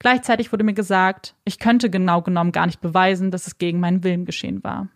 [0.00, 4.04] Gleichzeitig wurde mir gesagt, ich könnte genau genommen gar nicht beweisen, dass es gegen meinen
[4.04, 4.88] Willen geschehen war.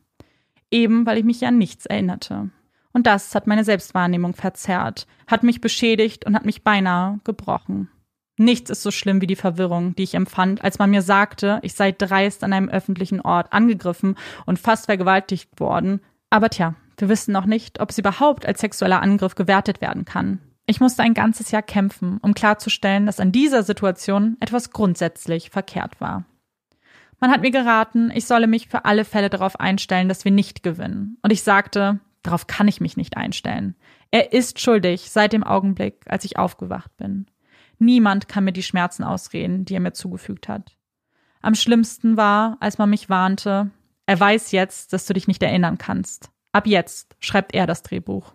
[0.72, 2.50] Eben weil ich mich an nichts erinnerte.
[2.92, 7.88] Und das hat meine Selbstwahrnehmung verzerrt, hat mich beschädigt und hat mich beinahe gebrochen.
[8.38, 11.74] Nichts ist so schlimm wie die Verwirrung, die ich empfand, als man mir sagte, ich
[11.74, 14.16] sei dreist an einem öffentlichen Ort angegriffen
[14.46, 16.00] und fast vergewaltigt worden.
[16.30, 20.40] Aber tja, wir wissen noch nicht, ob es überhaupt als sexueller Angriff gewertet werden kann.
[20.64, 26.00] Ich musste ein ganzes Jahr kämpfen, um klarzustellen, dass an dieser Situation etwas grundsätzlich verkehrt
[26.00, 26.24] war.
[27.22, 30.64] Man hat mir geraten, ich solle mich für alle Fälle darauf einstellen, dass wir nicht
[30.64, 31.18] gewinnen.
[31.22, 33.76] Und ich sagte, darauf kann ich mich nicht einstellen.
[34.10, 37.26] Er ist schuldig seit dem Augenblick, als ich aufgewacht bin.
[37.78, 40.76] Niemand kann mir die Schmerzen ausreden, die er mir zugefügt hat.
[41.42, 43.70] Am schlimmsten war, als man mich warnte,
[44.06, 46.32] er weiß jetzt, dass du dich nicht erinnern kannst.
[46.50, 48.34] Ab jetzt schreibt er das Drehbuch.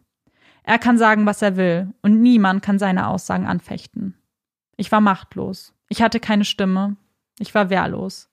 [0.64, 4.16] Er kann sagen, was er will, und niemand kann seine Aussagen anfechten.
[4.78, 5.74] Ich war machtlos.
[5.90, 6.96] Ich hatte keine Stimme.
[7.38, 8.30] Ich war wehrlos.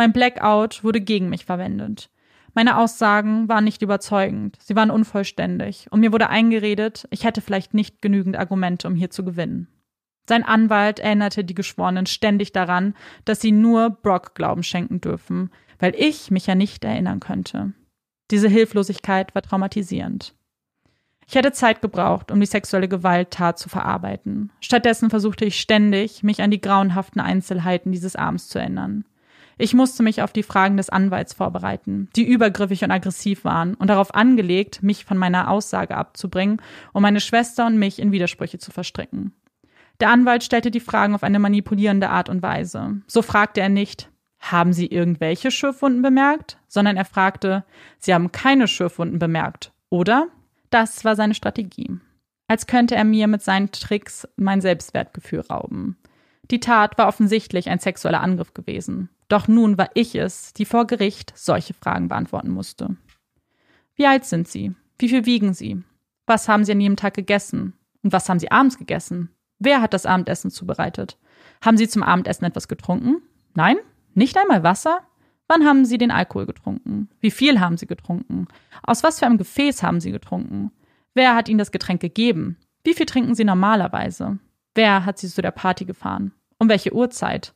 [0.00, 2.08] Mein Blackout wurde gegen mich verwendet.
[2.54, 7.74] Meine Aussagen waren nicht überzeugend, sie waren unvollständig, und mir wurde eingeredet, ich hätte vielleicht
[7.74, 9.68] nicht genügend Argumente, um hier zu gewinnen.
[10.26, 12.94] Sein Anwalt erinnerte die Geschworenen ständig daran,
[13.26, 17.74] dass sie nur Brock Glauben schenken dürfen, weil ich mich ja nicht erinnern könnte.
[18.30, 20.34] Diese Hilflosigkeit war traumatisierend.
[21.26, 24.50] Ich hätte Zeit gebraucht, um die sexuelle Gewalttat zu verarbeiten.
[24.60, 29.04] Stattdessen versuchte ich ständig, mich an die grauenhaften Einzelheiten dieses Abends zu erinnern.
[29.60, 33.88] Ich musste mich auf die Fragen des Anwalts vorbereiten, die übergriffig und aggressiv waren und
[33.88, 36.62] darauf angelegt, mich von meiner Aussage abzubringen,
[36.94, 39.34] um meine Schwester und mich in Widersprüche zu verstricken.
[40.00, 43.02] Der Anwalt stellte die Fragen auf eine manipulierende Art und Weise.
[43.06, 44.08] So fragte er nicht,
[44.38, 46.56] haben Sie irgendwelche Schürfwunden bemerkt?
[46.70, 47.64] sondern er fragte,
[47.98, 50.28] Sie haben keine Schürfwunden bemerkt, oder?
[50.70, 51.98] Das war seine Strategie.
[52.46, 55.98] Als könnte er mir mit seinen Tricks mein Selbstwertgefühl rauben.
[56.50, 59.10] Die Tat war offensichtlich ein sexueller Angriff gewesen.
[59.30, 62.96] Doch nun war ich es, die vor Gericht solche Fragen beantworten musste.
[63.94, 64.74] Wie alt sind Sie?
[64.98, 65.82] Wie viel wiegen Sie?
[66.26, 67.74] Was haben Sie an jedem Tag gegessen?
[68.02, 69.30] Und was haben Sie abends gegessen?
[69.60, 71.16] Wer hat das Abendessen zubereitet?
[71.64, 73.22] Haben Sie zum Abendessen etwas getrunken?
[73.54, 73.76] Nein?
[74.14, 75.00] Nicht einmal Wasser?
[75.46, 77.08] Wann haben Sie den Alkohol getrunken?
[77.20, 78.48] Wie viel haben Sie getrunken?
[78.82, 80.72] Aus was für einem Gefäß haben Sie getrunken?
[81.14, 82.56] Wer hat Ihnen das Getränk gegeben?
[82.82, 84.40] Wie viel trinken Sie normalerweise?
[84.74, 86.32] Wer hat Sie zu der Party gefahren?
[86.58, 87.54] Um welche Uhrzeit?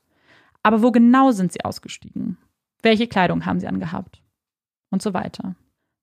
[0.65, 2.39] Aber wo genau sind Sie ausgestiegen?
[2.83, 4.21] Welche Kleidung haben Sie angehabt?
[4.91, 5.55] Und so weiter.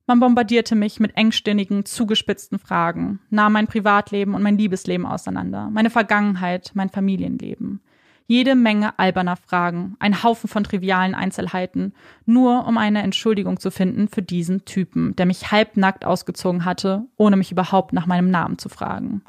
[0.08, 5.90] Man bombardierte mich mit engstirnigen, zugespitzten Fragen, nahm mein Privatleben und mein Liebesleben auseinander, meine
[5.90, 7.82] Vergangenheit, mein Familienleben.
[8.28, 11.94] Jede Menge alberner Fragen, ein Haufen von trivialen Einzelheiten,
[12.26, 17.36] nur um eine Entschuldigung zu finden für diesen Typen, der mich halbnackt ausgezogen hatte, ohne
[17.36, 19.22] mich überhaupt nach meinem Namen zu fragen.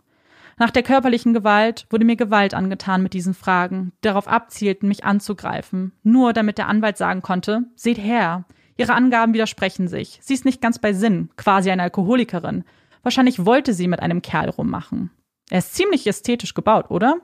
[0.63, 5.03] Nach der körperlichen Gewalt wurde mir Gewalt angetan mit diesen Fragen, die darauf abzielten, mich
[5.03, 8.45] anzugreifen, nur damit der Anwalt sagen konnte, seht her,
[8.77, 12.63] ihre Angaben widersprechen sich, sie ist nicht ganz bei Sinn, quasi eine Alkoholikerin.
[13.03, 15.11] Wahrscheinlich wollte sie mit einem Kerl rummachen.
[15.51, 17.17] Er ist ziemlich ästhetisch gebaut, oder?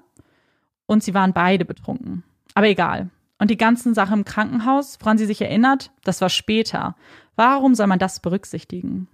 [0.87, 2.25] und sie waren beide betrunken.
[2.55, 3.11] Aber egal.
[3.39, 6.97] Und die ganzen Sachen im Krankenhaus, woran sie sich erinnert, das war später.
[7.37, 9.07] Warum soll man das berücksichtigen?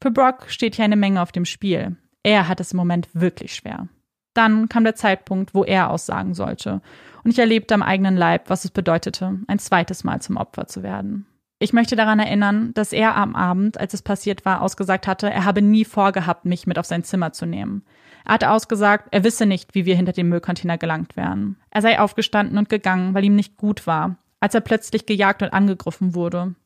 [0.00, 1.96] Für Brock steht hier eine Menge auf dem Spiel.
[2.26, 3.86] Er hat es im Moment wirklich schwer.
[4.34, 6.82] Dann kam der Zeitpunkt, wo er aussagen sollte.
[7.22, 10.82] Und ich erlebte am eigenen Leib, was es bedeutete, ein zweites Mal zum Opfer zu
[10.82, 11.26] werden.
[11.60, 15.44] Ich möchte daran erinnern, dass er am Abend, als es passiert war, ausgesagt hatte, er
[15.44, 17.84] habe nie vorgehabt, mich mit auf sein Zimmer zu nehmen.
[18.24, 21.54] Er hatte ausgesagt, er wisse nicht, wie wir hinter dem Müllcontainer gelangt wären.
[21.70, 25.52] Er sei aufgestanden und gegangen, weil ihm nicht gut war, als er plötzlich gejagt und
[25.52, 26.56] angegriffen wurde.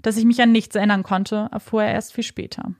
[0.00, 2.72] Dass ich mich an nichts erinnern konnte, erfuhr er erst viel später.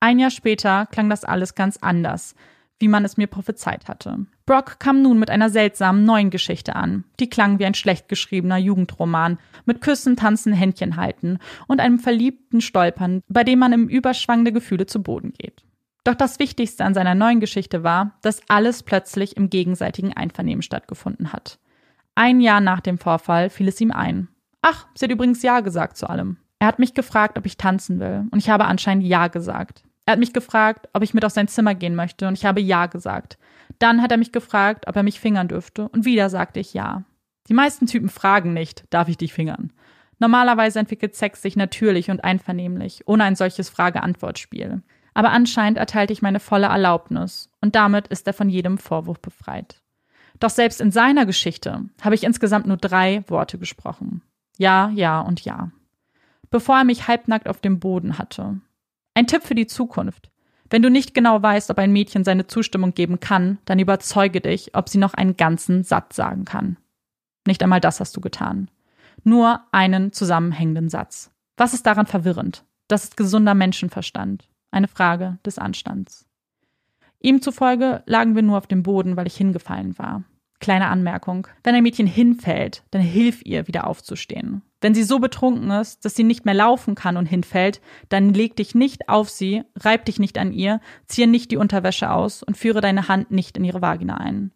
[0.00, 2.34] Ein Jahr später klang das alles ganz anders,
[2.78, 4.26] wie man es mir prophezeit hatte.
[4.44, 7.04] Brock kam nun mit einer seltsamen neuen Geschichte an.
[7.18, 12.60] Die klang wie ein schlecht geschriebener Jugendroman, mit Küssen, Tanzen, Händchen halten und einem verliebten
[12.60, 15.64] Stolpern, bei dem man im Überschwang der Gefühle zu Boden geht.
[16.04, 21.32] Doch das Wichtigste an seiner neuen Geschichte war, dass alles plötzlich im gegenseitigen Einvernehmen stattgefunden
[21.32, 21.58] hat.
[22.14, 24.28] Ein Jahr nach dem Vorfall fiel es ihm ein.
[24.62, 26.36] Ach, sie hat übrigens Ja gesagt zu allem.
[26.58, 29.84] Er hat mich gefragt, ob ich tanzen will, und ich habe anscheinend Ja gesagt.
[30.06, 32.60] Er hat mich gefragt, ob ich mit auf sein Zimmer gehen möchte, und ich habe
[32.60, 33.38] Ja gesagt.
[33.78, 37.04] Dann hat er mich gefragt, ob er mich fingern dürfte, und wieder sagte ich Ja.
[37.48, 39.72] Die meisten Typen fragen nicht, darf ich dich fingern?
[40.18, 44.82] Normalerweise entwickelt Sex sich natürlich und einvernehmlich, ohne ein solches Frage-Antwort-Spiel
[45.16, 49.80] aber anscheinend erteilte ich meine volle Erlaubnis und damit ist er von jedem Vorwurf befreit.
[50.40, 54.20] Doch selbst in seiner Geschichte habe ich insgesamt nur drei Worte gesprochen.
[54.58, 55.70] Ja, ja und ja.
[56.50, 58.60] Bevor er mich halbnackt auf dem Boden hatte.
[59.16, 60.30] Ein Tipp für die Zukunft.
[60.68, 64.74] Wenn du nicht genau weißt, ob ein Mädchen seine Zustimmung geben kann, dann überzeuge dich,
[64.74, 66.76] ob sie noch einen ganzen Satz sagen kann.
[67.46, 68.70] Nicht einmal das hast du getan.
[69.24, 71.30] Nur einen zusammenhängenden Satz.
[71.56, 72.66] Was ist daran verwirrend?
[72.88, 76.26] Das ist gesunder Menschenverstand eine Frage des Anstands.
[77.20, 80.24] Ihm zufolge lagen wir nur auf dem Boden, weil ich hingefallen war.
[80.60, 81.46] Kleine Anmerkung.
[81.64, 84.60] Wenn ein Mädchen hinfällt, dann hilf ihr, wieder aufzustehen.
[84.80, 88.56] Wenn sie so betrunken ist, dass sie nicht mehr laufen kann und hinfällt, dann leg
[88.56, 92.56] dich nicht auf sie, reib dich nicht an ihr, ziehe nicht die Unterwäsche aus und
[92.56, 94.52] führe deine Hand nicht in ihre Vagina ein.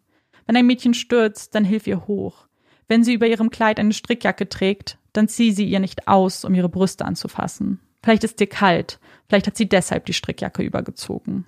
[0.47, 2.49] Wenn ein Mädchen stürzt, dann hilf ihr hoch.
[2.87, 6.55] Wenn sie über ihrem Kleid eine Strickjacke trägt, dann zieh sie ihr nicht aus, um
[6.55, 7.81] ihre Brüste anzufassen.
[8.03, 8.99] Vielleicht ist dir kalt,
[9.29, 11.47] vielleicht hat sie deshalb die Strickjacke übergezogen.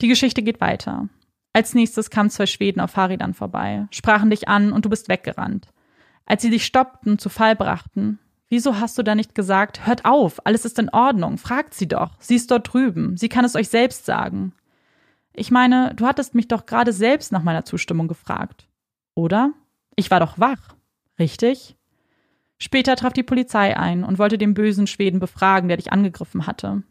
[0.00, 1.08] Die Geschichte geht weiter.
[1.52, 5.71] Als nächstes kamen zwei Schweden auf Fahrrädern vorbei, sprachen dich an und du bist weggerannt.
[6.26, 8.18] Als sie dich stoppten, zu Fall brachten,
[8.48, 12.12] wieso hast du da nicht gesagt, hört auf, alles ist in Ordnung, fragt sie doch,
[12.18, 14.52] sie ist dort drüben, sie kann es euch selbst sagen.
[15.34, 18.68] Ich meine, du hattest mich doch gerade selbst nach meiner Zustimmung gefragt.
[19.14, 19.52] Oder?
[19.96, 20.74] Ich war doch wach.
[21.18, 21.76] Richtig?
[22.58, 26.82] Später traf die Polizei ein und wollte den bösen Schweden befragen, der dich angegriffen hatte.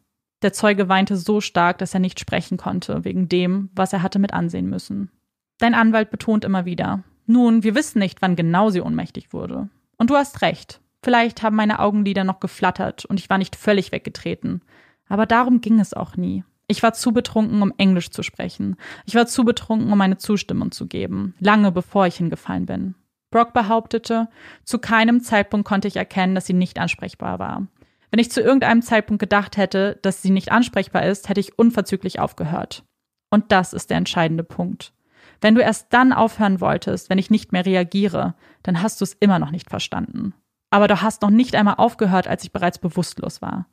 [0.41, 4.19] Der Zeuge weinte so stark, dass er nicht sprechen konnte, wegen dem, was er hatte
[4.19, 5.11] mit ansehen müssen.
[5.59, 9.69] Dein Anwalt betont immer wieder, nun, wir wissen nicht, wann genau sie ohnmächtig wurde.
[9.97, 10.81] Und du hast recht.
[11.03, 14.61] Vielleicht haben meine Augenlider noch geflattert und ich war nicht völlig weggetreten.
[15.09, 16.43] Aber darum ging es auch nie.
[16.67, 18.77] Ich war zu betrunken, um Englisch zu sprechen.
[19.05, 22.95] Ich war zu betrunken, um meine Zustimmung zu geben, lange bevor ich hingefallen bin.
[23.29, 24.29] Brock behauptete,
[24.63, 27.67] zu keinem Zeitpunkt konnte ich erkennen, dass sie nicht ansprechbar war.
[28.11, 32.19] Wenn ich zu irgendeinem Zeitpunkt gedacht hätte, dass sie nicht ansprechbar ist, hätte ich unverzüglich
[32.19, 32.83] aufgehört.
[33.29, 34.93] Und das ist der entscheidende Punkt.
[35.41, 39.13] Wenn du erst dann aufhören wolltest, wenn ich nicht mehr reagiere, dann hast du es
[39.19, 40.33] immer noch nicht verstanden.
[40.69, 43.67] Aber du hast noch nicht einmal aufgehört, als ich bereits bewusstlos war.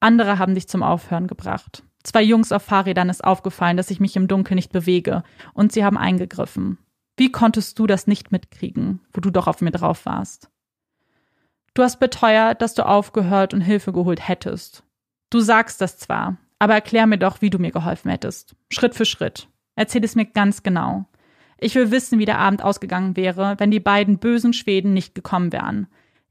[0.00, 1.84] Andere haben dich zum Aufhören gebracht.
[2.02, 5.22] Zwei Jungs auf Fahrrädern ist aufgefallen, dass ich mich im Dunkeln nicht bewege,
[5.54, 6.78] und sie haben eingegriffen.
[7.16, 10.50] Wie konntest du das nicht mitkriegen, wo du doch auf mir drauf warst?
[11.74, 14.82] Du hast beteuert, dass du aufgehört und Hilfe geholt hättest.
[15.30, 18.54] Du sagst das zwar, aber erklär mir doch, wie du mir geholfen hättest.
[18.70, 19.48] Schritt für Schritt.
[19.76, 21.06] Erzähl es mir ganz genau.
[21.58, 25.52] Ich will wissen, wie der Abend ausgegangen wäre, wenn die beiden bösen Schweden nicht gekommen
[25.52, 25.86] wären.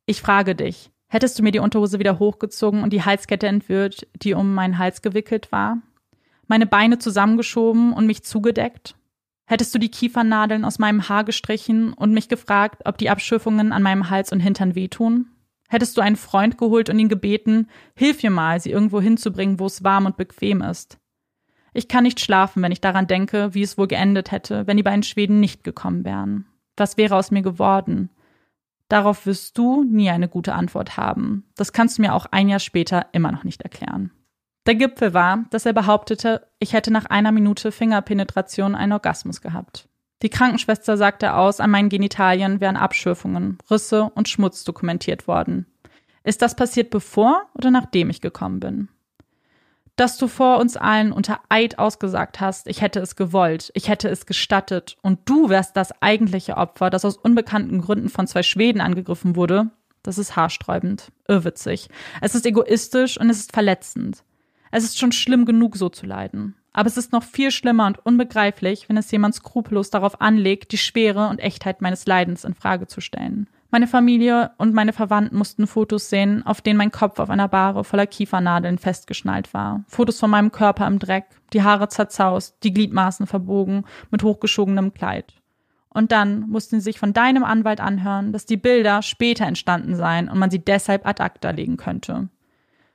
[0.06, 4.34] Ich frage dich, hättest du mir die Unterhose wieder hochgezogen und die Halskette entwirrt, die
[4.34, 5.82] um meinen Hals gewickelt war?
[6.48, 8.96] Meine Beine zusammengeschoben und mich zugedeckt?
[9.48, 13.84] Hättest du die Kiefernadeln aus meinem Haar gestrichen und mich gefragt, ob die Abschürfungen an
[13.84, 15.28] meinem Hals und Hintern wehtun?
[15.68, 19.66] Hättest du einen Freund geholt und ihn gebeten, hilf mir mal, sie irgendwo hinzubringen, wo
[19.66, 21.00] es warm und bequem ist.
[21.76, 24.84] Ich kann nicht schlafen, wenn ich daran denke, wie es wohl geendet hätte, wenn die
[24.84, 26.46] beiden Schweden nicht gekommen wären.
[26.78, 28.10] Was wäre aus mir geworden?
[28.88, 31.44] Darauf wirst du nie eine gute Antwort haben.
[31.58, 34.12] Das kannst du mir auch ein Jahr später immer noch nicht erklären.
[34.66, 39.90] Der Gipfel war, dass er behauptete, ich hätte nach einer Minute Fingerpenetration einen Orgasmus gehabt.
[40.22, 45.66] Die Krankenschwester sagte aus, an meinen Genitalien wären Abschürfungen, Risse und Schmutz dokumentiert worden.
[46.24, 48.88] Ist das passiert bevor oder nachdem ich gekommen bin?
[49.96, 54.10] Dass du vor uns allen unter Eid ausgesagt hast, ich hätte es gewollt, ich hätte
[54.10, 58.82] es gestattet und du wärst das eigentliche Opfer, das aus unbekannten Gründen von zwei Schweden
[58.82, 59.72] angegriffen wurde,
[60.04, 61.90] das ist haarsträubend, irrwitzig.
[62.22, 64.24] Es ist egoistisch und es ist verletzend.
[64.70, 66.56] Es ist schon schlimm genug, so zu leiden.
[66.74, 70.78] Aber es ist noch viel schlimmer und unbegreiflich, wenn es jemand skrupellos darauf anlegt, die
[70.78, 73.48] Schwere und Echtheit meines Leidens in Frage zu stellen.
[73.76, 77.84] Meine Familie und meine Verwandten mussten Fotos sehen, auf denen mein Kopf auf einer Bahre
[77.84, 79.84] voller Kiefernadeln festgeschnallt war.
[79.90, 85.34] Fotos von meinem Körper im Dreck, die Haare zerzaust, die Gliedmaßen verbogen, mit hochgeschobenem Kleid.
[85.90, 90.30] Und dann mussten sie sich von deinem Anwalt anhören, dass die Bilder später entstanden seien
[90.30, 92.30] und man sie deshalb ad acta legen könnte.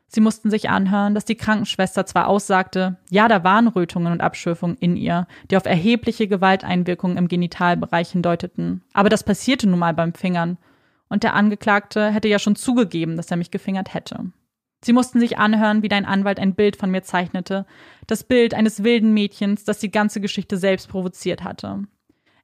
[0.07, 4.79] Sie mussten sich anhören, dass die Krankenschwester zwar aussagte, ja, da waren Rötungen und Abschürfungen
[4.81, 8.83] in ihr, die auf erhebliche Gewalteinwirkungen im Genitalbereich hindeuteten.
[8.95, 10.57] Aber das passierte nun mal beim Fingern.
[11.11, 14.33] Und der Angeklagte hätte ja schon zugegeben, dass er mich gefingert hätte.
[14.83, 17.67] Sie mussten sich anhören, wie dein Anwalt ein Bild von mir zeichnete.
[18.07, 21.85] Das Bild eines wilden Mädchens, das die ganze Geschichte selbst provoziert hatte.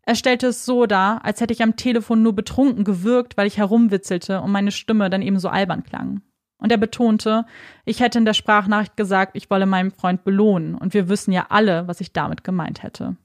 [0.02, 3.56] Er stellte es so dar, als hätte ich am Telefon nur betrunken gewirkt, weil ich
[3.56, 6.20] herumwitzelte und meine Stimme dann eben so albern klang.
[6.58, 7.44] Und er betonte,
[7.84, 11.46] ich hätte in der Sprachnachricht gesagt, ich wolle meinen Freund belohnen, und wir wissen ja
[11.48, 13.16] alle, was ich damit gemeint hätte.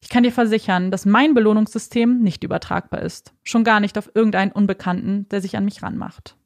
[0.00, 4.52] Ich kann dir versichern, dass mein Belohnungssystem nicht übertragbar ist, schon gar nicht auf irgendeinen
[4.52, 6.36] Unbekannten, der sich an mich ranmacht.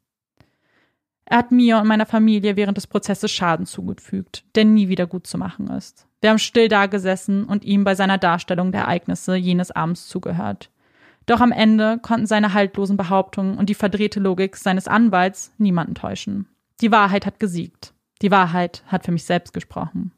[1.25, 5.25] Er hat mir und meiner Familie während des Prozesses Schaden zugefügt, der nie wieder gut
[5.25, 6.07] zu machen ist.
[6.21, 10.69] Wir haben still dagesessen und ihm bei seiner Darstellung der Ereignisse jenes Abends zugehört.
[11.25, 16.47] Doch am Ende konnten seine haltlosen Behauptungen und die verdrehte Logik seines Anwalts niemanden täuschen.
[16.81, 17.93] Die Wahrheit hat gesiegt.
[18.21, 20.11] Die Wahrheit hat für mich selbst gesprochen.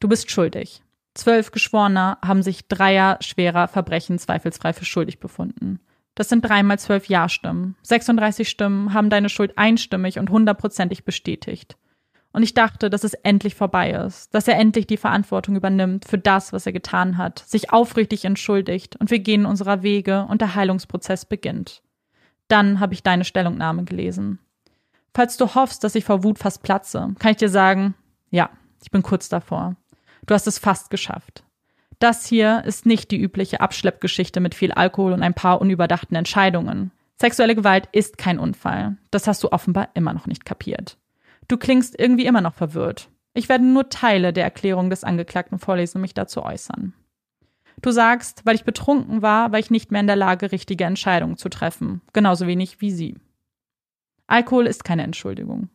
[0.00, 0.82] Du bist schuldig.
[1.14, 5.80] Zwölf Geschworene haben sich dreier schwerer Verbrechen zweifelsfrei für schuldig befunden.
[6.16, 7.76] Das sind dreimal zwölf Ja-Stimmen.
[7.82, 11.76] 36 Stimmen haben deine Schuld einstimmig und hundertprozentig bestätigt.
[12.32, 16.18] Und ich dachte, dass es endlich vorbei ist, dass er endlich die Verantwortung übernimmt für
[16.18, 20.56] das, was er getan hat, sich aufrichtig entschuldigt und wir gehen unserer Wege und der
[20.56, 21.82] Heilungsprozess beginnt.
[22.48, 24.40] Dann habe ich deine Stellungnahme gelesen.
[25.14, 27.94] Falls du hoffst, dass ich vor Wut fast platze, kann ich dir sagen,
[28.30, 28.50] ja,
[28.82, 29.76] ich bin kurz davor.
[30.26, 31.44] Du hast es fast geschafft.
[31.98, 36.90] Das hier ist nicht die übliche Abschleppgeschichte mit viel Alkohol und ein paar unüberdachten Entscheidungen.
[37.20, 38.96] Sexuelle Gewalt ist kein Unfall.
[39.10, 40.98] Das hast du offenbar immer noch nicht kapiert.
[41.48, 43.08] Du klingst irgendwie immer noch verwirrt.
[43.34, 46.94] Ich werde nur Teile der Erklärung des Angeklagten vorlesen und mich dazu äußern.
[47.82, 51.36] Du sagst, weil ich betrunken war, war ich nicht mehr in der Lage, richtige Entscheidungen
[51.36, 53.16] zu treffen, genauso wenig wie sie.
[54.26, 55.68] Alkohol ist keine Entschuldigung.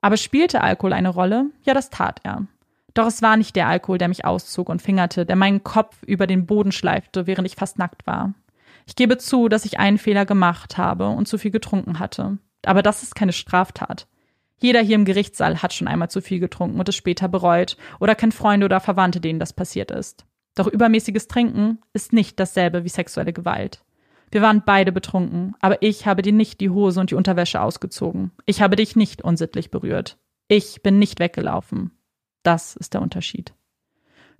[0.00, 1.46] Aber spielte Alkohol eine Rolle?
[1.62, 2.46] Ja, das tat er.
[2.94, 6.26] Doch es war nicht der Alkohol, der mich auszog und fingerte, der meinen Kopf über
[6.26, 8.34] den Boden schleifte, während ich fast nackt war.
[8.86, 12.38] Ich gebe zu, dass ich einen Fehler gemacht habe und zu viel getrunken hatte.
[12.64, 14.06] Aber das ist keine Straftat.
[14.58, 18.14] Jeder hier im Gerichtssaal hat schon einmal zu viel getrunken und es später bereut oder
[18.14, 20.24] kennt Freunde oder Verwandte, denen das passiert ist.
[20.54, 23.82] Doch übermäßiges Trinken ist nicht dasselbe wie sexuelle Gewalt.
[24.30, 28.30] Wir waren beide betrunken, aber ich habe dir nicht die Hose und die Unterwäsche ausgezogen.
[28.46, 30.16] Ich habe dich nicht unsittlich berührt.
[30.48, 31.90] Ich bin nicht weggelaufen.
[32.42, 33.54] Das ist der Unterschied.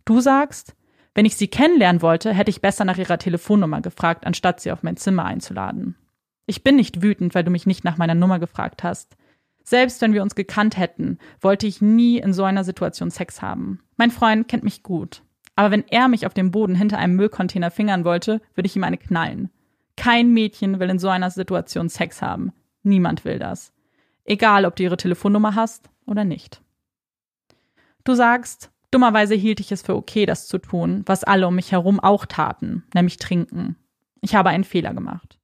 [0.04, 0.74] Du sagst,
[1.14, 4.82] wenn ich sie kennenlernen wollte, hätte ich besser nach ihrer Telefonnummer gefragt, anstatt sie auf
[4.82, 5.96] mein Zimmer einzuladen.
[6.46, 9.16] Ich bin nicht wütend, weil du mich nicht nach meiner Nummer gefragt hast.
[9.62, 13.80] Selbst wenn wir uns gekannt hätten, wollte ich nie in so einer Situation Sex haben.
[13.96, 15.22] Mein Freund kennt mich gut.
[15.54, 18.84] Aber wenn er mich auf dem Boden hinter einem Müllcontainer fingern wollte, würde ich ihm
[18.84, 19.50] eine knallen.
[19.96, 22.52] Kein Mädchen will in so einer Situation Sex haben.
[22.82, 23.72] Niemand will das.
[24.24, 26.62] Egal, ob du ihre Telefonnummer hast oder nicht.
[28.04, 31.72] Du sagst, dummerweise hielt ich es für okay, das zu tun, was alle um mich
[31.72, 33.76] herum auch taten, nämlich trinken.
[34.20, 35.38] Ich habe einen Fehler gemacht.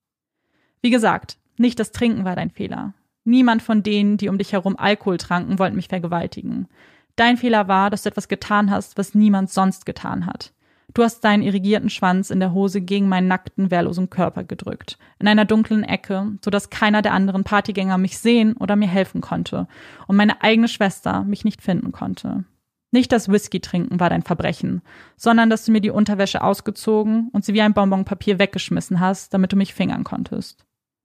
[0.81, 2.95] Wie gesagt, nicht das Trinken war dein Fehler.
[3.25, 6.69] Niemand von denen, die um dich herum Alkohol tranken, wollten mich vergewaltigen.
[7.17, 10.53] Dein Fehler war, dass du etwas getan hast, was niemand sonst getan hat.
[10.95, 15.29] Du hast deinen irrigierten Schwanz in der Hose gegen meinen nackten, wehrlosen Körper gedrückt, in
[15.29, 19.69] einer dunklen Ecke, so dass keiner der anderen Partygänger mich sehen oder mir helfen konnte
[20.07, 22.45] und meine eigene Schwester mich nicht finden konnte.
[22.91, 24.81] Nicht das Whisky trinken war dein Verbrechen,
[25.17, 29.53] sondern dass du mir die Unterwäsche ausgezogen und sie wie ein Bonbonpapier weggeschmissen hast, damit
[29.53, 30.65] du mich fingern konntest.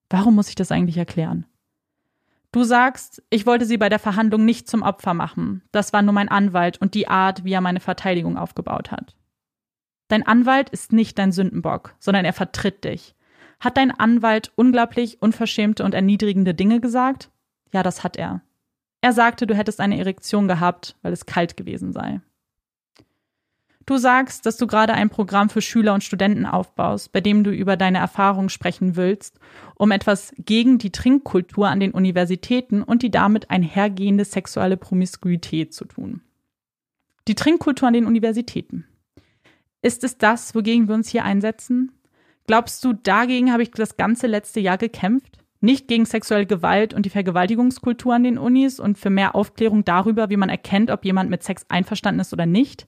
[0.09, 1.45] Warum muss ich das eigentlich erklären?
[2.53, 5.63] Du sagst, ich wollte sie bei der Verhandlung nicht zum Opfer machen.
[5.71, 9.15] Das war nur mein Anwalt und die Art, wie er meine Verteidigung aufgebaut hat.
[10.13, 13.15] Dein Anwalt ist nicht dein Sündenbock, sondern er vertritt dich.
[13.59, 17.31] Hat dein Anwalt unglaublich unverschämte und erniedrigende Dinge gesagt?
[17.71, 18.43] Ja, das hat er.
[19.01, 22.21] Er sagte, du hättest eine Erektion gehabt, weil es kalt gewesen sei.
[23.87, 27.49] Du sagst, dass du gerade ein Programm für Schüler und Studenten aufbaust, bei dem du
[27.49, 29.39] über deine Erfahrungen sprechen willst,
[29.73, 35.85] um etwas gegen die Trinkkultur an den Universitäten und die damit einhergehende sexuelle Promiskuität zu
[35.85, 36.21] tun.
[37.27, 38.85] Die Trinkkultur an den Universitäten.
[39.83, 41.91] Ist es das, wogegen wir uns hier einsetzen?
[42.47, 45.37] Glaubst du, dagegen habe ich das ganze letzte Jahr gekämpft?
[45.59, 50.29] Nicht gegen sexuelle Gewalt und die Vergewaltigungskultur an den Unis und für mehr Aufklärung darüber,
[50.29, 52.87] wie man erkennt, ob jemand mit Sex einverstanden ist oder nicht?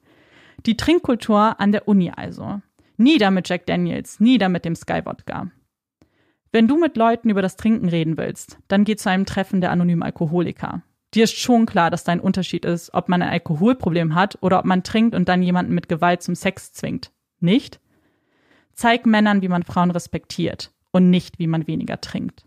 [0.66, 2.62] Die Trinkkultur an der Uni also.
[2.96, 5.52] Nieder mit Jack Daniels, nieder mit dem Sky Wodka.
[6.54, 9.72] Wenn du mit Leuten über das Trinken reden willst, dann geh zu einem Treffen der
[9.72, 10.82] anonymen Alkoholiker.
[11.16, 14.60] Dir ist schon klar, dass da ein Unterschied ist, ob man ein Alkoholproblem hat oder
[14.60, 17.12] ob man trinkt und dann jemanden mit Gewalt zum Sex zwingt.
[17.40, 17.80] Nicht?
[18.74, 22.46] Zeig Männern, wie man Frauen respektiert und nicht, wie man weniger trinkt.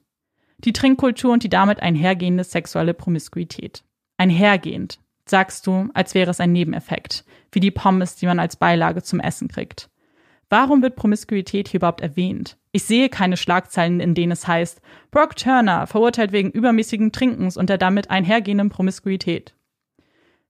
[0.58, 3.84] Die Trinkkultur und die damit einhergehende sexuelle Promiskuität.
[4.18, 9.02] Einhergehend, sagst du, als wäre es ein Nebeneffekt, wie die Pommes, die man als Beilage
[9.02, 9.88] zum Essen kriegt.
[10.50, 12.56] Warum wird Promiskuität hier überhaupt erwähnt?
[12.72, 14.80] Ich sehe keine Schlagzeilen, in denen es heißt,
[15.10, 19.54] Brock Turner verurteilt wegen übermäßigen Trinkens und der damit einhergehenden Promiskuität.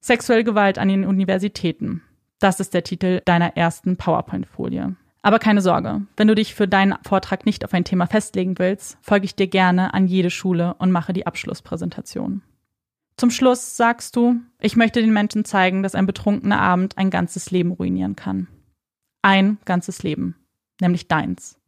[0.01, 2.03] Sexuelle Gewalt an den Universitäten.
[2.39, 4.95] Das ist der Titel deiner ersten PowerPoint-Folie.
[5.23, 8.97] Aber keine Sorge, wenn du dich für deinen Vortrag nicht auf ein Thema festlegen willst,
[9.01, 12.43] folge ich dir gerne an jede Schule und mache die Abschlusspräsentation.
[13.17, 17.51] Zum Schluss sagst du, ich möchte den Menschen zeigen, dass ein betrunkener Abend ein ganzes
[17.51, 18.47] Leben ruinieren kann.
[19.23, 20.37] Ein ganzes Leben,
[20.81, 21.59] nämlich deins.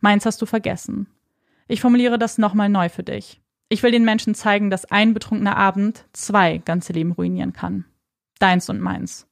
[0.00, 1.06] Meins hast du vergessen.
[1.68, 3.40] Ich formuliere das nochmal neu für dich.
[3.68, 7.86] Ich will den Menschen zeigen, dass ein betrunkener Abend zwei ganze Leben ruinieren kann.
[8.38, 9.26] Deins und meins.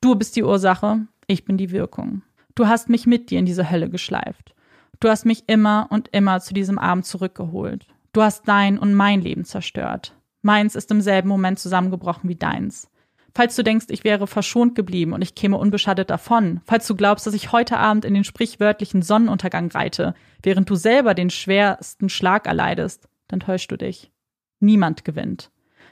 [0.00, 2.22] Du bist die Ursache, ich bin die Wirkung.
[2.54, 4.54] Du hast mich mit dir in diese Hölle geschleift.
[5.00, 7.86] Du hast mich immer und immer zu diesem Abend zurückgeholt.
[8.12, 10.14] Du hast dein und mein Leben zerstört.
[10.40, 12.88] Meins ist im selben Moment zusammengebrochen wie deins.
[13.36, 17.26] Falls du denkst, ich wäre verschont geblieben und ich käme unbeschadet davon, falls du glaubst,
[17.26, 22.46] dass ich heute Abend in den sprichwörtlichen Sonnenuntergang reite, während du selber den schwersten Schlag
[22.46, 24.10] erleidest, dann täuschst du dich.
[24.58, 25.50] Niemand gewinnt.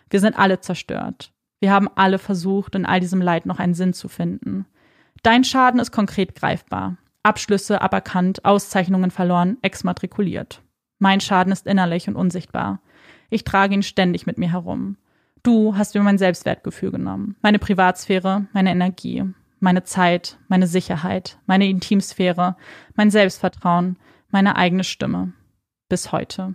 [0.08, 1.34] Wir sind alle zerstört.
[1.60, 4.64] Wir haben alle versucht, in all diesem Leid noch einen Sinn zu finden.
[5.22, 6.96] Dein Schaden ist konkret greifbar.
[7.24, 10.62] Abschlüsse aberkannt, Auszeichnungen verloren, exmatrikuliert.
[10.98, 12.80] Mein Schaden ist innerlich und unsichtbar.
[13.28, 14.96] Ich trage ihn ständig mit mir herum.
[15.44, 19.24] Du hast mir mein Selbstwertgefühl genommen, meine Privatsphäre, meine Energie,
[19.60, 22.56] meine Zeit, meine Sicherheit, meine Intimsphäre,
[22.94, 23.98] mein Selbstvertrauen,
[24.30, 25.34] meine eigene Stimme.
[25.90, 26.54] Bis heute.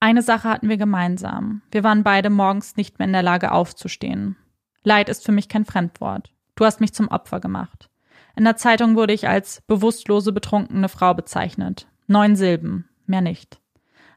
[0.00, 1.62] Eine Sache hatten wir gemeinsam.
[1.70, 4.36] Wir waren beide morgens nicht mehr in der Lage aufzustehen.
[4.82, 6.32] Leid ist für mich kein Fremdwort.
[6.56, 7.90] Du hast mich zum Opfer gemacht.
[8.34, 11.86] In der Zeitung wurde ich als bewusstlose, betrunkene Frau bezeichnet.
[12.08, 13.60] Neun Silben, mehr nicht.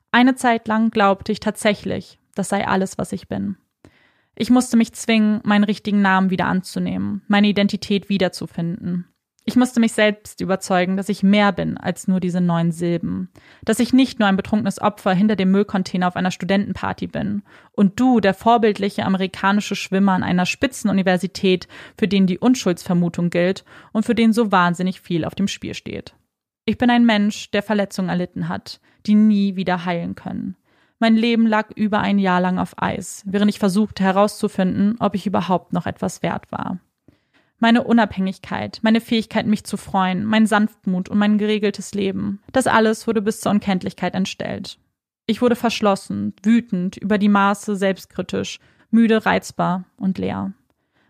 [0.09, 3.55] Eine Zeit lang glaubte ich tatsächlich, das sei alles, was ich bin.
[4.39, 9.07] Ich musste mich zwingen, meinen richtigen Namen wieder anzunehmen, meine Identität wiederzufinden.
[9.45, 13.29] Ich musste mich selbst überzeugen, dass ich mehr bin als nur diese neun Silben,
[13.63, 17.41] dass ich nicht nur ein betrunkenes Opfer hinter dem Müllcontainer auf einer Studentenparty bin
[17.71, 24.05] und du, der vorbildliche amerikanische Schwimmer an einer Spitzenuniversität, für den die Unschuldsvermutung gilt und
[24.05, 26.13] für den so wahnsinnig viel auf dem Spiel steht.
[26.65, 30.57] Ich bin ein Mensch, der Verletzungen erlitten hat, die nie wieder heilen können.
[30.99, 35.27] Mein Leben lag über ein Jahr lang auf Eis, während ich versuchte herauszufinden, ob ich
[35.27, 36.79] überhaupt noch etwas wert war.
[37.59, 43.07] Meine Unabhängigkeit, meine Fähigkeit, mich zu freuen, mein Sanftmut und mein geregeltes Leben, das alles
[43.07, 44.79] wurde bis zur Unkenntlichkeit entstellt.
[45.25, 48.59] Ich wurde verschlossen, wütend, über die Maße selbstkritisch,
[48.91, 50.53] müde, reizbar und leer.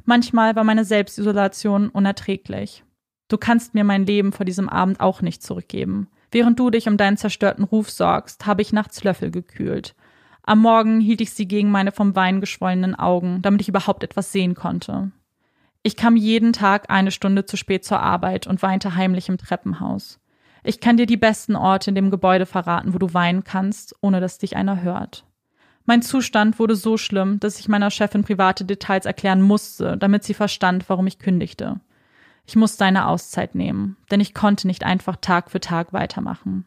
[0.05, 2.83] Manchmal war meine Selbstisolation unerträglich.
[3.27, 6.07] Du kannst mir mein Leben vor diesem Abend auch nicht zurückgeben.
[6.31, 9.95] Während du dich um deinen zerstörten Ruf sorgst, habe ich nachts Löffel gekühlt.
[10.43, 14.31] Am Morgen hielt ich sie gegen meine vom Wein geschwollenen Augen, damit ich überhaupt etwas
[14.31, 15.11] sehen konnte.
[15.83, 20.19] Ich kam jeden Tag eine Stunde zu spät zur Arbeit und weinte heimlich im Treppenhaus.
[20.63, 24.19] Ich kann dir die besten Orte in dem Gebäude verraten, wo du weinen kannst, ohne
[24.19, 25.23] dass dich einer hört.
[25.85, 30.33] Mein Zustand wurde so schlimm, dass ich meiner Chefin private Details erklären musste, damit sie
[30.33, 31.79] verstand, warum ich kündigte.
[32.47, 36.65] Ich musste eine Auszeit nehmen, denn ich konnte nicht einfach Tag für Tag weitermachen.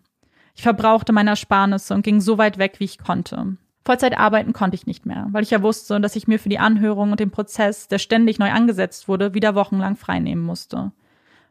[0.55, 3.57] Ich verbrauchte meine Ersparnisse und ging so weit weg, wie ich konnte.
[3.83, 6.59] Vollzeit arbeiten konnte ich nicht mehr, weil ich ja wusste, dass ich mir für die
[6.59, 10.93] Anhörung und den Prozess, der ständig neu angesetzt wurde, wieder wochenlang freinehmen musste.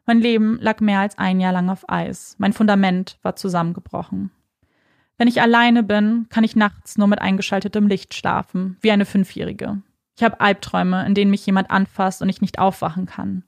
[0.06, 2.36] Mein Leben lag mehr als ein Jahr lang auf Eis.
[2.38, 4.30] Mein Fundament war zusammengebrochen.
[5.18, 9.82] Wenn ich alleine bin, kann ich nachts nur mit eingeschaltetem Licht schlafen, wie eine Fünfjährige.
[10.16, 13.42] Ich habe Albträume, in denen mich jemand anfasst und ich nicht aufwachen kann.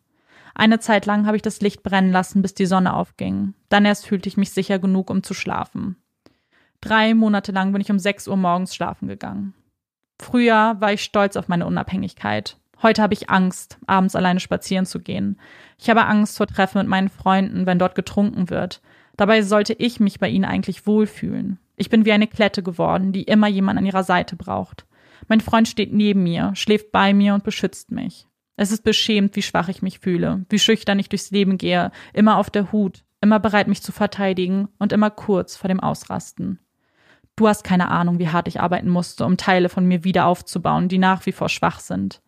[0.55, 3.55] Eine Zeit lang habe ich das Licht brennen lassen, bis die Sonne aufging.
[3.69, 5.97] Dann erst fühlte ich mich sicher genug, um zu schlafen.
[6.81, 9.55] Drei Monate lang bin ich um sechs Uhr morgens schlafen gegangen.
[10.21, 12.59] Früher war ich stolz auf meine Unabhängigkeit.
[12.83, 15.39] Heute habe ich Angst, abends alleine spazieren zu gehen.
[15.79, 18.83] Ich habe Angst vor Treffen mit meinen Freunden, wenn dort getrunken wird.
[19.17, 21.59] Dabei sollte ich mich bei ihnen eigentlich wohlfühlen.
[21.77, 24.87] Ich bin wie eine Klette geworden, die immer jemand an ihrer Seite braucht.
[25.29, 28.27] Mein Freund steht neben mir, schläft bei mir und beschützt mich.
[28.57, 32.37] Es ist beschämt, wie schwach ich mich fühle, wie schüchtern ich durchs Leben gehe, immer
[32.37, 36.59] auf der Hut, immer bereit, mich zu verteidigen und immer kurz vor dem Ausrasten.
[37.37, 40.89] Du hast keine Ahnung, wie hart ich arbeiten musste, um Teile von mir wieder aufzubauen,
[40.89, 42.21] die nach wie vor schwach sind.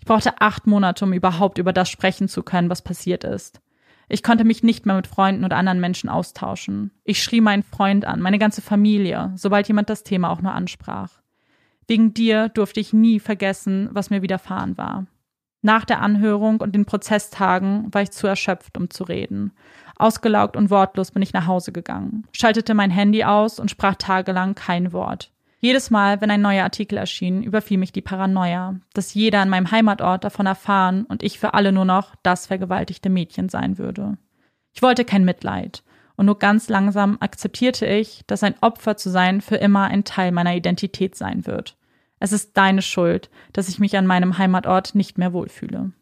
[0.00, 3.60] Ich brauchte acht Monate, um überhaupt über das sprechen zu können, was passiert ist.
[4.08, 6.92] Ich konnte mich nicht mehr mit Freunden und anderen Menschen austauschen.
[7.04, 11.10] Ich schrie meinen Freund an, meine ganze Familie, sobald jemand das Thema auch nur ansprach.
[11.88, 15.06] Wegen dir durfte ich nie vergessen, was mir widerfahren war.
[15.66, 19.50] Nach der Anhörung und den Prozesstagen war ich zu erschöpft, um zu reden.
[19.96, 24.54] Ausgelaugt und wortlos bin ich nach Hause gegangen, schaltete mein Handy aus und sprach tagelang
[24.54, 25.32] kein Wort.
[25.58, 29.72] Jedes Mal, wenn ein neuer Artikel erschien, überfiel mich die Paranoia, dass jeder an meinem
[29.72, 34.18] Heimatort davon erfahren und ich für alle nur noch das vergewaltigte Mädchen sein würde.
[34.72, 35.82] Ich wollte kein Mitleid,
[36.14, 40.30] und nur ganz langsam akzeptierte ich, dass ein Opfer zu sein für immer ein Teil
[40.30, 41.76] meiner Identität sein wird.
[42.18, 45.92] Es ist deine Schuld, dass ich mich an meinem Heimatort nicht mehr wohlfühle.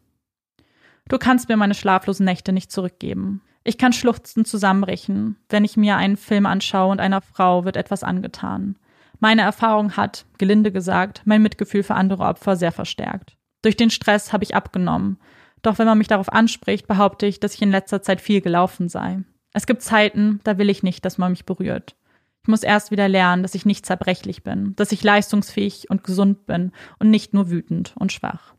[1.07, 3.41] Du kannst mir meine schlaflosen Nächte nicht zurückgeben.
[3.63, 8.03] Ich kann schluchzend zusammenbrechen, wenn ich mir einen Film anschaue und einer Frau wird etwas
[8.03, 8.77] angetan.
[9.19, 13.37] Meine Erfahrung hat, gelinde gesagt, mein Mitgefühl für andere Opfer sehr verstärkt.
[13.61, 15.17] Durch den Stress habe ich abgenommen.
[15.61, 18.87] Doch wenn man mich darauf anspricht, behaupte ich, dass ich in letzter Zeit viel gelaufen
[18.89, 19.23] sei.
[19.53, 21.95] Es gibt Zeiten, da will ich nicht, dass man mich berührt.
[22.45, 26.45] Ich muss erst wieder lernen, dass ich nicht zerbrechlich bin, dass ich leistungsfähig und gesund
[26.45, 28.53] bin und nicht nur wütend und schwach.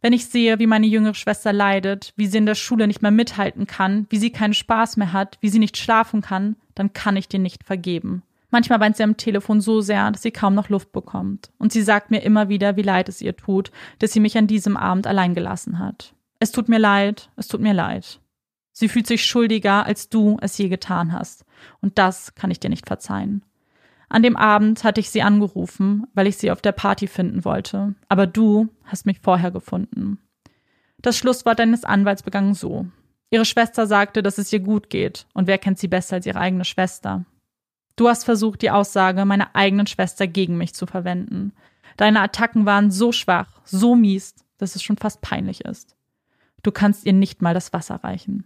[0.00, 3.10] Wenn ich sehe, wie meine jüngere Schwester leidet, wie sie in der Schule nicht mehr
[3.10, 7.16] mithalten kann, wie sie keinen Spaß mehr hat, wie sie nicht schlafen kann, dann kann
[7.16, 8.22] ich dir nicht vergeben.
[8.50, 11.50] Manchmal weint sie am Telefon so sehr, dass sie kaum noch Luft bekommt.
[11.58, 14.46] Und sie sagt mir immer wieder, wie leid es ihr tut, dass sie mich an
[14.46, 16.14] diesem Abend allein gelassen hat.
[16.38, 18.20] Es tut mir leid, es tut mir leid.
[18.70, 21.44] Sie fühlt sich schuldiger, als du es je getan hast.
[21.80, 23.44] Und das kann ich dir nicht verzeihen.
[24.08, 27.94] An dem Abend hatte ich sie angerufen, weil ich sie auf der Party finden wollte.
[28.08, 30.18] Aber du hast mich vorher gefunden.
[31.00, 32.86] Das Schlusswort deines Anwalts begann so.
[33.30, 35.26] Ihre Schwester sagte, dass es ihr gut geht.
[35.32, 37.24] Und wer kennt sie besser als ihre eigene Schwester?
[37.94, 41.52] Du hast versucht, die Aussage meiner eigenen Schwester gegen mich zu verwenden.
[41.96, 45.96] Deine Attacken waren so schwach, so mies, dass es schon fast peinlich ist.
[46.62, 48.44] Du kannst ihr nicht mal das Wasser reichen.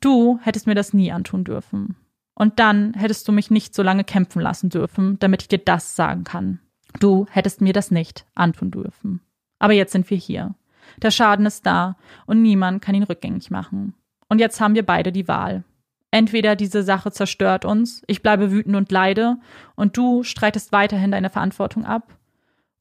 [0.00, 1.96] Du hättest mir das nie antun dürfen.
[2.34, 5.96] Und dann hättest du mich nicht so lange kämpfen lassen dürfen, damit ich dir das
[5.96, 6.60] sagen kann.
[7.00, 9.20] Du hättest mir das nicht antun dürfen.
[9.58, 10.54] Aber jetzt sind wir hier.
[11.02, 11.96] Der Schaden ist da
[12.26, 13.94] und niemand kann ihn rückgängig machen.
[14.28, 15.64] Und jetzt haben wir beide die Wahl
[16.10, 19.36] entweder diese Sache zerstört uns, ich bleibe wütend und leide,
[19.74, 22.16] und du streitest weiterhin deine Verantwortung ab,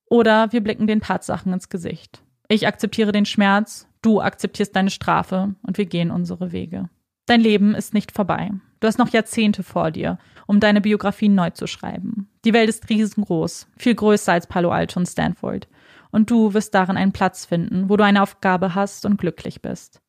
[0.09, 2.21] oder wir blicken den Tatsachen ins Gesicht.
[2.47, 6.89] Ich akzeptiere den Schmerz, du akzeptierst deine Strafe und wir gehen unsere Wege.
[7.27, 8.51] Dein Leben ist nicht vorbei.
[8.79, 12.29] Du hast noch Jahrzehnte vor dir, um deine Biografie neu zu schreiben.
[12.45, 15.67] Die Welt ist riesengroß, viel größer als Palo Alto und Stanford.
[16.09, 20.01] Und du wirst darin einen Platz finden, wo du eine Aufgabe hast und glücklich bist.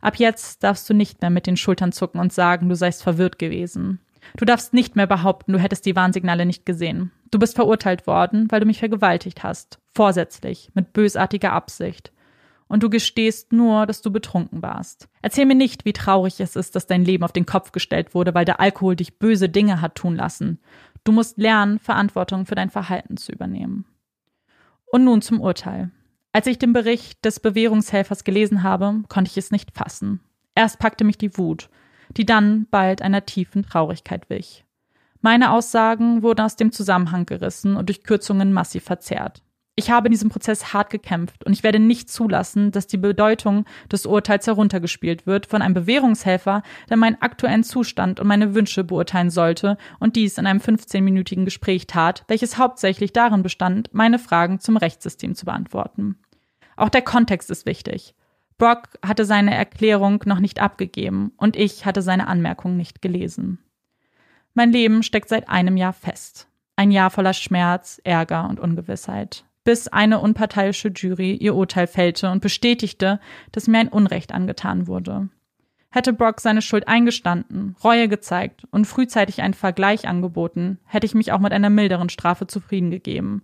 [0.00, 3.38] Ab jetzt darfst du nicht mehr mit den Schultern zucken und sagen, du seist verwirrt
[3.38, 4.00] gewesen.
[4.36, 7.12] Du darfst nicht mehr behaupten, du hättest die Warnsignale nicht gesehen.
[7.30, 9.78] Du bist verurteilt worden, weil du mich vergewaltigt hast.
[9.94, 12.10] Vorsätzlich, mit bösartiger Absicht.
[12.66, 15.08] Und du gestehst nur, dass du betrunken warst.
[15.22, 18.34] Erzähl mir nicht, wie traurig es ist, dass dein Leben auf den Kopf gestellt wurde,
[18.34, 20.58] weil der Alkohol dich böse Dinge hat tun lassen.
[21.04, 23.84] Du musst lernen, Verantwortung für dein Verhalten zu übernehmen.
[24.86, 25.90] Und nun zum Urteil.
[26.32, 30.20] Als ich den Bericht des Bewährungshelfers gelesen habe, konnte ich es nicht fassen.
[30.56, 31.68] Erst packte mich die Wut,
[32.16, 34.64] die dann bald einer tiefen Traurigkeit wich.
[35.20, 39.43] Meine Aussagen wurden aus dem Zusammenhang gerissen und durch Kürzungen massiv verzerrt.
[39.76, 43.64] Ich habe in diesem Prozess hart gekämpft und ich werde nicht zulassen, dass die Bedeutung
[43.90, 49.30] des Urteils heruntergespielt wird von einem Bewährungshelfer, der meinen aktuellen Zustand und meine Wünsche beurteilen
[49.30, 54.76] sollte und dies in einem 15-minütigen Gespräch tat, welches hauptsächlich darin bestand, meine Fragen zum
[54.76, 56.18] Rechtssystem zu beantworten.
[56.76, 58.14] Auch der Kontext ist wichtig.
[58.58, 63.58] Brock hatte seine Erklärung noch nicht abgegeben und ich hatte seine Anmerkung nicht gelesen.
[64.54, 66.46] Mein Leben steckt seit einem Jahr fest.
[66.76, 69.44] Ein Jahr voller Schmerz, Ärger und Ungewissheit.
[69.64, 73.18] Bis eine unparteiische Jury ihr Urteil fällte und bestätigte,
[73.50, 75.30] dass mir ein Unrecht angetan wurde.
[75.90, 81.32] Hätte Brock seine Schuld eingestanden, Reue gezeigt und frühzeitig einen Vergleich angeboten, hätte ich mich
[81.32, 83.42] auch mit einer milderen Strafe zufrieden gegeben.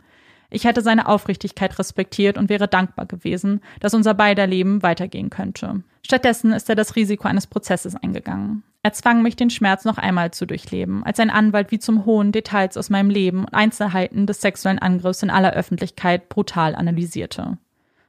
[0.51, 5.85] Ich hätte seine Aufrichtigkeit respektiert und wäre dankbar gewesen, dass unser beider Leben weitergehen könnte.
[6.05, 8.63] Stattdessen ist er das Risiko eines Prozesses eingegangen.
[8.83, 12.33] Er zwang mich, den Schmerz noch einmal zu durchleben, als ein Anwalt wie zum hohen
[12.33, 17.59] Details aus meinem Leben und Einzelheiten des sexuellen Angriffs in aller Öffentlichkeit brutal analysierte.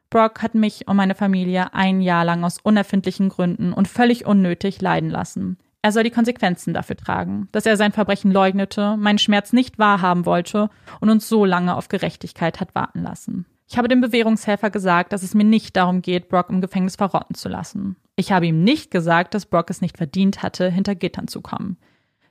[0.09, 4.81] Brock hat mich und meine Familie ein Jahr lang aus unerfindlichen Gründen und völlig unnötig
[4.81, 5.57] leiden lassen.
[5.81, 10.25] Er soll die Konsequenzen dafür tragen, dass er sein Verbrechen leugnete, meinen Schmerz nicht wahrhaben
[10.25, 10.69] wollte
[10.99, 13.45] und uns so lange auf Gerechtigkeit hat warten lassen.
[13.71, 17.35] Ich habe dem Bewährungshelfer gesagt, dass es mir nicht darum geht, Brock im Gefängnis verrotten
[17.35, 17.95] zu lassen.
[18.17, 21.77] Ich habe ihm nicht gesagt, dass Brock es nicht verdient hatte, hinter Gittern zu kommen.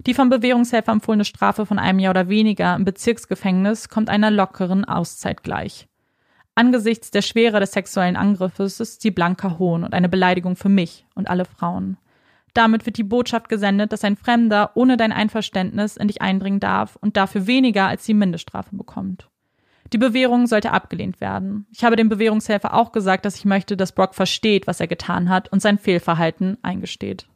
[0.00, 4.84] Die vom Bewährungshelfer empfohlene Strafe von einem Jahr oder weniger im Bezirksgefängnis kommt einer lockeren
[4.84, 5.88] Auszeit gleich.
[6.56, 11.06] Angesichts der Schwere des sexuellen Angriffes ist sie blanker Hohn und eine Beleidigung für mich
[11.14, 11.96] und alle Frauen.
[12.52, 16.96] Damit wird die Botschaft gesendet, dass ein Fremder ohne dein Einverständnis in dich eindringen darf
[16.96, 19.30] und dafür weniger als die Mindeststrafe bekommt.
[19.92, 21.66] Die Bewährung sollte abgelehnt werden.
[21.72, 25.28] Ich habe dem Bewährungshelfer auch gesagt, dass ich möchte, dass Brock versteht, was er getan
[25.28, 27.26] hat und sein Fehlverhalten eingesteht.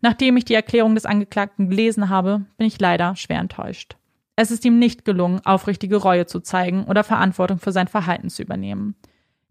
[0.00, 3.96] Nachdem ich die Erklärung des Angeklagten gelesen habe, bin ich leider schwer enttäuscht.
[4.34, 8.42] Es ist ihm nicht gelungen, aufrichtige Reue zu zeigen oder Verantwortung für sein Verhalten zu
[8.42, 8.96] übernehmen.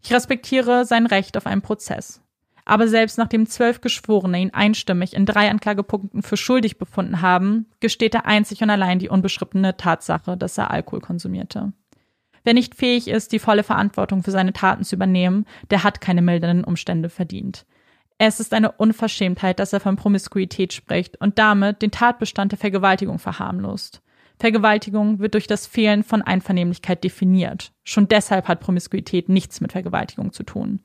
[0.02, 2.21] Ich respektiere sein Recht auf einen Prozess.
[2.64, 8.14] Aber selbst nachdem zwölf Geschworene ihn einstimmig in drei Anklagepunkten für schuldig befunden haben, gesteht
[8.14, 11.72] er einzig und allein die unbeschriebene Tatsache, dass er Alkohol konsumierte.
[12.44, 16.22] Wer nicht fähig ist, die volle Verantwortung für seine Taten zu übernehmen, der hat keine
[16.22, 17.66] mildernden Umstände verdient.
[18.18, 23.18] Es ist eine Unverschämtheit, dass er von Promiskuität spricht und damit den Tatbestand der Vergewaltigung
[23.18, 24.02] verharmlost.
[24.38, 27.72] Vergewaltigung wird durch das Fehlen von Einvernehmlichkeit definiert.
[27.84, 30.80] Schon deshalb hat Promiskuität nichts mit Vergewaltigung zu tun.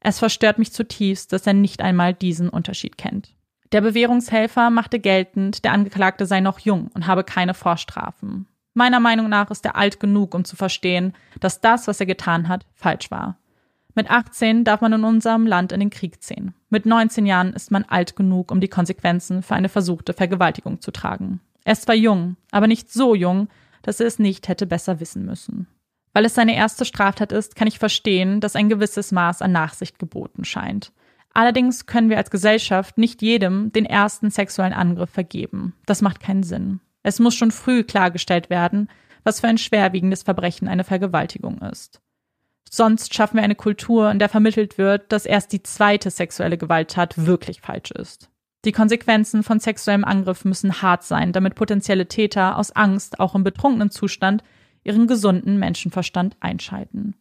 [0.00, 3.34] Es verstört mich zutiefst, dass er nicht einmal diesen Unterschied kennt.
[3.72, 8.46] Der Bewährungshelfer machte geltend, der Angeklagte sei noch jung und habe keine Vorstrafen.
[8.72, 12.48] Meiner Meinung nach ist er alt genug, um zu verstehen, dass das, was er getan
[12.48, 13.36] hat, falsch war.
[13.94, 16.54] Mit 18 darf man in unserem Land in den Krieg ziehen.
[16.70, 20.92] Mit 19 Jahren ist man alt genug, um die Konsequenzen für eine versuchte Vergewaltigung zu
[20.92, 21.40] tragen.
[21.64, 23.48] Er ist zwar jung, aber nicht so jung,
[23.82, 25.66] dass er es nicht hätte besser wissen müssen.
[26.12, 29.98] Weil es seine erste Straftat ist, kann ich verstehen, dass ein gewisses Maß an Nachsicht
[29.98, 30.92] geboten scheint.
[31.34, 35.74] Allerdings können wir als Gesellschaft nicht jedem den ersten sexuellen Angriff vergeben.
[35.86, 36.80] Das macht keinen Sinn.
[37.02, 38.88] Es muss schon früh klargestellt werden,
[39.22, 42.00] was für ein schwerwiegendes Verbrechen eine Vergewaltigung ist.
[42.70, 47.26] Sonst schaffen wir eine Kultur, in der vermittelt wird, dass erst die zweite sexuelle Gewalttat
[47.26, 48.30] wirklich falsch ist.
[48.64, 53.44] Die Konsequenzen von sexuellem Angriff müssen hart sein, damit potenzielle Täter aus Angst, auch im
[53.44, 54.42] betrunkenen Zustand,
[54.88, 57.14] ihren gesunden Menschenverstand einschalten.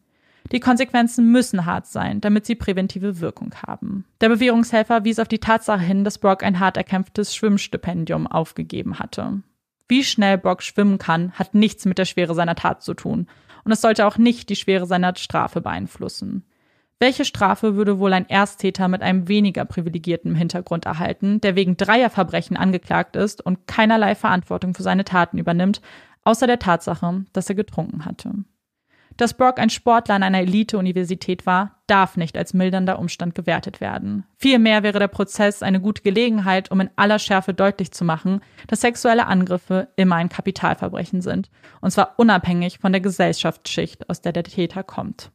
[0.51, 4.05] Die Konsequenzen müssen hart sein, damit sie präventive Wirkung haben.
[4.21, 9.41] Der Bewährungshelfer wies auf die Tatsache hin, dass Brock ein hart erkämpftes Schwimmstipendium aufgegeben hatte.
[9.89, 13.27] Wie schnell Brock schwimmen kann, hat nichts mit der Schwere seiner Tat zu tun,
[13.65, 16.45] und es sollte auch nicht die Schwere seiner Strafe beeinflussen.
[16.99, 22.09] Welche Strafe würde wohl ein Ersttäter mit einem weniger privilegierten Hintergrund erhalten, der wegen dreier
[22.09, 25.81] Verbrechen angeklagt ist und keinerlei Verantwortung für seine Taten übernimmt,
[26.27, 28.33] außer der Tatsache, dass er getrunken hatte?
[29.15, 34.25] Dass Brock ein Sportler an einer Elite-Universität war, darf nicht als mildernder Umstand gewertet werden.
[34.35, 38.81] Vielmehr wäre der Prozess eine gute Gelegenheit, um in aller Schärfe deutlich zu machen, dass
[38.81, 41.49] sexuelle Angriffe immer ein Kapitalverbrechen sind,
[41.81, 45.31] und zwar unabhängig von der Gesellschaftsschicht, aus der der Täter kommt.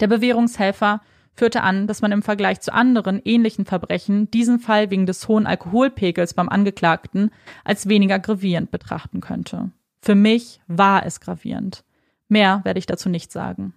[0.00, 1.02] Der Bewährungshelfer
[1.34, 5.46] führte an, dass man im Vergleich zu anderen ähnlichen Verbrechen diesen Fall wegen des hohen
[5.46, 7.30] Alkoholpegels beim Angeklagten
[7.64, 9.70] als weniger gravierend betrachten könnte.
[10.00, 11.84] Für mich war es gravierend.
[12.28, 13.74] Mehr werde ich dazu nicht sagen.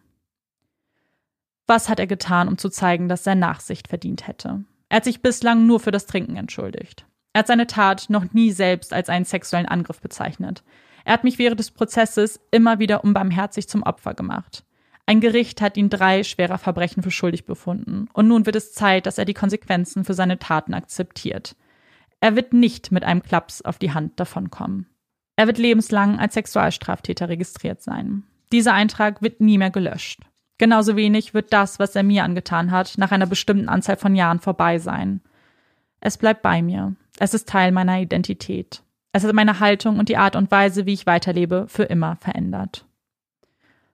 [1.68, 4.64] Was hat er getan, um zu zeigen, dass er Nachsicht verdient hätte?
[4.90, 7.06] Er hat sich bislang nur für das Trinken entschuldigt.
[7.34, 10.64] Er hat seine Tat noch nie selbst als einen sexuellen Angriff bezeichnet.
[11.04, 14.66] Er hat mich während des Prozesses immer wieder unbarmherzig zum Opfer gemacht.
[15.10, 18.10] Ein Gericht hat ihn drei schwerer Verbrechen für schuldig befunden.
[18.12, 21.56] Und nun wird es Zeit, dass er die Konsequenzen für seine Taten akzeptiert.
[22.20, 24.88] Er wird nicht mit einem Klaps auf die Hand davonkommen.
[25.38, 28.24] Er wird lebenslang als Sexualstraftäter registriert sein.
[28.52, 30.22] Dieser Eintrag wird nie mehr gelöscht.
[30.58, 34.40] Genauso wenig wird das, was er mir angetan hat, nach einer bestimmten Anzahl von Jahren
[34.40, 35.22] vorbei sein.
[36.02, 36.96] Es bleibt bei mir.
[37.18, 38.84] Es ist Teil meiner Identität.
[39.14, 42.86] Es hat meine Haltung und die Art und Weise, wie ich weiterlebe, für immer verändert.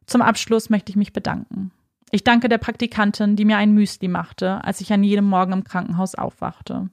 [0.06, 1.72] Zum Abschluss möchte ich mich bedanken.
[2.12, 5.64] Ich danke der Praktikantin, die mir ein Müsli machte, als ich an jedem Morgen im
[5.64, 6.90] Krankenhaus aufwachte.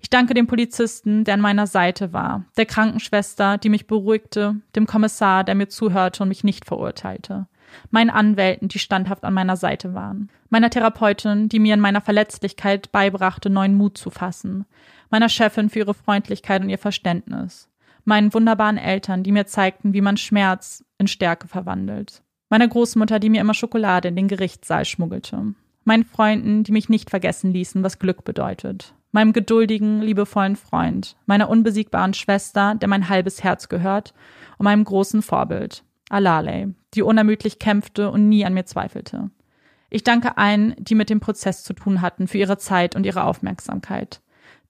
[0.00, 4.86] Ich danke dem Polizisten, der an meiner Seite war, der Krankenschwester, die mich beruhigte, dem
[4.86, 7.46] Kommissar, der mir zuhörte und mich nicht verurteilte.
[7.90, 12.92] meinen Anwälten, die standhaft an meiner Seite waren, meiner Therapeutin, die mir in meiner Verletzlichkeit
[12.92, 14.64] beibrachte, neuen Mut zu fassen,
[15.10, 17.68] meiner Chefin für ihre Freundlichkeit und ihr Verständnis,
[18.04, 23.30] meinen wunderbaren Eltern, die mir zeigten, wie man Schmerz in Stärke verwandelt, meiner Großmutter, die
[23.30, 25.54] mir immer Schokolade in den Gerichtssaal schmuggelte,
[25.84, 31.48] meinen Freunden, die mich nicht vergessen ließen, was Glück bedeutet, meinem geduldigen, liebevollen Freund, meiner
[31.48, 34.14] unbesiegbaren Schwester, der mein halbes Herz gehört,
[34.58, 39.30] und meinem großen Vorbild, Alale, die unermüdlich kämpfte und nie an mir zweifelte.
[39.90, 43.24] Ich danke allen, die mit dem Prozess zu tun hatten, für ihre Zeit und ihre
[43.24, 44.20] Aufmerksamkeit.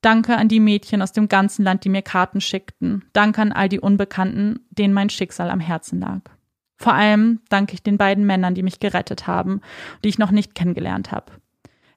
[0.01, 3.05] Danke an die Mädchen aus dem ganzen Land, die mir Karten schickten.
[3.13, 6.21] Danke an all die Unbekannten, denen mein Schicksal am Herzen lag.
[6.79, 9.61] Vor allem danke ich den beiden Männern, die mich gerettet haben,
[10.05, 11.33] die ich noch nicht kennengelernt habe.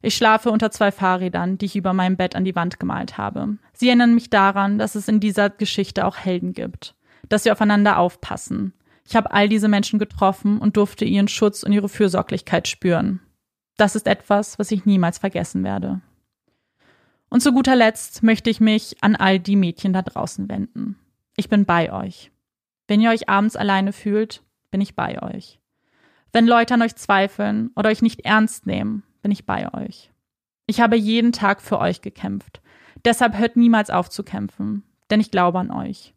[0.02, 3.58] Ich schlafe unter zwei Fahrrädern, die ich über meinem Bett an die Wand gemalt habe.
[3.74, 6.95] Sie erinnern mich daran, dass es in dieser Geschichte auch Helden gibt,
[7.30, 8.74] dass wir aufeinander aufpassen.
[9.08, 13.20] Ich habe all diese Menschen getroffen und durfte ihren Schutz und ihre Fürsorglichkeit spüren.
[13.78, 16.02] Das ist etwas, was ich niemals vergessen werde.
[17.30, 20.98] Und zu guter Letzt möchte ich mich an all die Mädchen da draußen wenden.
[21.38, 22.32] Ich bin bei euch.
[22.88, 25.60] Wenn ihr euch abends alleine fühlt, bin ich bei euch.
[26.34, 30.11] Wenn Leute an euch zweifeln oder euch nicht ernst nehmen, bin ich bei euch.
[30.65, 32.61] Ich habe jeden Tag für euch gekämpft.
[33.03, 36.14] Deshalb hört niemals auf zu kämpfen, denn ich glaube an euch.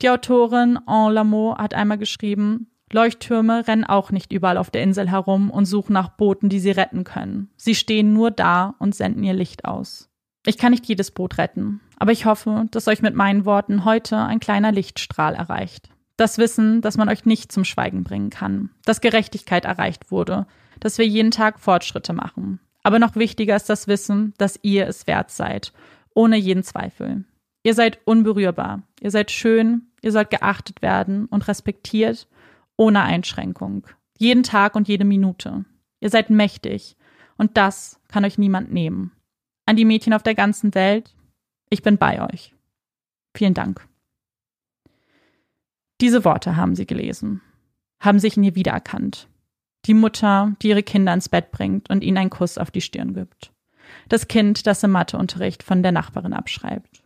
[0.00, 5.10] Die Autorin En Lameau hat einmal geschrieben, Leuchttürme rennen auch nicht überall auf der Insel
[5.10, 7.50] herum und suchen nach Booten, die sie retten können.
[7.56, 10.10] Sie stehen nur da und senden ihr Licht aus.
[10.44, 14.18] Ich kann nicht jedes Boot retten, aber ich hoffe, dass euch mit meinen Worten heute
[14.18, 15.88] ein kleiner Lichtstrahl erreicht.
[16.22, 20.46] Das Wissen, dass man euch nicht zum Schweigen bringen kann, dass Gerechtigkeit erreicht wurde,
[20.78, 22.60] dass wir jeden Tag Fortschritte machen.
[22.84, 25.72] Aber noch wichtiger ist das Wissen, dass ihr es wert seid,
[26.14, 27.24] ohne jeden Zweifel.
[27.64, 32.28] Ihr seid unberührbar, ihr seid schön, ihr sollt geachtet werden und respektiert,
[32.76, 33.88] ohne Einschränkung.
[34.16, 35.64] Jeden Tag und jede Minute.
[35.98, 36.96] Ihr seid mächtig
[37.36, 39.10] und das kann euch niemand nehmen.
[39.66, 41.16] An die Mädchen auf der ganzen Welt,
[41.68, 42.54] ich bin bei euch.
[43.34, 43.88] Vielen Dank.
[46.02, 47.42] Diese Worte haben sie gelesen,
[48.00, 49.28] haben sich in ihr wiedererkannt.
[49.84, 53.14] Die Mutter, die ihre Kinder ins Bett bringt und ihnen einen Kuss auf die Stirn
[53.14, 53.52] gibt.
[54.08, 57.04] Das Kind, das im Matheunterricht von der Nachbarin abschreibt.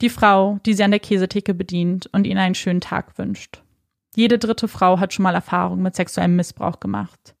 [0.00, 3.62] Die Frau, die sie an der Käsetheke bedient und ihnen einen schönen Tag wünscht.
[4.16, 7.34] Jede dritte Frau hat schon mal Erfahrung mit sexuellem Missbrauch gemacht.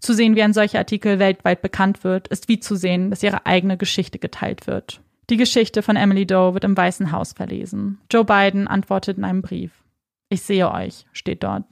[0.00, 3.44] Zu sehen, wie ein solcher Artikel weltweit bekannt wird, ist wie zu sehen, dass ihre
[3.44, 5.02] eigene Geschichte geteilt wird.
[5.28, 7.98] Die Geschichte von Emily Doe wird im Weißen Haus verlesen.
[8.10, 9.82] Joe Biden antwortet in einem Brief.
[10.28, 11.64] Ich sehe euch, steht dort.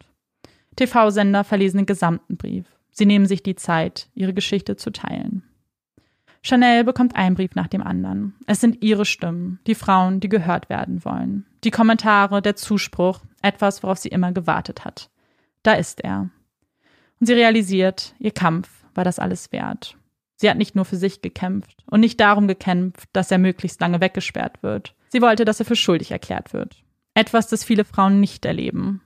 [0.77, 2.67] TV-Sender verlesen den gesamten Brief.
[2.91, 5.43] Sie nehmen sich die Zeit, ihre Geschichte zu teilen.
[6.43, 8.35] Chanel bekommt einen Brief nach dem anderen.
[8.47, 11.47] Es sind ihre Stimmen, die Frauen, die gehört werden wollen.
[11.65, 15.11] Die Kommentare, der Zuspruch, etwas, worauf sie immer gewartet hat.
[15.63, 16.29] Da ist er.
[17.19, 19.97] Und sie realisiert, ihr Kampf war das alles wert.
[20.37, 24.03] Sie hat nicht nur für sich gekämpft und nicht darum gekämpft, dass er möglichst lange
[24.03, 24.95] weggesperrt wird.
[25.09, 26.84] Sie wollte, dass er für schuldig erklärt wird.
[27.15, 29.01] Etwas, das viele Frauen nicht erleben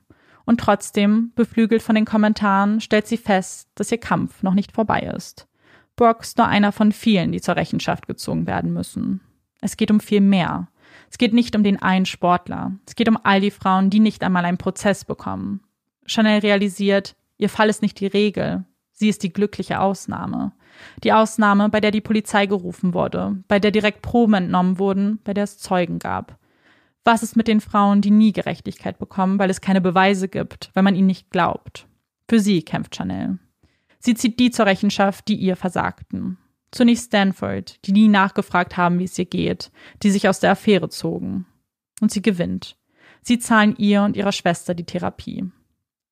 [0.49, 5.01] und trotzdem, beflügelt von den Kommentaren, stellt sie fest, dass ihr Kampf noch nicht vorbei
[5.15, 5.47] ist.
[5.95, 9.21] Brock ist nur einer von vielen, die zur Rechenschaft gezogen werden müssen.
[9.61, 10.67] Es geht um viel mehr.
[11.11, 12.71] Es geht nicht um den einen Sportler.
[12.87, 15.61] Es geht um all die Frauen, die nicht einmal einen Prozess bekommen.
[16.07, 18.65] Chanel realisiert, ihr Fall ist nicht die Regel.
[18.91, 20.53] Sie ist die glückliche Ausnahme.
[21.03, 25.35] Die Ausnahme, bei der die Polizei gerufen wurde, bei der direkt Proben entnommen wurden, bei
[25.35, 26.38] der es Zeugen gab.
[27.11, 30.83] Was ist mit den Frauen, die nie Gerechtigkeit bekommen, weil es keine Beweise gibt, weil
[30.83, 31.87] man ihnen nicht glaubt?
[32.27, 33.39] Für sie kämpft Chanel.
[33.97, 36.37] Sie zieht die zur Rechenschaft, die ihr versagten.
[36.69, 39.71] Zunächst Stanford, die nie nachgefragt haben, wie es ihr geht,
[40.03, 41.47] die sich aus der Affäre zogen.
[41.99, 42.77] Und sie gewinnt.
[43.23, 45.45] Sie zahlen ihr und ihrer Schwester die Therapie.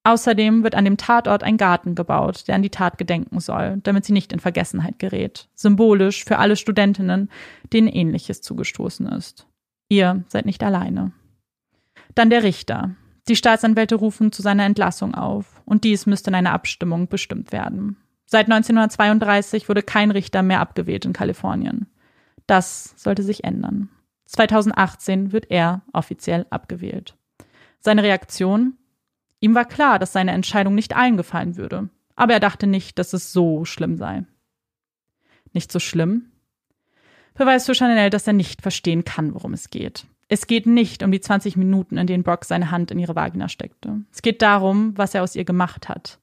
[0.04, 4.04] Außerdem wird an dem Tatort ein Garten gebaut, der an die Tat gedenken soll, damit
[4.04, 5.48] sie nicht in Vergessenheit gerät.
[5.54, 7.30] Symbolisch für alle Studentinnen,
[7.72, 9.48] denen ähnliches zugestoßen ist.
[9.90, 11.12] Ihr seid nicht alleine.
[12.16, 12.96] Dann der Richter.
[13.28, 17.98] Die Staatsanwälte rufen zu seiner Entlassung auf, und dies müsste in einer Abstimmung bestimmt werden.
[18.26, 21.88] Seit 1932 wurde kein Richter mehr abgewählt in Kalifornien.
[22.46, 23.90] Das sollte sich ändern.
[24.26, 27.16] 2018 wird er offiziell abgewählt.
[27.80, 28.78] Seine Reaktion?
[29.40, 33.14] Ihm war klar, dass seine Entscheidung nicht allen gefallen würde, aber er dachte nicht, dass
[33.14, 34.26] es so schlimm sei.
[35.54, 36.32] Nicht so schlimm?
[37.38, 40.06] Beweist für Chanel, dass er nicht verstehen kann, worum es geht.
[40.30, 43.48] Es geht nicht um die 20 Minuten, in denen Brock seine Hand in ihre Vagina
[43.48, 44.02] steckte.
[44.12, 46.20] Es geht darum, was er aus ihr gemacht hat.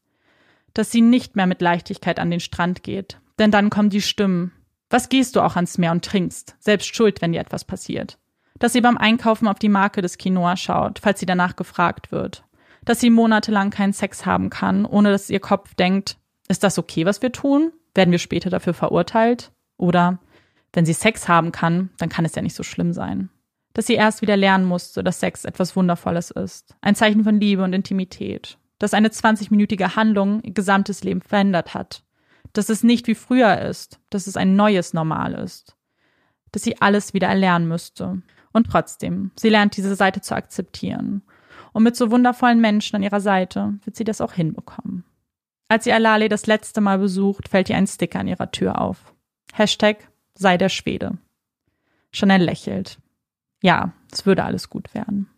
[0.75, 3.19] Dass sie nicht mehr mit Leichtigkeit an den Strand geht.
[3.39, 4.53] Denn dann kommen die Stimmen.
[4.91, 6.57] Was gehst du auch ans Meer und trinkst?
[6.59, 8.19] Selbst schuld, wenn dir etwas passiert.
[8.59, 12.45] Dass sie beim Einkaufen auf die Marke des Quinoa schaut, falls sie danach gefragt wird.
[12.85, 16.19] dass sie monatelang keinen Sex haben kann, ohne dass ihr Kopf denkt,
[16.49, 17.73] ist das okay, was wir tun?
[17.95, 19.53] Werden wir später dafür verurteilt?
[19.77, 20.19] Oder
[20.75, 23.31] wenn sie Sex haben kann, dann kann es ja nicht so schlimm sein.
[23.73, 26.77] Dass sie erst wieder lernen musste, dass Sex etwas Wundervolles ist.
[26.81, 28.59] Ein Zeichen von Liebe und Intimität.
[28.79, 32.05] Dass eine 20-minütige Handlung ihr gesamtes Leben verändert hat.
[32.53, 34.01] Dass es nicht wie früher ist.
[34.11, 35.77] Dass es ein neues Normal ist.
[36.53, 38.23] Dass sie alles wieder erlernen müsste.
[38.53, 41.23] Und trotzdem, sie lernt diese Seite zu akzeptieren.
[41.73, 45.05] Und mit so wundervollen Menschen an ihrer Seite wird sie das auch hinbekommen.
[45.67, 49.13] Als sie Alale das letzte Mal besucht, fällt ihr ein Sticker an ihrer Tür auf.
[49.53, 51.19] Hashtag sei der Schwede.
[52.13, 52.99] Chanel lächelt.
[53.63, 55.29] Ja, es würde alles gut werden.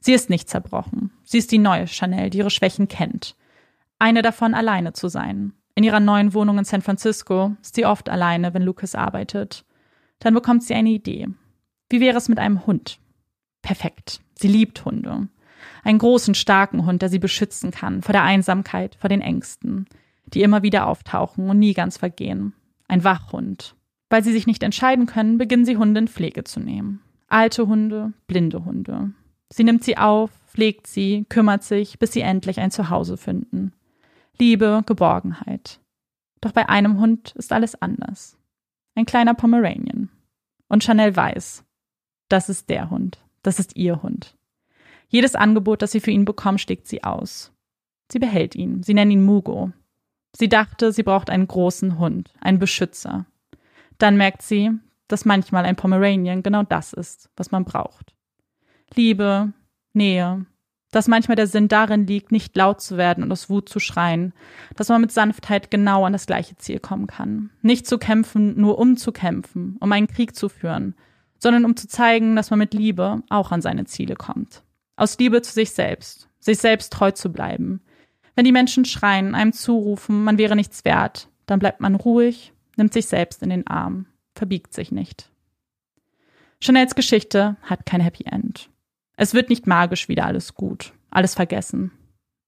[0.00, 1.10] Sie ist nicht zerbrochen.
[1.24, 3.36] Sie ist die neue Chanel, die ihre Schwächen kennt.
[3.98, 5.52] Eine davon alleine zu sein.
[5.74, 9.64] In ihrer neuen Wohnung in San Francisco ist sie oft alleine, wenn Lucas arbeitet.
[10.18, 11.28] Dann bekommt sie eine Idee.
[11.88, 12.98] Wie wäre es mit einem Hund?
[13.62, 14.20] Perfekt.
[14.34, 15.28] Sie liebt Hunde.
[15.84, 19.86] Einen großen, starken Hund, der sie beschützen kann vor der Einsamkeit, vor den Ängsten,
[20.26, 22.54] die immer wieder auftauchen und nie ganz vergehen.
[22.88, 23.76] Ein Wachhund.
[24.12, 27.00] Weil sie sich nicht entscheiden können, beginnen sie Hunde in Pflege zu nehmen.
[27.28, 29.12] Alte Hunde, blinde Hunde.
[29.50, 33.72] Sie nimmt sie auf, pflegt sie, kümmert sich, bis sie endlich ein Zuhause finden.
[34.38, 35.80] Liebe, Geborgenheit.
[36.42, 38.36] Doch bei einem Hund ist alles anders.
[38.94, 40.10] Ein kleiner Pomeranian.
[40.68, 41.64] Und Chanel weiß,
[42.28, 44.36] das ist der Hund, das ist ihr Hund.
[45.08, 47.50] Jedes Angebot, das sie für ihn bekommt, schlägt sie aus.
[48.10, 48.82] Sie behält ihn.
[48.82, 49.72] Sie nennen ihn Mugo.
[50.36, 53.24] Sie dachte, sie braucht einen großen Hund, einen Beschützer.
[54.02, 54.72] Dann merkt sie,
[55.06, 58.16] dass manchmal ein Pomeranian genau das ist, was man braucht.
[58.96, 59.52] Liebe,
[59.92, 60.44] Nähe,
[60.90, 64.32] dass manchmal der Sinn darin liegt, nicht laut zu werden und aus Wut zu schreien,
[64.74, 67.50] dass man mit Sanftheit genau an das gleiche Ziel kommen kann.
[67.62, 70.96] Nicht zu kämpfen, nur um zu kämpfen, um einen Krieg zu führen,
[71.38, 74.64] sondern um zu zeigen, dass man mit Liebe auch an seine Ziele kommt.
[74.96, 77.82] Aus Liebe zu sich selbst, sich selbst treu zu bleiben.
[78.34, 82.92] Wenn die Menschen schreien, einem zurufen, man wäre nichts wert, dann bleibt man ruhig, nimmt
[82.92, 85.30] sich selbst in den Arm, verbiegt sich nicht.
[86.60, 88.70] Chanels Geschichte hat kein Happy End.
[89.16, 91.92] Es wird nicht magisch wieder alles gut, alles vergessen.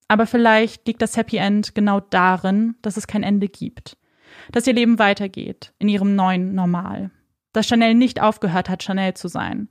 [0.09, 3.97] Aber vielleicht liegt das Happy End genau darin, dass es kein Ende gibt.
[4.51, 7.13] Dass ihr Leben weitergeht, in ihrem neuen Normal.
[7.53, 9.69] Dass Chanel nicht aufgehört hat, Chanel zu sein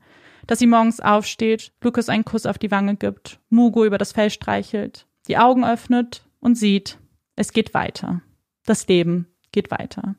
[0.47, 4.29] dass sie morgens aufsteht, Lukas einen Kuss auf die Wange gibt, Mugo über das Fell
[4.29, 6.97] streichelt, die Augen öffnet und sieht,
[7.35, 8.21] es geht weiter.
[8.65, 10.15] Das Leben geht weiter.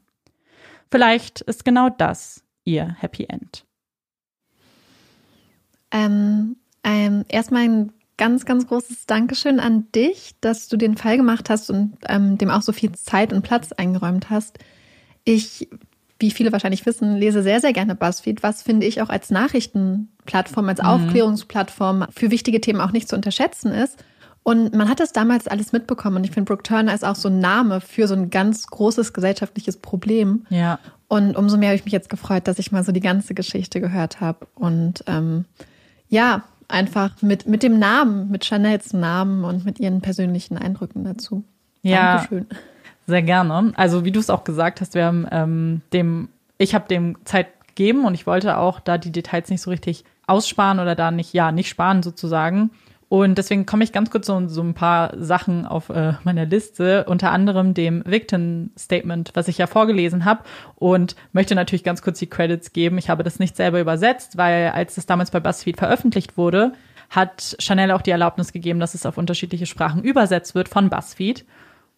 [0.90, 3.64] Vielleicht ist genau das ihr Happy End.
[5.90, 11.50] Ähm, ähm, erstmal ein ganz, ganz großes Dankeschön an dich, dass du den Fall gemacht
[11.50, 14.58] hast und ähm, dem auch so viel Zeit und Platz eingeräumt hast.
[15.24, 15.68] Ich
[16.18, 20.68] wie viele wahrscheinlich wissen, lese sehr, sehr gerne BuzzFeed, was finde ich auch als Nachrichtenplattform,
[20.68, 20.86] als mhm.
[20.86, 24.02] Aufklärungsplattform für wichtige Themen auch nicht zu unterschätzen ist.
[24.44, 26.16] Und man hat das damals alles mitbekommen.
[26.16, 29.14] Und ich finde, Brooke Turner ist auch so ein Name für so ein ganz großes
[29.14, 30.46] gesellschaftliches Problem.
[30.50, 30.78] Ja.
[31.08, 33.80] Und umso mehr habe ich mich jetzt gefreut, dass ich mal so die ganze Geschichte
[33.80, 34.46] gehört habe.
[34.54, 35.46] Und ähm,
[36.10, 41.42] ja, einfach mit, mit dem Namen, mit Chanels Namen und mit ihren persönlichen Eindrücken dazu.
[41.80, 42.18] Ja.
[42.18, 42.46] Dankeschön.
[43.06, 43.72] Sehr gerne.
[43.76, 47.48] Also wie du es auch gesagt hast, wir haben ähm, dem, ich habe dem Zeit
[47.68, 51.32] gegeben und ich wollte auch da die Details nicht so richtig aussparen oder da nicht,
[51.32, 52.70] ja, nicht sparen sozusagen.
[53.14, 57.04] Und deswegen komme ich ganz kurz so, so ein paar Sachen auf äh, meiner Liste,
[57.04, 60.42] unter anderem dem Victim Statement, was ich ja vorgelesen habe
[60.74, 62.98] und möchte natürlich ganz kurz die Credits geben.
[62.98, 66.72] Ich habe das nicht selber übersetzt, weil als es damals bei BuzzFeed veröffentlicht wurde,
[67.08, 71.44] hat Chanel auch die Erlaubnis gegeben, dass es auf unterschiedliche Sprachen übersetzt wird von BuzzFeed.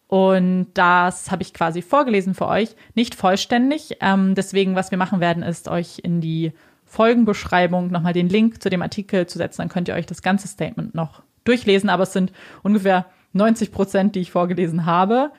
[0.05, 2.75] Und das habe ich quasi vorgelesen für euch.
[2.93, 3.97] Nicht vollständig.
[4.01, 6.53] Ähm, deswegen, was wir machen werden, ist euch in die
[6.87, 9.61] Folgenbeschreibung nochmal den Link zu dem Artikel zu setzen.
[9.61, 11.89] Dann könnt ihr euch das ganze Statement noch durchlesen.
[11.89, 12.31] Aber es sind
[12.63, 15.31] ungefähr 90 Prozent, die ich vorgelesen habe.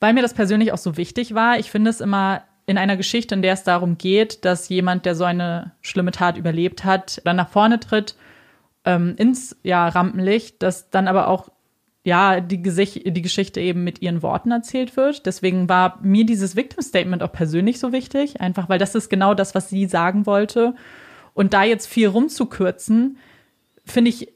[0.00, 1.58] Weil mir das persönlich auch so wichtig war.
[1.58, 5.14] Ich finde es immer in einer Geschichte, in der es darum geht, dass jemand, der
[5.14, 8.16] so eine schlimme Tat überlebt hat, dann nach vorne tritt
[8.84, 11.48] ähm, ins ja, Rampenlicht, dass dann aber auch
[12.06, 15.26] ja, die, Gesicht, die Geschichte eben mit ihren Worten erzählt wird.
[15.26, 19.34] Deswegen war mir dieses Victim Statement auch persönlich so wichtig, einfach weil das ist genau
[19.34, 20.76] das, was sie sagen wollte.
[21.34, 23.18] Und da jetzt viel rumzukürzen,
[23.84, 24.28] finde ich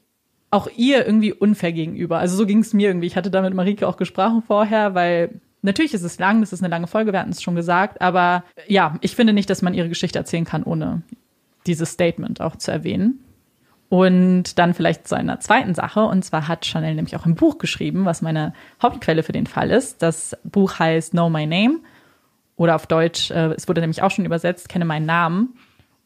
[0.49, 2.19] auch ihr irgendwie unfair gegenüber.
[2.19, 3.07] Also so ging es mir irgendwie.
[3.07, 6.61] Ich hatte da mit Marike auch gesprochen vorher, weil natürlich ist es lang, das ist
[6.61, 9.73] eine lange Folge, wir hatten es schon gesagt, aber ja, ich finde nicht, dass man
[9.73, 11.03] ihre Geschichte erzählen kann, ohne
[11.65, 13.23] dieses Statement auch zu erwähnen.
[13.91, 16.03] Und dann vielleicht zu einer zweiten Sache.
[16.05, 19.69] Und zwar hat Chanel nämlich auch ein Buch geschrieben, was meine Hauptquelle für den Fall
[19.69, 20.01] ist.
[20.01, 21.79] Das Buch heißt Know My Name.
[22.55, 25.55] Oder auf Deutsch, äh, es wurde nämlich auch schon übersetzt, kenne meinen Namen.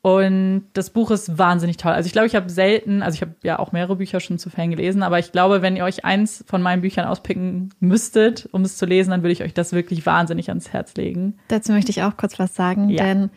[0.02, 1.92] Und das Buch ist wahnsinnig toll.
[1.92, 4.50] Also ich glaube, ich habe selten, also ich habe ja auch mehrere Bücher schon zu
[4.50, 8.64] Fan gelesen, aber ich glaube, wenn ihr euch eins von meinen Büchern auspicken müsstet, um
[8.64, 11.38] es zu lesen, dann würde ich euch das wirklich wahnsinnig ans Herz legen.
[11.50, 13.04] Dazu möchte ich auch kurz was sagen, Ja.
[13.04, 13.30] denn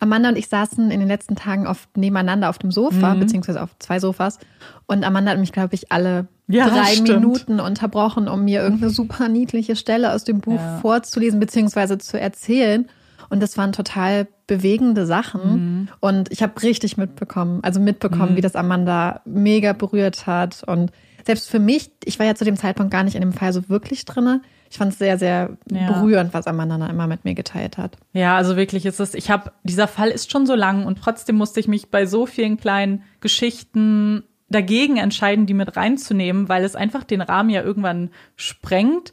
[0.00, 3.20] Amanda und ich saßen in den letzten Tagen oft nebeneinander auf dem Sofa, Mhm.
[3.20, 4.38] beziehungsweise auf zwei Sofas.
[4.86, 7.08] Und Amanda hat mich, glaube ich, alle Ja, drei stimmt.
[7.20, 10.78] Minuten unterbrochen, um mir irgendeine super niedliche Stelle aus dem Buch Ja.
[10.78, 12.88] vorzulesen, beziehungsweise zu erzählen.
[13.30, 15.52] Und das waren total bewegende Sachen.
[15.82, 15.88] Mhm.
[16.00, 20.62] Und ich habe richtig mitbekommen, also mitbekommen, wie das Amanda mega berührt hat.
[20.66, 20.90] Und
[21.26, 23.68] selbst für mich, ich war ja zu dem Zeitpunkt gar nicht in dem Fall so
[23.68, 24.40] wirklich drinne.
[24.70, 25.92] Ich fand es sehr, sehr Ja.
[25.92, 27.96] berührend, was Amanda da immer mit mir geteilt hat.
[28.12, 31.36] Ja, also wirklich ist es, ich habe, dieser Fall ist schon so lang und trotzdem
[31.36, 36.76] musste ich mich bei so vielen kleinen Geschichten dagegen entscheiden, die mit reinzunehmen, weil es
[36.76, 39.12] einfach den Rahmen ja irgendwann sprengt.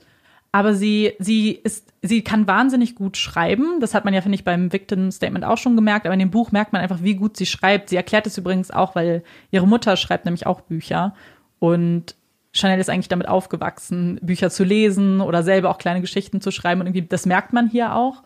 [0.52, 3.82] Aber sie, sie ist, sie kann wahnsinnig gut schreiben.
[3.82, 6.06] Das hat man ja, finde ich, beim Victim Statement auch schon gemerkt.
[6.06, 7.90] Aber in dem Buch merkt man einfach, wie gut sie schreibt.
[7.90, 11.14] Sie erklärt es übrigens auch, weil ihre Mutter schreibt nämlich auch Bücher.
[11.60, 12.16] Und
[12.56, 16.82] Chanel ist eigentlich damit aufgewachsen, Bücher zu lesen oder selber auch kleine Geschichten zu schreiben.
[16.82, 18.24] Und irgendwie, das merkt man hier auch.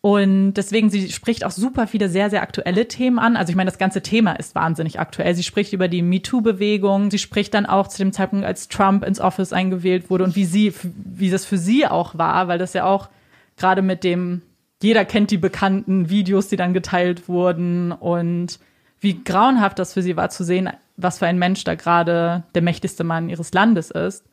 [0.00, 3.36] Und deswegen, sie spricht auch super viele sehr, sehr aktuelle Themen an.
[3.36, 5.32] Also ich meine, das ganze Thema ist wahnsinnig aktuell.
[5.36, 7.12] Sie spricht über die MeToo-Bewegung.
[7.12, 10.44] Sie spricht dann auch zu dem Zeitpunkt, als Trump ins Office eingewählt wurde und wie
[10.44, 13.10] sie, wie das für sie auch war, weil das ja auch
[13.56, 14.42] gerade mit dem,
[14.82, 18.58] jeder kennt die bekannten Videos, die dann geteilt wurden und
[18.98, 20.68] wie grauenhaft das für sie war zu sehen,
[21.02, 24.24] was für ein Mensch da gerade der mächtigste Mann ihres Landes ist.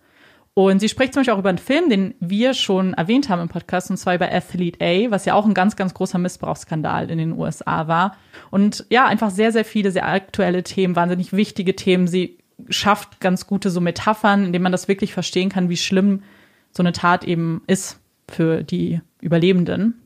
[0.53, 3.47] Und sie spricht zum Beispiel auch über einen Film, den wir schon erwähnt haben im
[3.47, 7.17] Podcast, und zwar über Athlete A, was ja auch ein ganz, ganz großer Missbrauchsskandal in
[7.17, 8.17] den USA war.
[8.51, 12.07] Und ja, einfach sehr, sehr viele, sehr aktuelle Themen, wahnsinnig wichtige Themen.
[12.07, 16.23] Sie schafft ganz gute so Metaphern, indem man das wirklich verstehen kann, wie schlimm
[16.71, 20.01] so eine Tat eben ist für die Überlebenden.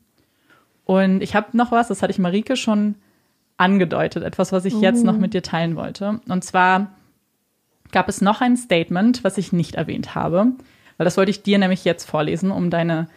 [0.84, 2.94] Und ich habe noch was, das hatte ich Marike schon
[3.56, 6.20] angedeutet, etwas, was ich jetzt noch mit dir teilen wollte.
[6.28, 6.92] Und zwar
[7.92, 10.52] gab es noch ein Statement, was ich nicht erwähnt habe,
[10.96, 13.08] weil das wollte ich dir nämlich jetzt vorlesen, um deine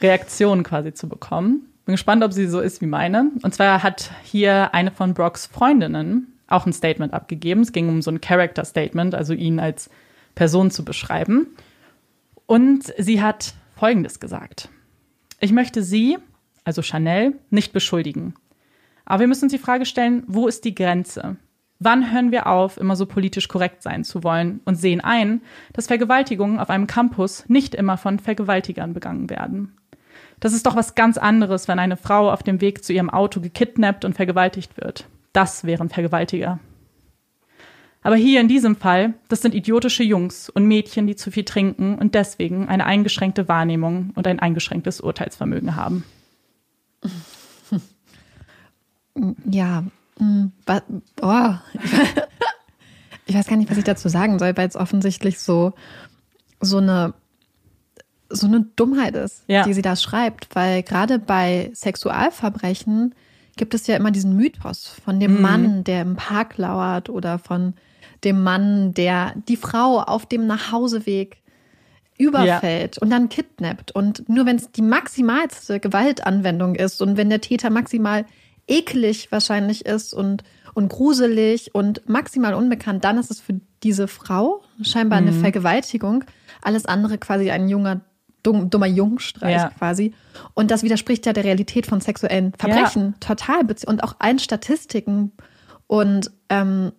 [0.00, 1.66] Reaktion quasi zu bekommen.
[1.86, 3.30] Bin gespannt, ob sie so ist wie meine.
[3.42, 7.62] Und zwar hat hier eine von Brocks Freundinnen auch ein Statement abgegeben.
[7.62, 9.90] Es ging um so ein Character Statement, also ihn als
[10.34, 11.48] Person zu beschreiben.
[12.46, 14.68] Und sie hat Folgendes gesagt.
[15.40, 16.18] Ich möchte Sie,
[16.64, 18.34] also Chanel, nicht beschuldigen.
[19.08, 21.36] Aber wir müssen uns die Frage stellen, wo ist die Grenze?
[21.78, 25.40] Wann hören wir auf, immer so politisch korrekt sein zu wollen und sehen ein,
[25.72, 29.72] dass Vergewaltigungen auf einem Campus nicht immer von Vergewaltigern begangen werden?
[30.40, 33.40] Das ist doch was ganz anderes, wenn eine Frau auf dem Weg zu ihrem Auto
[33.40, 35.06] gekidnappt und vergewaltigt wird.
[35.32, 36.58] Das wären Vergewaltiger.
[38.02, 41.94] Aber hier in diesem Fall, das sind idiotische Jungs und Mädchen, die zu viel trinken
[41.94, 46.04] und deswegen eine eingeschränkte Wahrnehmung und ein eingeschränktes Urteilsvermögen haben.
[49.44, 49.84] Ja,
[50.20, 51.54] oh.
[53.26, 55.72] ich weiß gar nicht, was ich dazu sagen soll, weil es offensichtlich so,
[56.60, 57.14] so eine
[58.30, 59.64] so eine Dummheit ist, Ja.
[59.64, 63.14] die sie da schreibt, weil gerade bei Sexualverbrechen
[63.56, 67.72] gibt es ja immer diesen Mythos von dem Mann, der im Park lauert oder von
[68.24, 71.38] dem Mann, der die Frau auf dem Nachhauseweg
[72.18, 73.92] überfällt und dann kidnappt.
[73.92, 78.26] Und nur wenn es die maximalste Gewaltanwendung ist und wenn der Täter maximal
[78.68, 84.62] eklig wahrscheinlich ist und, und gruselig und maximal unbekannt, dann ist es für diese Frau
[84.82, 86.24] scheinbar eine Vergewaltigung.
[86.62, 88.00] Alles andere quasi ein junger,
[88.42, 89.70] dumm, dummer Jungstreich Ja.
[89.70, 90.14] quasi.
[90.54, 95.32] Und das widerspricht ja der Realität von sexuellen Verbrechen total bezie- und auch allen Statistiken.
[95.86, 96.92] Und ähm,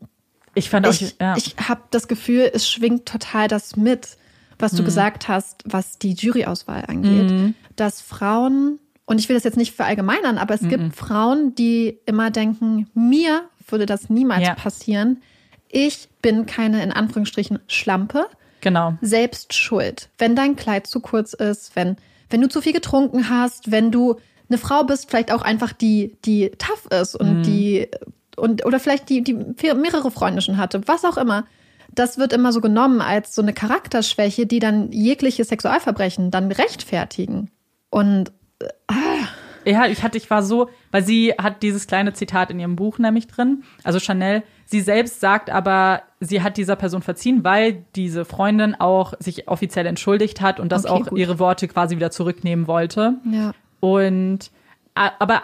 [0.55, 1.35] Ich fand ich, ja.
[1.37, 4.17] ich habe das Gefühl, es schwingt total das mit,
[4.57, 4.77] was Mhm.
[4.77, 7.53] du gesagt hast, was die Juryauswahl angeht.
[7.75, 8.79] Dass Frauen,
[9.09, 10.69] und ich will das jetzt nicht verallgemeinern, aber es Mhm.
[10.69, 14.53] gibt Frauen, die immer denken, mir würde das niemals Ja.
[14.53, 15.21] passieren.
[15.67, 18.27] Ich bin keine, in Anführungsstrichen, Schlampe
[18.61, 18.93] genau.
[19.01, 20.09] selbst schuld.
[20.19, 21.97] Wenn dein Kleid zu kurz ist, wenn,
[22.29, 24.17] wenn du zu viel getrunken hast, wenn du
[24.47, 27.87] eine Frau bist, vielleicht auch einfach die, die tough ist und die,
[28.37, 31.45] und, oder vielleicht die, die mehrere Freunde schon hatte, was auch immer.
[31.95, 37.49] Das wird immer so genommen als so eine Charakterschwäche, die dann jegliche Sexualverbrechen dann rechtfertigen.
[37.89, 38.31] Und
[39.65, 42.97] Ja, ich hatte, ich war so, weil sie hat dieses kleine Zitat in ihrem Buch
[42.97, 43.63] nämlich drin.
[43.83, 49.13] Also Chanel, sie selbst sagt aber, sie hat dieser Person verziehen, weil diese Freundin auch
[49.19, 51.19] sich offiziell entschuldigt hat und das Okay, auch gut.
[51.19, 53.15] ihre Worte quasi wieder zurücknehmen wollte.
[53.29, 53.53] ja.
[53.81, 54.51] Und
[54.95, 55.43] aber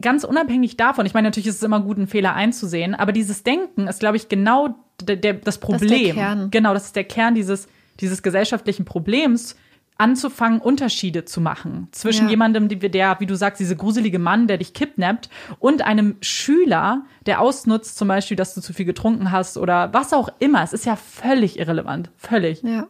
[0.00, 3.44] ganz unabhängig davon, ich meine, natürlich ist es immer gut, einen Fehler einzusehen, aber dieses
[3.44, 6.14] Denken ist, glaube ich, genau der, der, das ist der Problem.
[6.16, 6.50] Kern.
[6.50, 7.68] Genau, das ist der Kern dieses,
[8.00, 9.54] dieses gesellschaftlichen Problems.
[9.98, 12.30] Anzufangen, Unterschiede zu machen zwischen Ja.
[12.30, 17.40] jemandem, der, wie du sagst, diese gruselige Mann, der dich kidnappt, und einem Schüler, der
[17.40, 20.62] ausnutzt, zum Beispiel, dass du zu viel getrunken hast oder was auch immer.
[20.62, 22.10] Es ist ja völlig irrelevant.
[22.16, 22.62] Völlig.
[22.62, 22.88] Ja.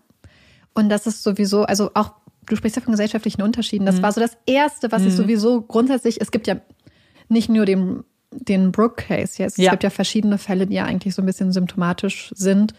[0.74, 2.12] Und das ist sowieso, also auch,
[2.46, 3.86] du sprichst ja von gesellschaftlichen Unterschieden.
[3.86, 6.56] Das war so das Erste, was ich sowieso grundsätzlich, es gibt ja
[7.28, 8.02] nicht nur den,
[8.32, 9.66] den Brooke-Case jetzt, Ja.
[9.66, 12.74] es gibt ja verschiedene Fälle, die ja eigentlich so ein bisschen symptomatisch sind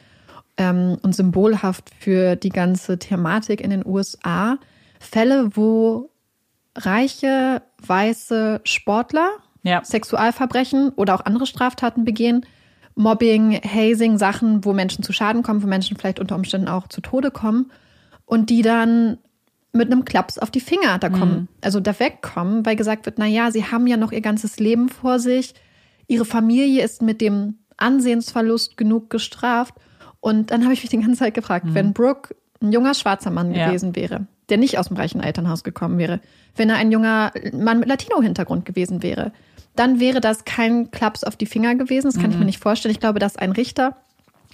[0.57, 4.57] ähm, und symbolhaft für die ganze Thematik in den USA.
[4.99, 6.09] Fälle, wo
[6.75, 9.29] reiche, weiße Sportler
[9.63, 9.83] Ja.
[9.83, 12.45] Sexualverbrechen oder auch andere Straftaten begehen.
[12.95, 17.01] Mobbing, Hazing, Sachen, wo Menschen zu Schaden kommen, wo Menschen vielleicht unter Umständen auch zu
[17.01, 17.71] Tode kommen
[18.25, 19.19] und die dann
[19.71, 23.27] mit einem Klaps auf die Finger da kommen, also da wegkommen, weil gesagt wird, na
[23.27, 25.53] ja, sie haben ja noch ihr ganzes Leben vor sich,
[26.07, 29.75] ihre Familie ist mit dem Ansehensverlust genug gestraft
[30.27, 33.53] und dann habe ich mich die ganze Zeit gefragt, wenn Brooke ein junger schwarzer Mann
[33.53, 33.67] Ja.
[33.67, 36.19] gewesen wäre, der nicht aus dem reichen Elternhaus gekommen wäre,
[36.55, 39.31] wenn er ein junger Mann mit Latino-Hintergrund gewesen wäre,
[39.75, 42.07] dann wäre das kein Klaps auf die Finger gewesen.
[42.11, 42.91] Das kann ich mir nicht vorstellen.
[42.93, 43.95] Ich glaube, dass ein Richter,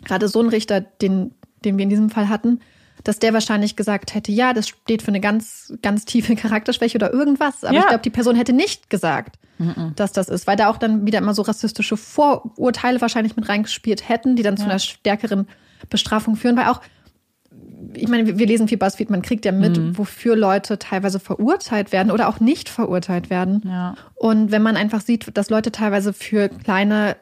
[0.03, 1.31] gerade so ein Richter, den,
[1.63, 2.59] den wir in diesem Fall hatten,
[3.05, 7.11] dass der wahrscheinlich gesagt hätte, ja, das steht für eine ganz, ganz tiefe Charakterschwäche oder
[7.13, 7.63] irgendwas.
[7.63, 7.81] Aber Ja.
[7.81, 9.37] ich glaube, die Person hätte nicht gesagt,
[9.95, 14.09] dass das ist, weil da auch dann wieder immer so rassistische Vorurteile wahrscheinlich mit reingespielt
[14.09, 15.47] hätten, die dann zu einer stärkeren
[15.89, 16.81] Bestrafung führen, weil auch
[17.95, 22.11] ich meine, wir- lesen viel BuzzFeed, man kriegt ja mit, wofür Leute teilweise verurteilt werden
[22.11, 23.61] oder auch nicht verurteilt werden.
[23.65, 23.93] Ja.
[24.15, 27.15] Und wenn man einfach sieht, dass Leute teilweise für kleine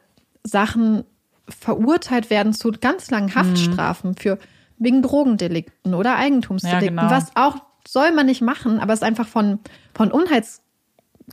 [0.43, 1.03] Sachen
[1.49, 4.37] verurteilt werden zu ganz langen Haftstrafen für
[4.77, 7.11] wegen Drogendelikten oder Eigentumsdelikten, Ja, genau.
[7.13, 7.57] was auch
[7.87, 9.59] soll man nicht machen, aber es ist einfach von
[9.93, 10.60] von Unheits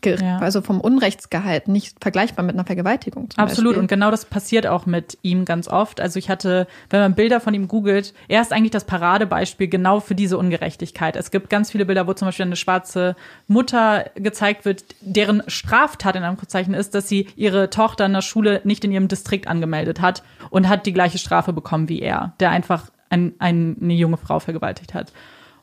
[0.05, 0.39] Ja.
[0.39, 3.29] also vom Unrechtsgehalt nicht vergleichbar mit einer Vergewaltigung.
[3.37, 3.70] Absolut.
[3.70, 3.81] Beispiel.
[3.81, 6.01] Und genau das passiert auch mit ihm ganz oft.
[6.01, 10.01] Also ich hatte, wenn man Bilder von ihm googelt, er ist eigentlich das Paradebeispiel genau
[10.01, 11.16] für diese Ungerechtigkeit.
[11.16, 13.16] Es gibt ganz viele Bilder, wo zum Beispiel eine schwarze
[13.47, 18.61] Mutter gezeigt wird, deren Straftat in Anführungszeichen ist, dass sie ihre Tochter in der Schule
[18.65, 22.51] nicht in ihrem Distrikt angemeldet hat und hat die gleiche Strafe bekommen wie er, der
[22.51, 25.12] einfach ein, ein, eine junge Frau vergewaltigt hat.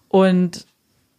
[0.10, 0.66] Und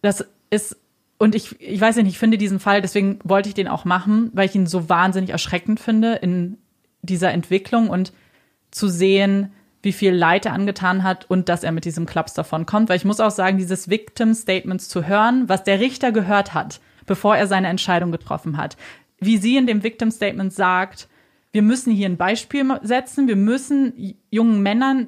[0.03, 0.77] das ist,
[1.19, 4.31] und ich, ich weiß nicht, ich finde diesen Fall, deswegen wollte ich den auch machen,
[4.35, 6.59] weil ich ihn so wahnsinnig erschreckend finde in
[7.03, 8.13] dieser Entwicklung und
[8.71, 9.53] zu sehen,
[9.83, 12.89] wie viel Leid er angetan hat und dass er mit diesem Klaps davon kommt.
[12.89, 16.81] Weil ich muss auch sagen, dieses Victim Statements zu hören, was der Richter gehört hat,
[17.07, 18.77] bevor er seine Entscheidung getroffen hat.
[19.19, 21.09] Wie sie in dem Victim Statement sagt,
[21.57, 23.29] wir müssen hier ein Beispiel setzen.
[23.29, 25.07] Wir müssen jungen Männern,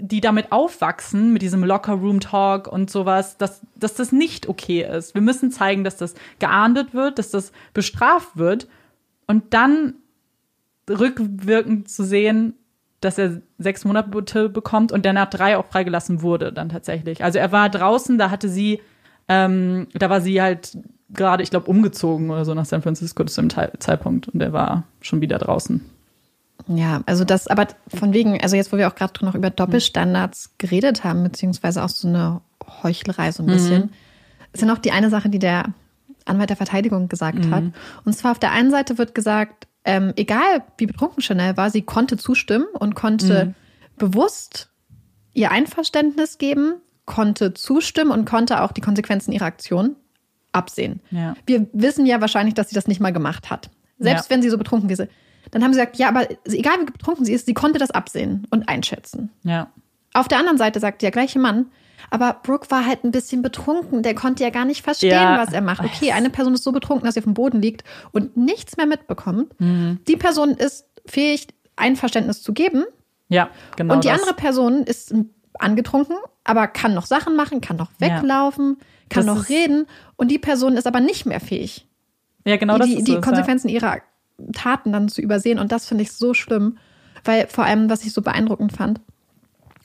[0.00, 4.82] die damit aufwachsen, mit diesem Locker Room Talk und sowas, dass, dass das nicht okay
[4.82, 5.14] ist.
[5.14, 8.66] Wir müssen zeigen, dass das geahndet wird, dass das bestraft wird
[9.28, 9.94] und dann
[10.90, 12.54] rückwirkend zu sehen,
[13.00, 17.22] dass er sechs Monate bekommt und der nach drei auch freigelassen wurde dann tatsächlich.
[17.22, 18.80] Also er war draußen, da hatte sie,
[19.28, 20.76] ähm, da war sie halt
[21.10, 24.84] gerade, ich glaube, umgezogen oder so nach San Francisco zu dem Zeitpunkt und er war
[25.00, 25.84] schon wieder draußen.
[26.68, 30.54] Ja, also das, aber von wegen, also jetzt, wo wir auch gerade noch über Doppelstandards
[30.58, 32.40] geredet haben, beziehungsweise auch so eine
[32.82, 33.90] Heuchlerei so ein bisschen,
[34.52, 35.74] ist ja noch die eine Sache, die der
[36.24, 37.64] Anwalt der Verteidigung gesagt hat.
[38.04, 41.82] Und zwar auf der einen Seite wird gesagt, ähm, egal wie betrunken Chanel war, sie
[41.82, 43.54] konnte zustimmen und konnte
[43.96, 44.70] bewusst
[45.34, 49.94] ihr Einverständnis geben, konnte zustimmen und konnte auch die Konsequenzen ihrer Aktion
[50.56, 51.00] absehen.
[51.10, 51.34] Ja.
[51.46, 53.70] Wir wissen ja wahrscheinlich, dass sie das nicht mal gemacht hat.
[53.98, 54.30] Selbst Ja.
[54.34, 55.08] wenn sie so betrunken wäre.
[55.52, 58.46] Dann haben sie gesagt, ja, aber egal wie betrunken sie ist, sie konnte das absehen
[58.50, 59.30] und einschätzen.
[59.44, 59.68] Ja.
[60.12, 61.66] Auf der anderen Seite sagt der gleiche Mann,
[62.10, 64.02] aber Brooke war halt ein bisschen betrunken.
[64.02, 65.38] Der konnte ja gar nicht verstehen, Ja.
[65.38, 65.84] was er macht.
[65.84, 68.86] Okay, eine Person ist so betrunken, dass sie auf dem Boden liegt und nichts mehr
[68.86, 69.52] mitbekommt.
[69.60, 72.84] Die Person ist fähig, Einverständnis zu geben.
[73.28, 73.94] Ja, genau.
[73.94, 74.20] und die das.
[74.20, 75.14] andere Person ist
[75.58, 78.08] angetrunken, aber kann noch Sachen machen, kann noch Ja.
[79.08, 79.86] Kann Das noch reden.
[80.16, 81.86] Und die Person ist aber nicht mehr fähig
[82.44, 83.98] Ja, genau das die, ist die es, Konsequenzen ihrer
[84.52, 85.58] Taten dann zu übersehen.
[85.58, 86.78] Und das finde ich so schlimm,
[87.24, 89.00] weil vor allem, was ich so beeindruckend fand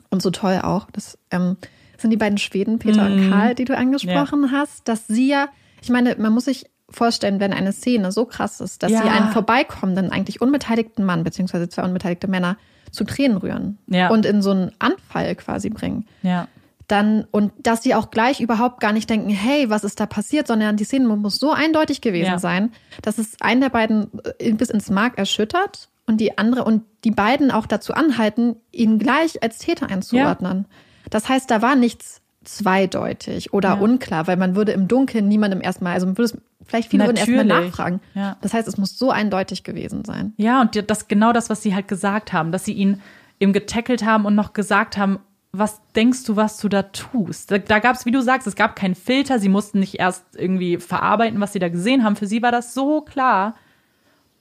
[0.09, 1.57] und so toll auch, das ähm,
[1.97, 3.13] sind die beiden Schweden, Peter Mhm.
[3.23, 5.47] und Karl, die du angesprochen hast, dass sie ja,
[5.81, 9.03] ich meine, man muss sich vorstellen, wenn eine Szene so krass ist, dass Ja.
[9.03, 12.57] sie einen vorbeikommenden, eigentlich unbeteiligten Mann, beziehungsweise zwei unbeteiligte Männer
[12.91, 14.09] zu Tränen rühren Ja.
[14.09, 16.47] und in so einen Anfall quasi bringen Ja.
[16.91, 20.47] Dann und dass sie auch gleich überhaupt gar nicht denken, hey, was ist da passiert,
[20.47, 22.39] sondern die Szene muss so eindeutig gewesen Ja.
[22.39, 24.07] sein, dass es einen der beiden
[24.39, 28.99] äh, bis ins Mark erschüttert und die andere und die beiden auch dazu anhalten, ihn
[28.99, 30.65] gleich als Täter einzuordnen.
[31.09, 33.75] Das heißt, da war nichts zweideutig oder Ja.
[33.75, 37.17] unklar, weil man würde im Dunkeln niemandem erstmal, also man würde es vielleicht viele würden
[37.17, 37.69] erstmal Natürlich.
[37.71, 38.01] nachfragen.
[38.13, 38.37] Ja.
[38.41, 40.33] Das heißt, es muss so eindeutig gewesen sein.
[40.37, 43.01] Ja, und das genau das, was sie halt gesagt haben, dass sie ihn
[43.39, 45.19] eben getackelt haben und noch gesagt haben,
[45.53, 47.51] was denkst du, was du da tust?
[47.51, 49.39] Da, da gab es, wie du sagst, es gab keinen Filter.
[49.39, 52.15] Sie mussten nicht erst irgendwie verarbeiten, was sie da gesehen haben.
[52.15, 53.55] Für sie war das so klar.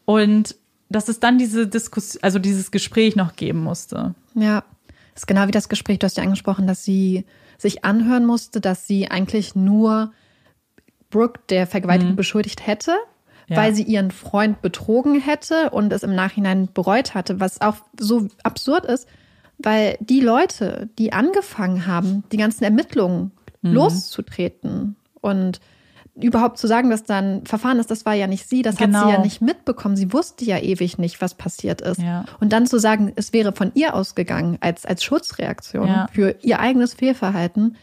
[0.04, 0.54] Und
[0.88, 4.14] dass es dann diese Diskussion, also dieses Gespräch noch geben musste.
[4.34, 4.64] Ja,
[5.14, 7.24] das ist genau wie das Gespräch, du hast ja angesprochen, dass sie
[7.58, 10.12] sich anhören musste, dass sie eigentlich nur
[11.10, 12.16] Brooke der Vergewaltigung mhm.
[12.16, 12.94] beschuldigt hätte,
[13.48, 13.56] ja.
[13.56, 18.28] weil sie ihren Freund betrogen hätte und es im Nachhinein bereut hatte, was auch so
[18.42, 19.08] absurd ist,
[19.62, 23.32] weil die Leute, die angefangen haben, die ganzen Ermittlungen
[23.62, 23.72] mhm.
[23.72, 25.60] loszutreten und
[26.14, 28.98] überhaupt zu sagen, dass dann Verfahren ist, das war ja nicht sie, das genau.
[28.98, 29.24] hat sie ja genau.
[29.24, 29.96] nicht mitbekommen.
[29.96, 32.00] Sie wusste ja ewig nicht, was passiert ist.
[32.00, 32.24] Ja.
[32.40, 36.08] Und dann zu sagen, es wäre von ihr ausgegangen als, als Schutzreaktion ja.
[36.12, 37.76] für ihr eigenes Fehlverhalten,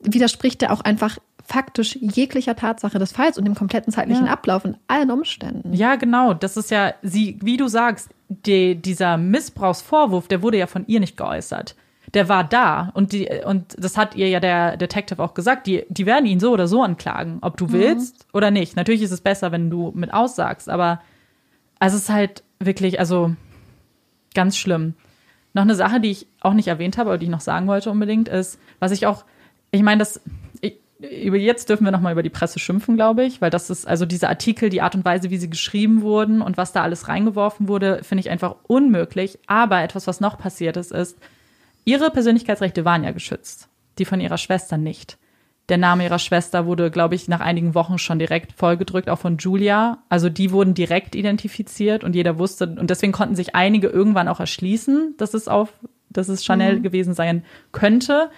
[0.00, 1.18] widerspricht ja auch einfach
[1.50, 4.32] faktisch jeglicher Tatsache des Falls und dem kompletten zeitlichen ja.
[4.32, 5.72] Ablauf und allen Umständen.
[5.72, 6.32] Ja, genau.
[6.32, 11.00] Das ist ja, sie, wie du sagst, die, dieser Missbrauchsvorwurf, der wurde ja von ihr
[11.00, 11.74] nicht geäußert.
[12.14, 15.84] Der war da und die, und das hat ihr ja der Detective auch gesagt, die,
[15.88, 17.72] die werden ihn so oder so anklagen, ob du mhm.
[17.72, 18.76] willst oder nicht.
[18.76, 21.00] Natürlich ist es besser, wenn du mit aussagst, aber
[21.80, 23.34] also es ist halt wirklich, also
[24.34, 24.94] ganz schlimm.
[25.52, 27.90] Noch eine Sache, die ich auch nicht erwähnt habe, aber die ich noch sagen wollte
[27.90, 29.24] unbedingt, ist, was ich auch,
[29.72, 30.20] ich meine, das,
[31.00, 33.86] über jetzt dürfen wir noch mal über die Presse schimpfen, glaube ich, weil das ist
[33.86, 37.08] also diese Artikel, die Art und Weise, wie sie geschrieben wurden und was da alles
[37.08, 39.38] reingeworfen wurde, finde ich einfach unmöglich.
[39.46, 41.18] Aber etwas, was noch passiert ist, ist,
[41.84, 43.68] ihre Persönlichkeitsrechte waren ja geschützt,
[43.98, 45.18] die von ihrer Schwester nicht.
[45.70, 49.38] Der Name ihrer Schwester wurde, glaube ich, nach einigen Wochen schon direkt vollgedrückt, auch von
[49.38, 49.98] Julia.
[50.08, 54.40] Also die wurden direkt identifiziert und jeder wusste, und deswegen konnten sich einige irgendwann auch
[54.40, 55.72] erschließen, dass es auf,
[56.10, 56.82] dass es Chanel mhm.
[56.82, 58.30] gewesen sein könnte.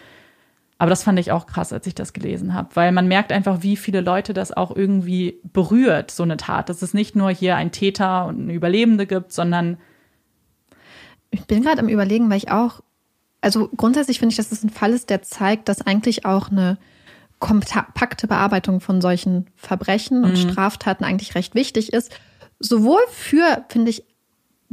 [0.83, 3.63] Aber das fand ich auch krass, als ich das gelesen habe, weil man merkt einfach,
[3.63, 6.69] wie viele Leute das auch irgendwie berührt, so eine Tat.
[6.69, 9.77] Dass es nicht nur hier ein Täter und eine Überlebende gibt, sondern.
[11.31, 12.81] Ich bin gerade am Überlegen, weil ich auch,
[13.41, 16.79] also grundsätzlich finde ich, dass es ein Fall ist, der zeigt, dass eigentlich auch eine
[17.39, 20.51] kompakte Bearbeitung von solchen Verbrechen und mhm.
[20.51, 22.11] Straftaten eigentlich recht wichtig ist.
[22.59, 24.03] Sowohl für, finde ich,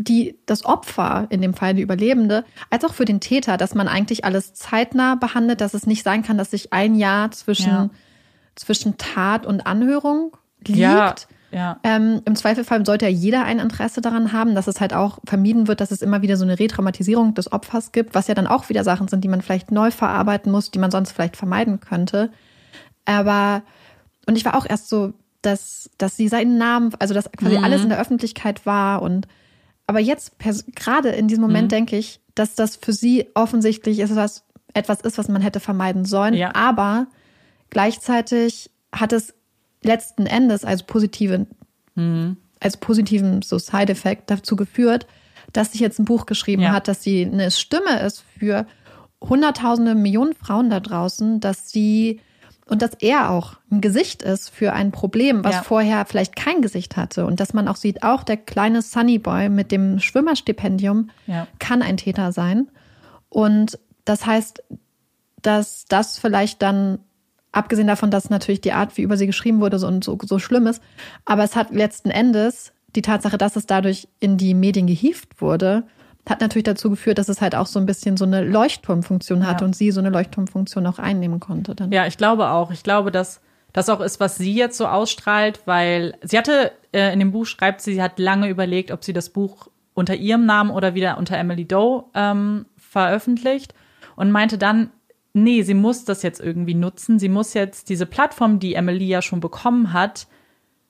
[0.02, 3.90] die, das Opfer, in dem Fall die Überlebende, als auch für den Täter, dass man
[3.90, 7.90] eigentlich alles zeitnah behandelt, dass es nicht sein kann, dass sich ein Jahr zwischen, ja.
[8.56, 10.80] zwischen Tat und Anhörung liegt.
[10.80, 11.16] Ja.
[11.52, 11.80] Ja.
[11.84, 15.68] Ähm, Im Zweifelfall sollte ja jeder ein Interesse daran haben, dass es halt auch vermieden
[15.68, 18.70] wird, dass es immer wieder so eine Retraumatisierung des Opfers gibt, was ja dann auch
[18.70, 22.30] wieder Sachen sind, die man vielleicht neu verarbeiten muss, die man sonst vielleicht vermeiden könnte.
[23.06, 23.64] Aber,
[24.28, 27.64] und ich war auch erst so, dass, dass sie seinen Namen, also dass quasi mhm.
[27.64, 29.28] alles in der Öffentlichkeit war und
[29.90, 30.34] aber jetzt,
[30.76, 31.70] gerade in diesem Moment, mhm.
[31.70, 34.44] denke ich, dass das für sie offensichtlich ist, was,
[34.76, 36.36] etwas ist, was man hätte vermeiden sollen.
[36.36, 36.54] Ja.
[36.54, 37.08] Aber
[37.72, 39.34] gleichzeitig hat es
[39.82, 41.48] letzten Endes als positive,
[41.96, 42.38] mhm.
[42.60, 45.08] als positiven so Side-Effekt dazu geführt,
[45.54, 46.72] dass sie jetzt ein Buch geschrieben ja.
[46.72, 48.68] hat, dass sie eine Stimme ist für
[49.20, 52.22] Hunderttausende, Millionen Frauen da draußen, dass sie
[52.70, 55.64] und dass er auch ein Gesicht ist für ein Problem, was ja.
[55.64, 57.26] vorher vielleicht kein Gesicht hatte.
[57.26, 61.48] Und dass man auch sieht, auch der kleine Sunny Boy mit dem Schwimmerstipendium ja.
[61.58, 62.70] kann ein Täter sein.
[63.30, 64.64] Und das heißt,
[65.42, 67.00] dass das vielleicht dann,
[67.52, 70.68] abgesehen davon, dass natürlich die Art, wie über sie geschrieben wurde, so, so, so schlimm
[70.68, 70.82] ist,
[71.26, 75.84] aber es hat letzten Endes die Tatsache, dass es dadurch in die Medien gehievt wurde,
[76.30, 79.64] hat natürlich dazu geführt, dass es halt auch so ein bisschen so eine Leuchtturmfunktion hatte
[79.64, 79.68] ja.
[79.68, 81.76] und sie so eine Leuchtturmfunktion auch einnehmen konnte.
[81.76, 81.92] Dann.
[81.92, 82.72] Ja, ich glaube auch.
[82.72, 83.42] Ich glaube, dass
[83.74, 87.46] das auch ist, was sie jetzt so ausstrahlt, weil sie hatte äh, in dem Buch
[87.46, 91.18] schreibt sie, sie hat lange überlegt, ob sie das Buch unter ihrem Namen oder wieder
[91.18, 93.74] unter Emily Doe ähm, veröffentlicht
[94.16, 94.92] und meinte dann,
[95.34, 97.20] nee, sie muss das jetzt irgendwie nutzen.
[97.20, 100.28] Sie muss jetzt diese Plattform, die Emily ja schon bekommen hat,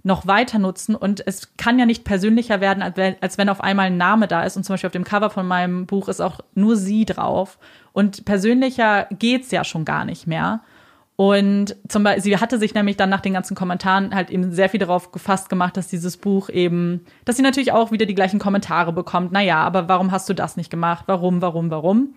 [0.03, 0.95] noch weiter nutzen.
[0.95, 4.55] Und es kann ja nicht persönlicher werden, als wenn auf einmal ein Name da ist.
[4.55, 7.59] Und zum Beispiel auf dem Cover von meinem Buch ist auch nur sie drauf.
[7.91, 10.61] Und persönlicher geht's ja schon gar nicht mehr.
[11.17, 14.69] Und zum Beispiel, sie hatte sich nämlich dann nach den ganzen Kommentaren halt eben sehr
[14.69, 18.39] viel darauf gefasst gemacht, dass dieses Buch eben, dass sie natürlich auch wieder die gleichen
[18.39, 19.34] Kommentare bekommt.
[19.34, 21.03] Naja, aber warum hast du das nicht gemacht?
[21.07, 22.13] Warum, warum, warum?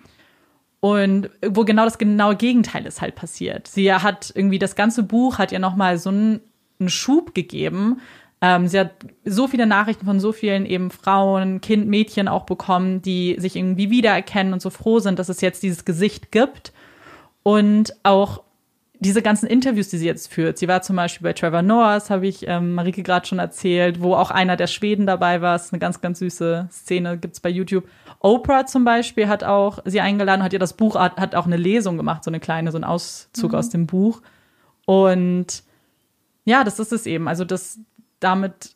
[0.79, 3.67] Und wo genau das genaue Gegenteil ist halt passiert.
[3.67, 6.39] Sie hat irgendwie das ganze Buch hat ihr nochmal so ein
[6.83, 8.01] einen Schub gegeben.
[8.41, 8.91] Ähm, sie hat
[9.23, 13.89] so viele Nachrichten von so vielen eben Frauen, Kind, Mädchen auch bekommen, die sich irgendwie
[13.89, 16.73] wiedererkennen und so froh sind, dass es jetzt dieses Gesicht gibt.
[17.43, 18.43] Und auch
[19.03, 20.57] diese ganzen Interviews, die sie jetzt führt.
[20.57, 24.15] Sie war zum Beispiel bei Trevor Noahs, habe ich ähm, Marike gerade schon erzählt, wo
[24.15, 25.53] auch einer der Schweden dabei war.
[25.53, 27.87] Das ist eine ganz, ganz süße Szene, gibt's bei YouTube.
[28.19, 31.57] Oprah zum Beispiel hat auch sie eingeladen, hat ihr das Buch, hat, hat auch eine
[31.57, 33.57] Lesung gemacht, so eine kleine, so ein Auszug mhm.
[33.57, 34.21] aus dem Buch.
[34.85, 35.63] Und
[36.45, 37.27] ja, das ist es eben.
[37.27, 37.79] Also das
[38.19, 38.75] damit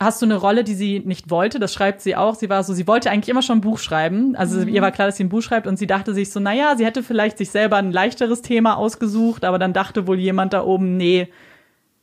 [0.00, 1.58] hast du eine Rolle, die sie nicht wollte.
[1.58, 2.36] Das schreibt sie auch.
[2.36, 4.36] Sie war so, sie wollte eigentlich immer schon ein Buch schreiben.
[4.36, 4.68] Also mhm.
[4.68, 6.86] ihr war klar, dass sie ein Buch schreibt und sie dachte sich so, naja, sie
[6.86, 10.96] hätte vielleicht sich selber ein leichteres Thema ausgesucht, aber dann dachte wohl jemand da oben,
[10.96, 11.28] nee,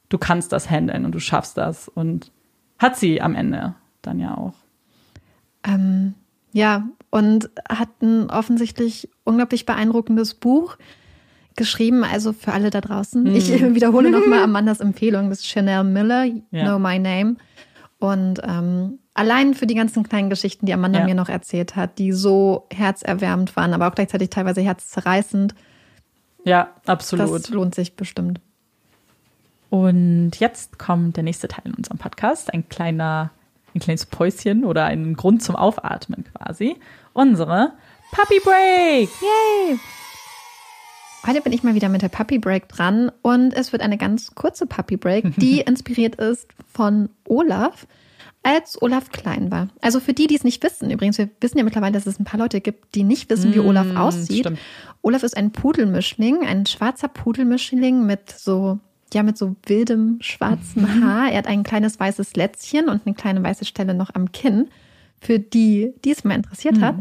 [0.09, 1.87] du kannst das handeln und du schaffst das.
[1.87, 2.31] Und
[2.77, 4.55] hat sie am Ende dann ja auch.
[5.65, 6.15] Ähm,
[6.51, 10.77] ja, und hat ein offensichtlich unglaublich beeindruckendes Buch
[11.55, 13.23] geschrieben, also für alle da draußen.
[13.23, 13.35] Mm.
[13.35, 16.63] Ich wiederhole nochmal Amandas Empfehlung, das ist Chanel Miller, ja.
[16.63, 17.35] Know My Name.
[17.99, 21.05] Und ähm, allein für die ganzen kleinen Geschichten, die Amanda ja.
[21.05, 25.55] mir noch erzählt hat, die so herzerwärmend waren, aber auch gleichzeitig teilweise herzzerreißend.
[26.43, 27.33] Ja, absolut.
[27.33, 28.39] Das lohnt sich bestimmt.
[29.69, 33.31] Und jetzt kommt der nächste Teil in unserem Podcast, ein kleiner,
[33.73, 36.75] ein kleines Päuschen oder ein Grund zum Aufatmen quasi.
[37.13, 37.73] Unsere
[38.11, 39.09] Puppy Break!
[39.21, 39.79] Yay!
[41.25, 44.35] Heute bin ich mal wieder mit der Puppy Break dran und es wird eine ganz
[44.35, 47.87] kurze Puppy Break, die inspiriert ist von Olaf,
[48.43, 49.69] als Olaf klein war.
[49.81, 52.25] Also für die, die es nicht wissen, übrigens, wir wissen ja mittlerweile, dass es ein
[52.25, 54.41] paar Leute gibt, die nicht wissen, wie mm, Olaf aussieht.
[54.41, 54.59] Stimmt.
[55.01, 58.79] Olaf ist ein Pudelmischling, ein schwarzer Pudelmischling mit so
[59.13, 61.03] ja mit so wildem schwarzen mhm.
[61.03, 61.31] Haar.
[61.31, 64.67] Er hat ein kleines weißes Lätzchen und eine kleine weiße Stelle noch am Kinn,
[65.19, 66.81] für die, die es mal interessiert mhm.
[66.81, 66.95] hat.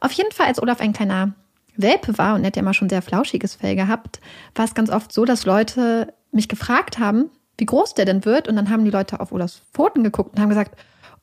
[0.00, 1.34] Auf jeden Fall, als Olaf ein kleiner
[1.76, 4.20] Welpe war und er hat ja immer schon sehr flauschiges Fell gehabt,
[4.54, 8.48] war es ganz oft so, dass Leute mich gefragt haben, wie groß der denn wird.
[8.48, 10.76] Und dann haben die Leute auf Olafs Pfoten geguckt und haben gesagt,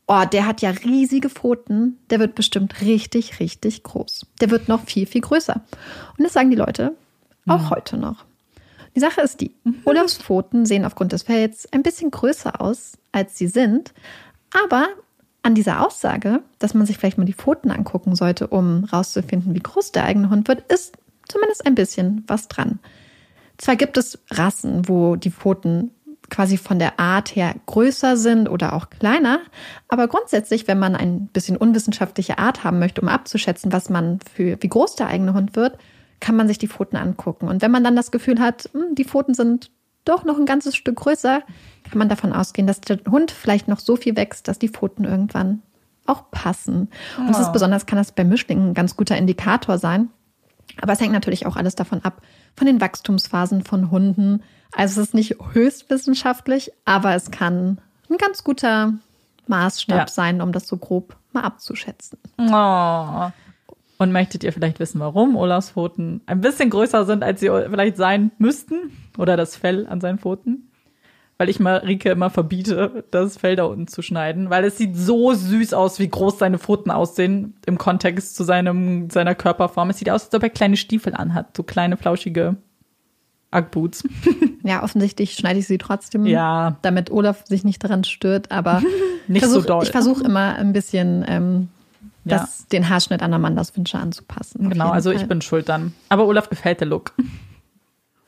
[0.07, 4.25] oh, der hat ja riesige Pfoten, der wird bestimmt richtig, richtig groß.
[4.41, 5.61] Der wird noch viel, viel größer.
[6.17, 6.95] Und das sagen die Leute
[7.47, 7.69] auch mhm.
[7.69, 8.25] heute noch.
[8.95, 9.81] Die Sache ist die, mhm.
[9.85, 13.93] Olafs Pfoten sehen aufgrund des Fells ein bisschen größer aus, als sie sind.
[14.65, 14.87] Aber
[15.43, 19.59] an dieser Aussage, dass man sich vielleicht mal die Pfoten angucken sollte, um rauszufinden, wie
[19.59, 20.97] groß der eigene Hund wird, ist
[21.27, 22.79] zumindest ein bisschen was dran.
[23.57, 25.91] Zwar gibt es Rassen, wo die Pfoten
[26.29, 29.39] quasi von der Art her größer sind oder auch kleiner,
[29.89, 34.57] aber grundsätzlich, wenn man ein bisschen unwissenschaftliche Art haben möchte, um abzuschätzen, was man für
[34.61, 35.77] wie groß der eigene Hund wird,
[36.19, 37.49] kann man sich die Pfoten angucken.
[37.49, 39.69] Und wenn man dann das Gefühl hat, hm, die Pfoten sind
[40.05, 41.41] doch noch ein ganzes Stück größer,
[41.89, 45.05] kann man davon ausgehen, dass der Hund vielleicht noch so viel wächst, dass die Pfoten
[45.05, 45.61] irgendwann
[46.05, 46.89] auch passen.
[47.17, 50.09] Und das ist besonders, kann das bei Mischlingen ein ganz guter Indikator sein.
[50.81, 52.21] Aber es hängt natürlich auch alles davon ab,
[52.55, 54.43] von den Wachstumsphasen von Hunden.
[54.71, 58.93] Also es ist nicht höchstwissenschaftlich, aber es kann ein ganz guter
[59.47, 60.07] Maßstab ja.
[60.07, 62.17] sein, um das so grob mal abzuschätzen.
[62.37, 63.31] Oh.
[63.97, 67.97] Und möchtet ihr vielleicht wissen, warum Olafs Pfoten ein bisschen größer sind, als sie vielleicht
[67.97, 68.91] sein müssten?
[69.17, 70.69] Oder das Fell an seinen Pfoten?
[71.37, 75.33] Weil ich Marike immer verbiete, das Fell da unten zu schneiden, weil es sieht so
[75.33, 79.89] süß aus, wie groß seine Pfoten aussehen im Kontext zu seinem, seiner Körperform.
[79.89, 82.57] Es sieht aus, als ob er kleine Stiefel anhat, so kleine, flauschige
[83.53, 84.03] Uggboots.
[84.65, 86.77] Ja, offensichtlich schneide ich sie trotzdem, ja.
[86.83, 88.81] damit Olaf sich nicht daran stört, aber
[89.27, 89.83] nicht versuch, so doll.
[89.83, 91.67] Ich versuche immer ein bisschen ähm,
[92.25, 92.65] das, ja.
[92.71, 94.69] den Haarschnitt an Amandas Wünsche anzupassen.
[94.69, 95.21] Genau, also Fall.
[95.21, 95.93] ich bin schuld dann.
[96.09, 97.13] Aber Olaf gefällt der Look.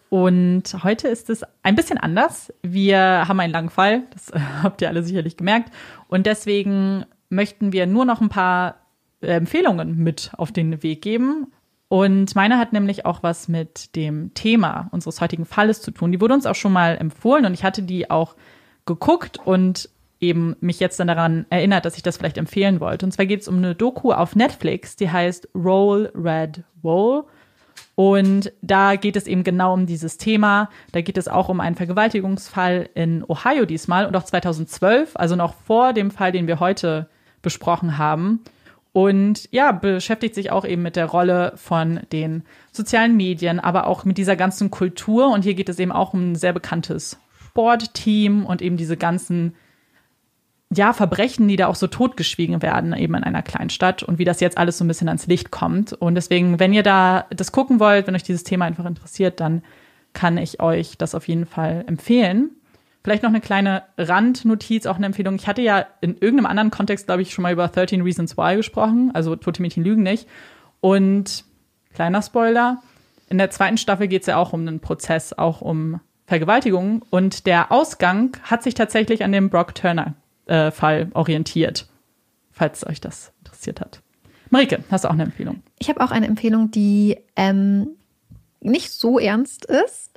[0.09, 2.53] Und heute ist es ein bisschen anders.
[2.61, 4.31] Wir haben einen langen Fall, das
[4.63, 5.73] habt ihr alle sicherlich gemerkt.
[6.07, 8.75] Und deswegen möchten wir nur noch ein paar
[9.21, 11.47] Empfehlungen mit auf den Weg geben.
[11.87, 16.11] Und meine hat nämlich auch was mit dem Thema unseres heutigen Falles zu tun.
[16.11, 18.35] Die wurde uns auch schon mal empfohlen und ich hatte die auch
[18.85, 19.89] geguckt und
[20.19, 23.05] eben mich jetzt dann daran erinnert, dass ich das vielleicht empfehlen wollte.
[23.05, 27.25] Und zwar geht es um eine Doku auf Netflix, die heißt Roll Red Roll.
[27.95, 30.69] Und da geht es eben genau um dieses Thema.
[30.91, 35.53] Da geht es auch um einen Vergewaltigungsfall in Ohio diesmal und auch 2012, also noch
[35.53, 37.09] vor dem Fall, den wir heute
[37.41, 38.41] besprochen haben.
[38.91, 44.05] Und ja, beschäftigt sich auch eben mit der Rolle von den sozialen Medien, aber auch
[44.05, 45.33] mit dieser ganzen Kultur.
[45.33, 49.55] Und hier geht es eben auch um ein sehr bekanntes Sportteam und eben diese ganzen
[50.73, 54.39] ja, Verbrechen, die da auch so totgeschwiegen werden, eben in einer Kleinstadt und wie das
[54.39, 55.93] jetzt alles so ein bisschen ans Licht kommt.
[55.93, 59.63] Und deswegen, wenn ihr da das gucken wollt, wenn euch dieses Thema einfach interessiert, dann
[60.13, 62.49] kann ich euch das auf jeden Fall empfehlen.
[63.03, 65.35] Vielleicht noch eine kleine Randnotiz, auch eine Empfehlung.
[65.35, 68.55] Ich hatte ja in irgendeinem anderen Kontext, glaube ich, schon mal über 13 Reasons Why
[68.55, 70.27] gesprochen, also Tote Mädchen lügen nicht.
[70.81, 71.45] Und
[71.93, 72.81] kleiner Spoiler,
[73.29, 77.03] in der zweiten Staffel geht es ja auch um einen Prozess, auch um Vergewaltigung.
[77.11, 80.15] Und der Ausgang hat sich tatsächlich an dem Brock Turner
[80.45, 81.87] äh, Fall orientiert,
[82.51, 84.01] falls euch das interessiert hat.
[84.49, 85.63] Marike, hast du auch eine Empfehlung?
[85.79, 87.89] Ich habe auch eine Empfehlung, die ähm,
[88.61, 90.11] nicht so ernst ist,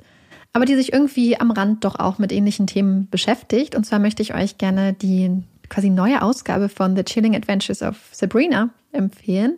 [0.53, 3.75] aber die sich irgendwie am Rand doch auch mit ähnlichen Themen beschäftigt.
[3.75, 7.97] Und zwar möchte ich euch gerne die quasi neue Ausgabe von The Chilling Adventures of
[8.11, 9.57] Sabrina empfehlen,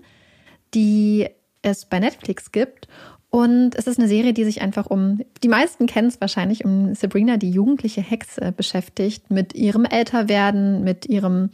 [0.73, 1.29] die
[1.61, 2.87] es bei Netflix gibt.
[3.31, 6.93] Und es ist eine Serie, die sich einfach um, die meisten kennen es wahrscheinlich, um
[6.93, 11.49] Sabrina, die jugendliche Hexe, beschäftigt, mit ihrem Älterwerden, mit ihrem,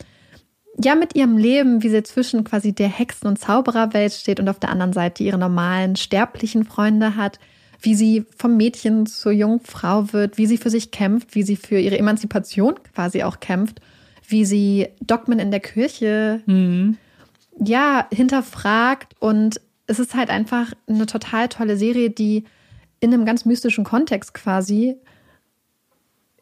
[0.84, 4.60] ja, mit ihrem Leben, wie sie zwischen quasi der Hexen- und Zaubererwelt steht und auf
[4.60, 7.38] der anderen Seite ihre normalen sterblichen Freunde hat,
[7.80, 11.58] wie sie vom Mädchen zur jungen Frau wird, wie sie für sich kämpft, wie sie
[11.58, 13.82] für ihre Emanzipation quasi auch kämpft,
[14.28, 16.98] wie sie Dogmen in der Kirche, mhm.
[17.60, 22.43] ja, hinterfragt und es ist halt einfach eine total tolle Serie, die
[22.99, 24.97] in einem ganz mystischen Kontext quasi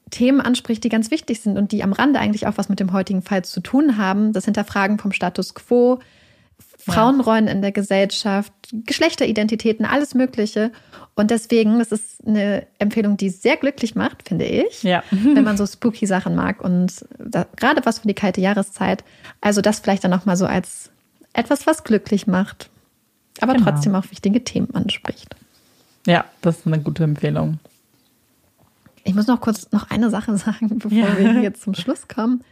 [0.10, 2.92] Themen anspricht, die ganz wichtig sind und die am Rande eigentlich auch was mit dem
[2.94, 4.34] heutigen Fall zu tun haben.
[4.34, 6.00] Das Hinterfragen vom Status quo,
[6.78, 10.72] Frauenrollen in der Gesellschaft, Geschlechteridentitäten, alles Mögliche.
[11.16, 15.04] Und deswegen, das ist eine Empfehlung, die sehr glücklich macht, finde ich, ja.
[15.12, 19.04] wenn man so spooky Sachen mag und da, gerade was für die kalte Jahreszeit.
[19.42, 20.92] Also das vielleicht dann noch mal so als
[21.34, 22.70] etwas, was glücklich macht
[23.42, 23.72] aber genau.
[23.72, 25.36] trotzdem auch wichtige Themen anspricht.
[26.08, 27.60] Ja, das ist eine gute Empfehlung.
[29.04, 31.18] Ich muss noch kurz noch eine Sache sagen, bevor ja.
[31.18, 32.44] wir jetzt zum Schluss kommen.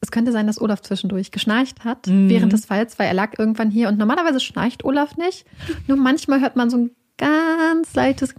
[0.00, 2.28] Es könnte sein, dass Olaf zwischendurch geschnarcht hat mhm.
[2.28, 5.46] während des Falls, weil er lag irgendwann hier und normalerweise schnarcht Olaf nicht.
[5.86, 8.34] Nur manchmal hört man so ein ganz leichtes.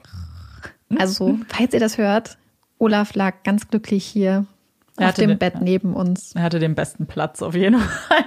[0.98, 2.38] Also, falls ihr das hört,
[2.80, 4.46] Olaf lag ganz glücklich hier
[4.98, 6.36] er auf dem den, Bett neben uns.
[6.36, 8.26] Er hatte den besten Platz auf jeden Fall.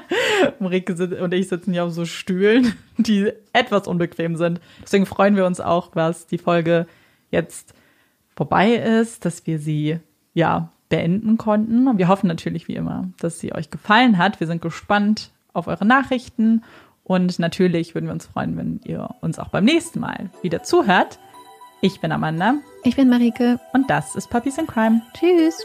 [0.59, 4.61] Marike und ich sitzen hier auf so Stühlen, die etwas unbequem sind.
[4.83, 6.87] Deswegen freuen wir uns auch, was die Folge
[7.31, 7.75] jetzt
[8.35, 9.99] vorbei ist, dass wir sie
[10.35, 11.89] ja beenden konnten.
[11.89, 14.41] Und wir hoffen natürlich wie immer, dass sie euch gefallen hat.
[14.41, 16.63] Wir sind gespannt auf eure Nachrichten
[17.07, 21.21] und natürlich würden wir uns freuen, wenn ihr uns auch beim nächsten Mal wieder zuhört.
[21.81, 22.57] Ich bin Amanda.
[22.83, 23.61] Ich bin Marike.
[23.73, 25.03] Und das ist Puppies in Crime.
[25.15, 25.65] Tschüss.